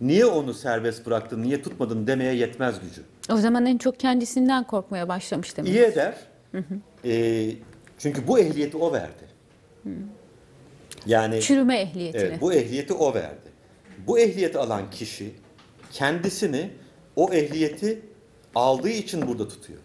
niye 0.00 0.24
onu 0.26 0.54
serbest 0.54 1.06
bıraktın, 1.06 1.42
niye 1.42 1.62
tutmadın 1.62 2.06
demeye 2.06 2.34
yetmez 2.34 2.80
gücü. 2.80 3.02
O 3.30 3.36
zaman 3.36 3.66
en 3.66 3.78
çok 3.78 4.00
kendisinden 4.00 4.64
korkmaya 4.64 5.08
başlamış 5.08 5.56
demek. 5.56 5.70
İyi 5.70 5.80
eder. 5.80 6.14
Ee, 7.04 7.50
çünkü 7.98 8.26
bu 8.28 8.38
ehliyeti 8.38 8.76
o 8.76 8.92
verdi. 8.92 9.32
Yani 11.06 11.40
Çürüme 11.40 11.80
ehliyetini. 11.80 12.22
evet, 12.22 12.40
bu 12.40 12.52
ehliyeti 12.52 12.92
o 12.92 13.14
verdi. 13.14 13.52
Bu 14.06 14.18
ehliyeti 14.18 14.58
alan 14.58 14.90
kişi 14.90 15.32
kendisini 15.92 16.70
o 17.16 17.32
ehliyeti 17.32 18.00
aldığı 18.54 18.88
için 18.88 19.28
burada 19.28 19.48
tutuyor. 19.48 19.78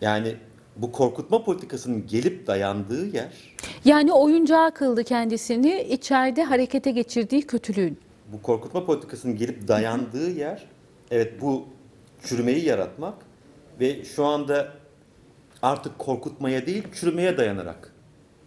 Yani 0.00 0.34
bu 0.76 0.92
korkutma 0.92 1.44
politikasının 1.44 2.06
gelip 2.06 2.46
dayandığı 2.46 3.06
yer 3.06 3.54
Yani 3.84 4.12
oyuncağı 4.12 4.70
kıldı 4.74 5.04
kendisini 5.04 5.82
içeride 5.82 6.44
harekete 6.44 6.90
geçirdiği 6.90 7.42
kötülüğün. 7.42 7.98
bu 8.32 8.42
korkutma 8.42 8.86
politikasının 8.86 9.36
gelip 9.36 9.68
dayandığı 9.68 10.30
yer 10.30 10.66
evet 11.10 11.40
bu 11.40 11.64
çürümeyi 12.24 12.64
yaratmak 12.64 13.14
ve 13.80 14.04
şu 14.04 14.24
anda 14.24 14.68
artık 15.62 15.98
korkutmaya 15.98 16.66
değil 16.66 16.82
çürümeye 17.00 17.36
dayanarak 17.36 17.92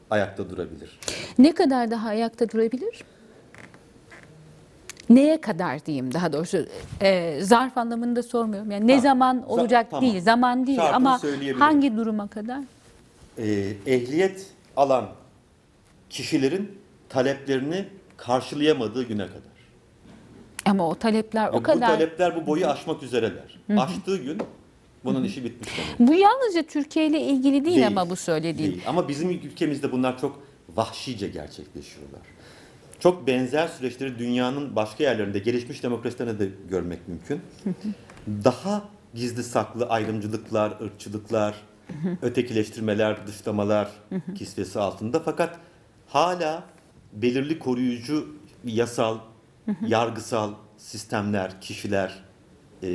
ayakta 0.10 0.50
durabilir. 0.50 1.00
Ne 1.38 1.54
kadar 1.54 1.92
daha 1.92 2.10
ayakta 2.10 2.50
durabilir? 2.50 3.04
Neye 5.10 5.42
kadar 5.42 5.86
diyeyim 5.86 6.14
daha 6.14 6.34
doğrusu 6.34 6.66
e, 7.02 7.40
zarf 7.42 7.78
anlamında 7.78 8.24
sormuyorum. 8.24 8.72
Yani 8.72 8.88
ne 8.88 8.92
Tamam. 8.92 9.02
zaman 9.04 9.50
olacak 9.50 9.88
tamam. 9.92 10.06
değil, 10.12 10.22
zaman 10.22 10.68
değil 10.68 10.78
Şartını 10.78 10.96
ama 10.96 11.22
hangi 11.60 11.98
duruma 11.98 12.28
kadar? 12.28 12.60
Ee, 13.38 13.74
ehliyet 13.86 14.48
alan 14.76 15.10
kişilerin 16.10 16.72
taleplerini 17.10 17.86
karşılayamadığı 18.18 19.04
güne 19.04 19.28
kadar. 19.28 19.42
Ama 20.66 20.90
o 20.90 20.96
talepler 20.96 21.46
Ve 21.46 21.50
o 21.52 21.54
Bu 21.60 21.64
kadar. 21.64 21.88
talepler 21.88 22.36
bu 22.36 22.48
boyu 22.48 22.68
aşmak 22.68 23.04
üzereler. 23.04 23.60
Aştığı 23.78 24.18
gün 24.18 24.38
bunun 25.06 25.24
işi 25.24 25.44
bitmiş 25.44 25.70
demek. 25.78 26.10
Bu 26.12 26.14
yalnızca 26.20 26.64
Türkiye 26.64 27.08
ile 27.08 27.22
ilgili 27.22 27.66
değil, 27.66 27.76
Değil, 27.76 27.88
ama 27.88 28.10
bu 28.10 28.16
söylediğin. 28.16 28.72
Değil. 28.72 28.84
Ama 28.88 29.08
bizim 29.08 29.30
ülkemizde 29.30 29.92
bunlar 29.92 30.20
çok 30.20 30.42
vahşice 30.76 31.28
gerçekleşiyorlar. 31.28 32.22
Çok 33.00 33.28
benzer 33.28 33.68
süreçleri 33.68 34.20
dünyanın 34.20 34.76
başka 34.76 35.04
yerlerinde, 35.04 35.40
gelişmiş 35.40 35.84
demokrasilerde 35.84 36.40
de 36.40 36.54
görmek 36.70 37.08
mümkün. 37.08 37.42
Daha 38.28 38.84
gizli 39.14 39.44
saklı 39.44 39.90
ayrımcılıklar, 39.90 40.78
ırkçılıklar, 40.82 41.56
ötekileştirmeler, 42.22 43.28
dışlamalar 43.28 43.92
kisvesi 44.36 44.80
altında. 44.80 45.20
Fakat 45.20 45.60
hala 46.08 46.64
belirli 47.14 47.60
koruyucu 47.60 48.36
yasal, 48.66 49.18
yargısal 49.88 50.54
sistemler, 50.78 51.62
kişiler 51.62 52.24
e, 52.84 52.88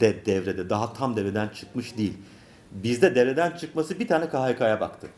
de 0.00 0.26
devrede. 0.26 0.70
Daha 0.70 0.92
tam 0.92 1.16
devreden 1.16 1.48
çıkmış 1.48 1.96
değil. 1.98 2.14
Bizde 2.70 3.14
devreden 3.14 3.50
çıkması 3.56 4.00
bir 4.00 4.08
tane 4.08 4.28
KHK'ya 4.28 4.80
baktı. 4.80 5.08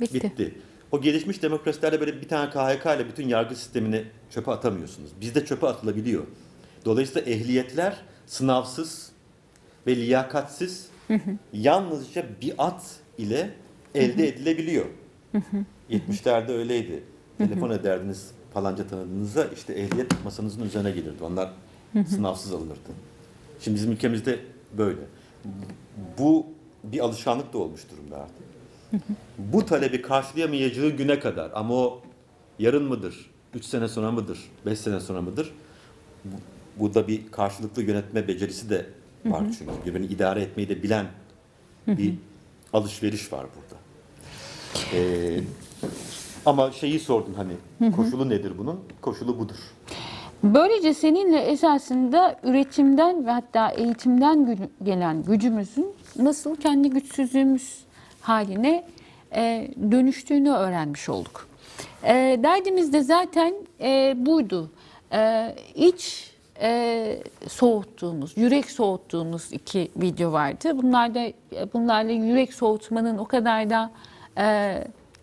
Bitti. 0.00 0.14
Bitti. 0.14 0.54
O 0.94 1.00
gelişmiş 1.00 1.42
demokrasilerde 1.42 2.00
böyle 2.00 2.20
bir 2.20 2.28
tane 2.28 2.50
KHK 2.50 2.86
ile 2.86 3.08
bütün 3.08 3.28
yargı 3.28 3.56
sistemini 3.56 4.04
çöpe 4.30 4.50
atamıyorsunuz. 4.50 5.10
Bizde 5.20 5.46
çöpe 5.46 5.66
atılabiliyor. 5.66 6.22
Dolayısıyla 6.84 7.32
ehliyetler 7.32 7.96
sınavsız 8.26 9.12
ve 9.86 9.96
liyakatsiz 9.96 10.88
yalnızca 11.52 12.26
bir 12.42 12.54
at 12.58 12.82
ile 13.18 13.50
elde 13.94 14.28
edilebiliyor. 14.28 14.84
70'lerde 15.90 16.52
öyleydi. 16.52 17.02
Telefon 17.38 17.70
ederdiniz 17.70 18.30
falanca 18.52 18.86
tanıdığınıza 18.86 19.44
işte 19.44 19.72
ehliyet 19.72 20.24
masanızın 20.24 20.62
üzerine 20.62 20.90
gelirdi. 20.90 21.24
Onlar 21.24 21.50
sınavsız 22.06 22.52
alınırdı. 22.52 22.90
Şimdi 23.60 23.76
bizim 23.76 23.92
ülkemizde 23.92 24.38
böyle. 24.78 25.00
Bu 26.18 26.46
bir 26.84 27.00
alışkanlık 27.00 27.52
da 27.52 27.58
olmuş 27.58 27.80
durumda 27.90 28.16
artık 28.16 28.53
bu 29.38 29.66
talebi 29.66 30.02
karşılayamayacağı 30.02 30.88
güne 30.88 31.20
kadar 31.20 31.50
ama 31.54 31.74
o 31.74 32.02
yarın 32.58 32.84
mıdır, 32.84 33.30
3 33.54 33.64
sene 33.64 33.88
sonra 33.88 34.10
mıdır, 34.12 34.38
5 34.66 34.78
sene 34.78 35.00
sonra 35.00 35.22
mıdır? 35.22 35.52
Bu, 36.24 36.36
burada 36.80 37.08
bir 37.08 37.32
karşılıklı 37.32 37.82
yönetme 37.82 38.28
becerisi 38.28 38.70
de 38.70 38.86
var 39.24 39.44
çünkü. 39.58 39.72
Birbirini 39.86 40.06
idare 40.06 40.42
etmeyi 40.42 40.68
de 40.68 40.82
bilen 40.82 41.06
bir 41.86 42.14
alışveriş 42.72 43.32
var 43.32 43.46
burada. 43.56 43.80
Ee, 44.94 45.40
ama 46.46 46.72
şeyi 46.72 47.00
sordun 47.00 47.34
hani 47.34 47.92
koşulu 47.92 48.28
nedir 48.28 48.52
bunun? 48.58 48.80
Koşulu 49.00 49.38
budur. 49.38 49.56
Böylece 50.42 50.94
seninle 50.94 51.38
esasında 51.38 52.40
üretimden 52.42 53.26
ve 53.26 53.30
hatta 53.30 53.68
eğitimden 53.70 54.58
gelen 54.82 55.22
gücümüzün 55.22 55.86
nasıl 56.16 56.56
kendi 56.56 56.90
güçsüzlüğümüz 56.90 57.83
haline 58.24 58.84
e, 59.34 59.68
dönüştüğünü 59.90 60.50
öğrenmiş 60.50 61.08
olduk. 61.08 61.48
E, 62.04 62.40
derdimiz 62.42 62.92
de 62.92 63.02
zaten 63.02 63.54
e, 63.80 64.14
buydu. 64.16 64.70
E, 65.12 65.54
iç 65.74 66.30
e, 66.60 67.18
soğuttuğumuz, 67.48 68.36
yürek 68.36 68.70
soğuttuğumuz 68.70 69.52
iki 69.52 69.90
video 69.96 70.32
vardı. 70.32 70.82
Bunlar 70.82 71.14
da 71.14 71.32
bunlarla 71.74 72.12
yürek 72.12 72.54
soğutmanın 72.54 73.18
o 73.18 73.24
kadar 73.24 73.70
da 73.70 73.90
e, 74.38 74.74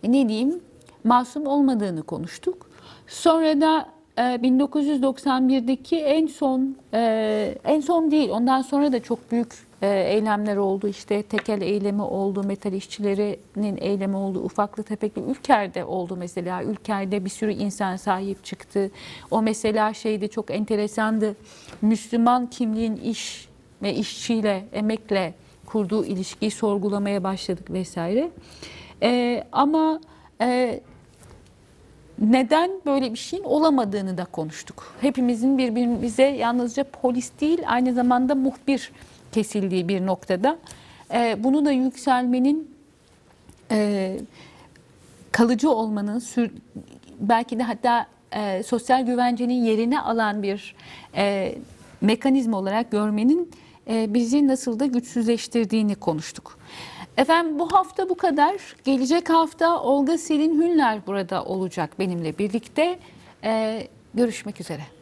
ne 0.03 0.29
diyeyim 0.29 0.59
masum 1.03 1.47
olmadığını 1.47 2.03
konuştuk. 2.03 2.69
Sonra 3.07 3.61
da 3.61 3.85
e, 4.17 4.21
1991'deki 4.21 5.97
en 5.97 6.27
son 6.27 6.75
e, 6.93 7.55
en 7.65 7.81
son 7.81 8.11
değil 8.11 8.29
ondan 8.29 8.61
sonra 8.61 8.91
da 8.91 9.03
çok 9.03 9.31
büyük 9.31 9.53
e, 9.53 9.70
eylemler 9.87 10.57
oldu. 10.57 10.87
İşte 10.87 11.23
tekel 11.23 11.61
eylemi 11.61 12.01
oldu, 12.01 12.43
metal 12.43 12.73
işçilerinin 12.73 13.77
eylemi 13.77 14.15
oldu, 14.15 14.39
ufaklı 14.39 14.83
tefekli 14.83 15.21
Ülker'de 15.21 15.85
oldu 15.85 16.15
mesela. 16.15 16.63
Ülker'de 16.63 17.25
bir 17.25 17.29
sürü 17.29 17.53
insan 17.53 17.95
sahip 17.95 18.43
çıktı. 18.43 18.91
O 19.31 19.41
mesela 19.41 19.93
şeyde 19.93 20.27
çok 20.27 20.51
enteresandı. 20.51 21.35
Müslüman 21.81 22.49
kimliğin 22.49 22.95
iş 22.95 23.49
ve 23.81 23.93
işçiyle, 23.93 24.65
emekle 24.73 25.33
kurduğu 25.65 26.05
ilişkiyi 26.05 26.51
sorgulamaya 26.51 27.23
başladık 27.23 27.71
vesaire. 27.71 28.31
E, 29.03 29.43
ama 29.51 30.01
e, 30.41 30.79
neden 32.19 32.71
böyle 32.85 33.11
bir 33.11 33.17
şeyin 33.17 33.43
olamadığını 33.43 34.17
da 34.17 34.25
konuştuk. 34.25 34.93
Hepimizin 35.01 35.57
birbirimize 35.57 36.23
yalnızca 36.23 36.83
polis 36.83 37.31
değil 37.41 37.59
aynı 37.67 37.93
zamanda 37.93 38.35
muhbir 38.35 38.91
kesildiği 39.31 39.87
bir 39.87 40.05
noktada. 40.05 40.57
Ee, 41.13 41.37
bunu 41.39 41.65
da 41.65 41.71
yükselmenin 41.71 42.75
e, 43.71 44.17
kalıcı 45.31 45.71
olmanın 45.71 46.19
sür, 46.19 46.51
belki 47.19 47.59
de 47.59 47.63
hatta 47.63 48.07
e, 48.35 48.63
sosyal 48.63 49.05
güvencenin 49.05 49.63
yerini 49.63 50.01
alan 50.01 50.43
bir 50.43 50.75
e, 51.15 51.55
mekanizma 52.01 52.57
olarak 52.57 52.91
görmenin 52.91 53.51
e, 53.87 54.13
bizi 54.13 54.47
nasıl 54.47 54.79
da 54.79 54.85
güçsüzleştirdiğini 54.85 55.95
konuştuk. 55.95 56.57
Efendim 57.17 57.59
bu 57.59 57.73
hafta 57.73 58.09
bu 58.09 58.17
kadar. 58.17 58.55
Gelecek 58.83 59.29
hafta 59.29 59.81
Olga 59.81 60.17
Selin 60.17 60.61
Hünler 60.61 61.07
burada 61.07 61.45
olacak 61.45 61.99
benimle 61.99 62.37
birlikte. 62.37 62.99
E, 63.43 63.87
görüşmek 64.13 64.61
üzere. 64.61 65.00